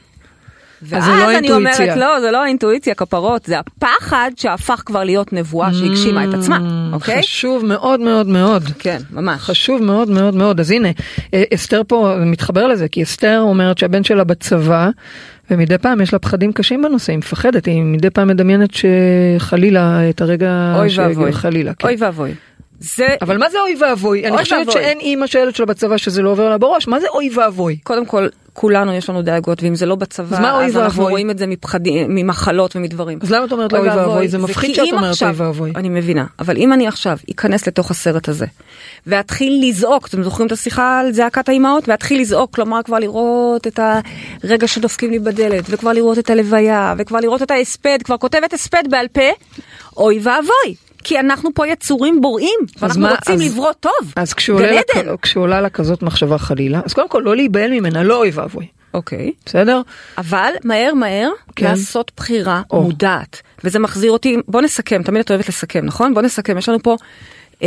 ואז 0.83 1.09
לא 1.09 1.15
אני 1.15 1.37
אינטואיציה. 1.37 1.85
אומרת, 1.85 1.97
לא, 1.97 2.21
זה 2.21 2.31
לא 2.31 2.43
האינטואיציה, 2.43 2.95
כפרות, 2.95 3.45
זה 3.45 3.59
הפחד 3.59 4.31
שהפך 4.37 4.83
כבר 4.87 5.05
להיות 5.05 5.33
נבואה 5.33 5.75
שהגשימה 5.75 6.25
את 6.25 6.35
עצמה, 6.35 6.59
אוקיי? 6.93 7.23
חשוב 7.23 7.65
מאוד 7.65 8.01
מאוד 8.01 8.27
מאוד. 8.27 8.63
כן, 8.79 8.99
ממש. 9.11 9.41
חשוב 9.41 9.83
מאוד 9.83 10.11
מאוד 10.11 10.35
מאוד. 10.35 10.61
אז 10.61 10.71
הנה, 10.71 10.89
אה, 11.35 11.43
אסתר 11.55 11.83
פה 11.89 12.15
מתחבר 12.21 12.67
לזה, 12.67 12.89
כי 12.89 13.03
אסתר 13.03 13.41
אומרת 13.41 13.79
שהבן 13.79 14.05
שלה 14.05 14.25
בצבא, 14.25 14.91
ומדי 15.51 15.79
פעם 15.79 16.01
יש 16.01 16.13
לה 16.13 16.19
פחדים 16.19 16.53
קשים 16.53 16.83
בנושא, 16.83 17.13
היא 17.13 17.19
מפחדת, 17.19 17.67
היא 17.67 17.83
מדי 17.83 18.11
פעם 18.11 18.29
מדמיינת 18.29 18.71
שחלילה 18.75 20.11
את 20.11 20.21
הרגע 20.21 20.75
אוי 20.77 20.89
ואבוי. 20.97 21.33
חלילה. 21.33 21.75
כן. 21.75 21.89
אוי 21.89 21.97
ואבוי. 21.99 22.35
זה, 22.81 23.07
אבל 23.23 23.39
מה 23.39 23.51
זה 23.51 23.59
אוי 23.61 23.77
ואבוי? 23.81 24.27
אני 24.27 24.39
חושבת 24.39 24.59
ואבוי. 24.59 24.73
שאין 24.73 24.99
אימא 25.01 25.27
שהילד 25.27 25.55
שלה 25.55 25.67
בצבא 25.67 25.97
שזה 25.97 26.23
לא 26.23 26.31
עובר 26.31 26.49
לה 26.49 26.59
בראש, 26.59 26.89
מה 26.89 27.01
זה 27.01 27.07
אוי 27.15 27.31
ואבוי? 27.35 27.77
קודם 27.83 28.07
כל, 28.07 28.27
כולנו 28.53 28.93
יש 28.95 29.11
לנו 29.11 29.23
דאגות, 29.23 29.63
ואם 29.63 29.75
זה 29.75 29.87
לא 29.87 29.95
בצבא, 29.95 30.37
אז 30.37 30.55
אוי 30.55 30.65
אז 30.67 30.77
אנחנו 30.77 30.99
ואבוי? 30.99 31.11
רואים 31.11 31.31
את 31.31 31.39
זה 31.39 31.47
מפחדים, 31.47 32.15
ממחלות 32.15 32.77
ומדברים. 32.77 33.19
אז 33.23 33.31
למה 33.31 33.45
את 33.45 33.53
אומרת 33.53 33.73
אוי 33.75 33.89
ואבוי? 33.89 34.29
זה 34.29 34.39
מפחיד 34.39 34.75
שאת 34.75 34.85
אומרת 34.93 35.11
עכשיו- 35.11 35.29
אוי 35.29 35.47
ואבוי. 35.47 35.73
אני 35.77 35.89
מבינה, 35.89 36.25
אבל 36.39 36.57
אם 36.57 36.73
אני 36.73 36.87
עכשיו 36.89 37.19
אכנס 37.31 37.67
לתוך 37.67 37.91
הסרט 37.91 38.29
הזה, 38.29 38.47
ואתחיל 39.07 39.63
לזעוק, 39.69 40.07
אתם 40.09 40.23
זוכרים 40.23 40.47
את 40.47 40.53
השיחה 40.53 41.01
על 41.01 41.13
זעקת 41.13 41.49
האימהות? 41.49 41.89
ואתחיל 41.89 42.21
לזעוק, 42.21 42.55
כלומר 42.55 42.81
כבר 42.85 42.99
לראות 42.99 43.67
את 43.67 43.81
הרגע 44.45 44.69
שדופקים 44.69 45.11
לי 45.11 45.19
בדלת, 45.19 45.65
וכבר 45.69 45.93
לראות 45.93 46.19
את 46.19 46.31
הלוויה, 46.31 46.95
וכבר 46.99 47.21
לראות 47.21 47.43
את 47.43 47.51
ההספד, 47.51 47.99
כבר 48.05 48.17
כותבת 48.17 48.53
הספד 48.53 48.83
בעל 48.91 49.09
פה, 49.09 49.31
אוי 49.97 50.19
ואבוי. 50.23 50.75
כי 51.05 51.21
אנחנו 51.21 51.51
פה 51.55 51.67
יצורים 51.69 52.21
בוראים, 52.21 52.59
ואנחנו 52.79 53.01
מה- 53.01 53.11
רוצים 53.11 53.35
אז- 53.35 53.41
לברוא 53.43 53.73
טוב. 53.73 53.93
אז 54.17 54.35
כשעולה 54.35 54.71
לה- 54.73 54.81
גן 54.95 55.01
עדן. 55.01 55.17
כשעולה 55.23 55.61
לה 55.61 55.71
כזאת 55.71 56.03
מחשבה 56.03 56.39
חלילה, 56.39 56.81
אז 56.85 56.93
קודם 56.93 57.09
כל 57.09 57.23
לא 57.25 57.37
להיבהל 57.37 57.71
ממנה, 57.71 58.03
לא 58.03 58.17
אוי 58.17 58.31
ואבוי, 58.35 58.67
אוקיי. 58.95 59.33
בסדר? 59.47 59.81
אבל 60.19 60.53
מהר 60.65 60.95
מהר 60.95 61.31
כן. 61.57 61.67
לעשות 61.67 62.13
בחירה 62.17 62.63
או. 62.71 62.83
מודעת 62.83 63.43
וזה 63.65 63.79
מחזיר 63.79 64.11
אותי 64.13 64.37
בוא 64.49 64.61
נסכם 64.63 65.03
תמיד 65.03 65.21
את 65.21 65.31
אוהבת 65.31 65.49
לסכם 65.49 65.85
נכון 65.85 66.15
בוא 66.15 66.23
נסכם 66.23 66.59
יש 66.59 66.69
לנו 66.69 66.83
פה 66.83 66.97
אמ, 67.63 67.67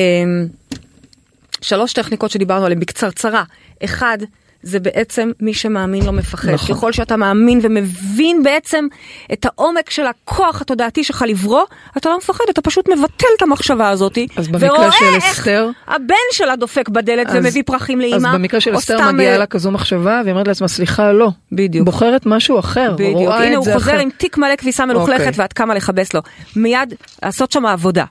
שלוש 1.61 1.93
טכניקות 1.93 2.31
שדיברנו 2.31 2.65
עליהן 2.65 2.79
בקצרצרה 2.79 3.43
אחד. 3.83 4.17
זה 4.63 4.79
בעצם 4.79 5.31
מי 5.39 5.53
שמאמין 5.53 6.05
לא 6.05 6.11
מפחד. 6.11 6.49
נכון. 6.49 6.75
ככל 6.75 6.91
שאתה 6.91 7.17
מאמין 7.17 7.59
ומבין 7.63 8.43
בעצם 8.43 8.85
את 9.33 9.45
העומק 9.45 9.89
של 9.89 10.05
הכוח 10.05 10.61
התודעתי 10.61 11.03
שלך 11.03 11.25
לברוא, 11.27 11.61
אתה 11.97 12.09
לא 12.09 12.17
מפחד, 12.17 12.43
אתה 12.49 12.61
פשוט 12.61 12.89
מבטל 12.89 13.27
את 13.37 13.41
המחשבה 13.41 13.89
הזאת, 13.89 14.17
ורואה 14.59 14.91
של 14.91 15.05
איך 15.15 15.23
אסתר- 15.39 15.69
הבן 15.87 16.15
שלה 16.31 16.55
דופק 16.55 16.89
בדלת 16.89 17.27
אז- 17.27 17.35
ומביא 17.35 17.63
פרחים 17.65 17.99
לאימא. 18.01 18.15
אז 18.15 18.35
במקרה 18.35 18.61
של 18.61 18.77
אסתר 18.77 19.11
מגיעה 19.11 19.33
אה, 19.33 19.37
לה 19.37 19.45
כזו 19.45 19.71
מחשבה 19.71 20.21
והיא 20.23 20.31
אומרת 20.31 20.47
לעצמה 20.47 20.67
סליחה 20.67 21.11
לא. 21.11 21.29
בדיוק. 21.51 21.85
בוחרת 21.85 22.25
משהו 22.25 22.59
אחר, 22.59 22.91
בדיוק, 22.93 23.13
רואה 23.15 23.37
הנה 23.37 23.51
את 23.51 23.55
הוא 23.55 23.65
זה 23.65 23.73
חוזר 23.73 23.85
אחר. 23.91 23.99
עם 23.99 24.09
תיק 24.17 24.37
מלא 24.37 24.55
כביסה 24.55 24.85
מלוכלכת 24.85 25.27
אוקיי. 25.27 25.41
ואת 25.43 25.53
קמה 25.53 25.75
לכבס 25.75 26.13
לו. 26.13 26.21
מיד 26.55 26.93
לעשות 27.23 27.51
שם 27.51 27.65
עבודה. 27.65 28.05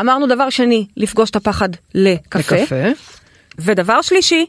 אמרנו 0.00 0.26
דבר 0.26 0.50
שני, 0.50 0.86
לפגוש 0.96 1.30
את 1.30 1.36
הפחד 1.36 1.68
לקפה. 1.94 2.56
לקפה. 2.56 2.74
ודבר 3.58 4.02
שלישי, 4.02 4.46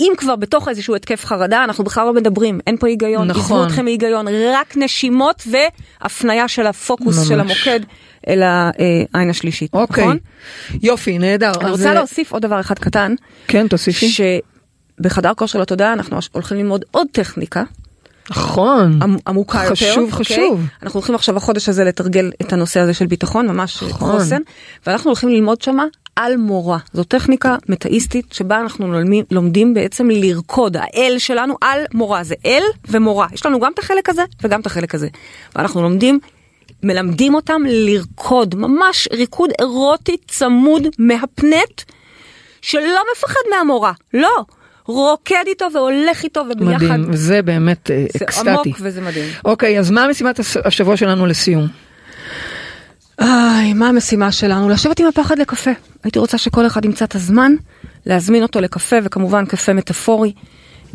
אם 0.00 0.12
כבר 0.16 0.36
בתוך 0.36 0.68
איזשהו 0.68 0.94
התקף 0.94 1.24
חרדה, 1.24 1.64
אנחנו 1.64 1.84
בכלל 1.84 2.06
לא 2.06 2.12
מדברים, 2.14 2.60
אין 2.66 2.76
פה 2.76 2.86
היגיון, 2.86 3.28
נכון. 3.28 3.42
עזבו 3.42 3.64
אתכם 3.66 3.84
מהיגיון, 3.84 4.26
רק 4.54 4.76
נשימות 4.76 5.42
והפניה 5.50 6.48
של 6.48 6.66
הפוקוס 6.66 7.18
ממש. 7.18 7.28
של 7.28 7.40
המוקד 7.40 7.80
אל 8.28 8.42
העין 8.42 9.30
השלישית, 9.30 9.74
אוקיי. 9.74 10.04
נכון? 10.04 10.18
יופי, 10.82 11.18
נהדר. 11.18 11.52
אני 11.60 11.70
רוצה 11.70 11.88
אה, 11.88 11.94
להוסיף 11.94 12.32
עוד 12.32 12.42
דבר 12.42 12.60
אחד 12.60 12.78
קטן, 12.78 13.14
כן, 13.48 13.68
תוסיפי. 13.68 14.40
בחדר 15.00 15.32
כושר 15.36 15.60
לתודעה 15.60 15.92
אנחנו 15.92 16.18
הולכים 16.32 16.56
ללמוד 16.58 16.84
עוד 16.90 17.06
טכניקה. 17.12 17.62
נכון. 18.30 18.98
עמ- 19.02 19.18
עמוקה 19.26 19.58
יותר. 19.62 19.74
חשוב, 19.74 20.12
אוקיי? 20.12 20.24
חשוב. 20.36 20.60
אנחנו 20.82 20.98
הולכים 20.98 21.14
עכשיו 21.14 21.36
החודש 21.36 21.68
הזה 21.68 21.84
לתרגל 21.84 22.30
את 22.42 22.52
הנושא 22.52 22.80
הזה 22.80 22.94
של 22.94 23.06
ביטחון, 23.06 23.46
ממש 23.46 23.82
נכון. 23.82 24.12
חוסן, 24.18 24.40
ואנחנו 24.86 25.08
הולכים 25.10 25.28
ללמוד 25.28 25.62
שמה 25.62 25.84
על 26.16 26.36
מורה. 26.36 26.78
זו 26.92 27.04
טכניקה 27.04 27.56
מטאיסטית 27.68 28.32
שבה 28.32 28.60
אנחנו 28.60 28.92
לומדים, 28.92 29.24
לומדים 29.30 29.74
בעצם 29.74 30.10
לרקוד, 30.10 30.76
האל 30.76 31.14
שלנו 31.18 31.56
על 31.60 31.80
מורה, 31.94 32.24
זה 32.24 32.34
אל 32.46 32.62
ומורה. 32.88 33.26
יש 33.32 33.46
לנו 33.46 33.60
גם 33.60 33.72
את 33.74 33.78
החלק 33.78 34.08
הזה 34.08 34.22
וגם 34.42 34.60
את 34.60 34.66
החלק 34.66 34.94
הזה. 34.94 35.08
ואנחנו 35.56 35.82
לומדים, 35.82 36.18
מלמדים 36.82 37.34
אותם 37.34 37.62
לרקוד, 37.66 38.54
ממש 38.54 39.08
ריקוד 39.12 39.50
אירוטי 39.60 40.16
צמוד 40.28 40.82
מהפנט, 40.98 41.82
שלא 42.62 43.00
מפחד 43.12 43.40
מהמורה, 43.50 43.92
לא. 44.14 44.44
רוקד 44.86 45.44
איתו 45.46 45.66
והולך 45.74 46.24
איתו 46.24 46.42
וביחד. 46.50 46.84
מדהים, 46.84 47.04
וזה 47.08 47.42
באמת 47.42 47.90
אה, 47.90 48.06
זה 48.18 48.24
אקסטטי. 48.24 48.50
עמוק 48.50 48.66
וזה 48.80 49.00
מדהים. 49.00 49.30
אוקיי, 49.44 49.78
אז 49.78 49.90
מה 49.90 50.08
משימת 50.08 50.40
השבוע 50.64 50.96
שלנו 50.96 51.26
לסיום? 51.26 51.66
איי, 53.20 53.72
מה 53.72 53.88
המשימה 53.88 54.32
שלנו? 54.32 54.68
לשבת 54.68 55.00
עם 55.00 55.06
הפחד 55.06 55.38
לקפה. 55.38 55.70
הייתי 56.04 56.18
רוצה 56.18 56.38
שכל 56.38 56.66
אחד 56.66 56.84
ימצא 56.84 57.04
את 57.04 57.14
הזמן 57.14 57.52
להזמין 58.06 58.42
אותו 58.42 58.60
לקפה, 58.60 58.96
וכמובן 59.04 59.46
קפה 59.46 59.72
מטאפורי, 59.72 60.32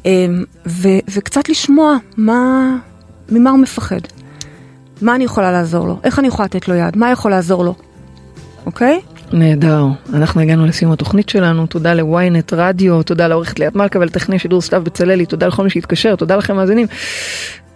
אמ, 0.06 0.44
ו- 0.68 1.00
וקצת 1.14 1.50
לשמוע 1.50 1.98
מה, 2.18 2.76
ממה 3.30 3.50
הוא 3.50 3.60
מפחד. 3.60 4.00
מה 5.02 5.16
אני 5.16 5.24
יכולה 5.24 5.52
לעזור 5.52 5.88
לו? 5.88 6.00
איך 6.04 6.20
אני 6.20 6.28
יכולה 6.28 6.46
לתת 6.46 6.68
לו 6.68 6.76
יד? 6.76 6.98
מה 6.98 7.12
יכול 7.12 7.32
לעזור 7.32 7.64
לו? 7.64 7.76
אוקיי? 8.66 9.02
נהדר, 9.34 9.86
אנחנו 10.14 10.42
הגענו 10.42 10.66
לסיום 10.66 10.92
התוכנית 10.92 11.30
שלנו, 11.30 11.68
תודה 11.68 11.94
ל-ynet 11.94 12.56
רדיו, 12.56 13.04
תודה 13.04 13.28
לעורכת 13.28 13.60
ליאת 13.60 13.76
מלכה 13.76 14.00
ולטכנאי 14.00 14.40
שידור 14.40 14.62
סתיו 14.62 14.82
בצללי, 14.84 15.26
תודה 15.26 15.48
לכל 15.48 15.64
מי 15.64 15.70
שהתקשר, 15.70 16.16
תודה 16.16 16.36
לכם 16.36 16.56
מאזינים, 16.56 16.88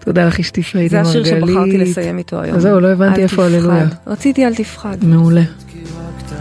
תודה 0.06 0.26
לך 0.26 0.40
אשתי 0.40 0.64
פיידי 0.64 0.90
זה 0.90 1.02
השיר 1.02 1.22
מרגלית. 1.22 1.50
שבחרתי 1.50 1.78
לסיים 1.78 2.18
איתו 2.18 2.42
היום. 2.42 2.60
זהו, 2.60 2.80
לא 2.80 2.88
הבנתי 2.88 3.24
איפה. 3.24 3.46
הללויה. 3.46 3.86
רציתי 4.08 4.46
אל 4.46 4.56
תפחד. 4.56 4.98
מעולה, 5.02 5.44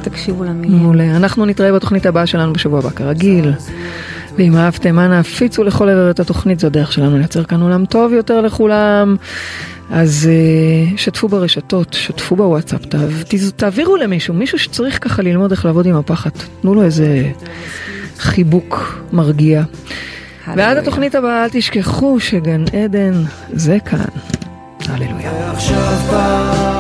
תקשיבו 0.03 0.45
למילים. 0.45 0.79
מעולה. 0.79 1.17
אנחנו 1.17 1.47
נתראה 1.47 1.73
בתוכנית 1.73 2.07
הבאה 2.07 2.27
שלנו 2.27 2.53
בשבוע 2.53 2.79
הבא 2.79 2.91
כרגיל. 2.91 3.53
ואם 4.39 4.57
אהבתם, 4.57 4.99
אנא 4.99 5.15
הפיצו 5.15 5.65
לכל 5.65 5.89
עבר 5.89 6.11
את 6.11 6.21
התוכנית, 6.21 6.61
זו 6.61 6.67
הדרך 6.67 6.93
שלנו 6.93 7.19
לייצר 7.19 7.45
כאן 7.45 7.61
עולם 7.61 7.85
טוב 7.85 8.13
יותר 8.13 8.41
לכולם. 8.41 9.17
אז 9.91 10.29
uh, 10.31 10.99
שתפו 10.99 11.29
ברשתות, 11.29 11.93
שתפו 11.93 12.37
בוואטסאפ, 12.37 12.81
תעבירו 13.57 13.97
למישהו, 13.97 14.35
מישהו 14.35 14.59
שצריך 14.59 15.05
ככה 15.05 15.23
ללמוד 15.23 15.51
איך 15.51 15.65
לעבוד 15.65 15.87
עם 15.87 15.97
הפחד. 15.97 16.31
תנו 16.61 16.75
לו 16.75 16.83
איזה 16.83 17.31
חיבוק 18.19 19.03
מרגיע. 19.13 19.63
ועד. 20.57 20.77
התוכנית 20.77 21.15
הבאה 21.15 21.45
אל 21.45 21.49
תשכחו 21.53 22.21
שגן 22.21 22.65
עדן 22.85 23.13
זה 23.53 23.79
כאן. 23.85 24.05
הללויה. 24.89 25.51
עכשיו 25.51 26.72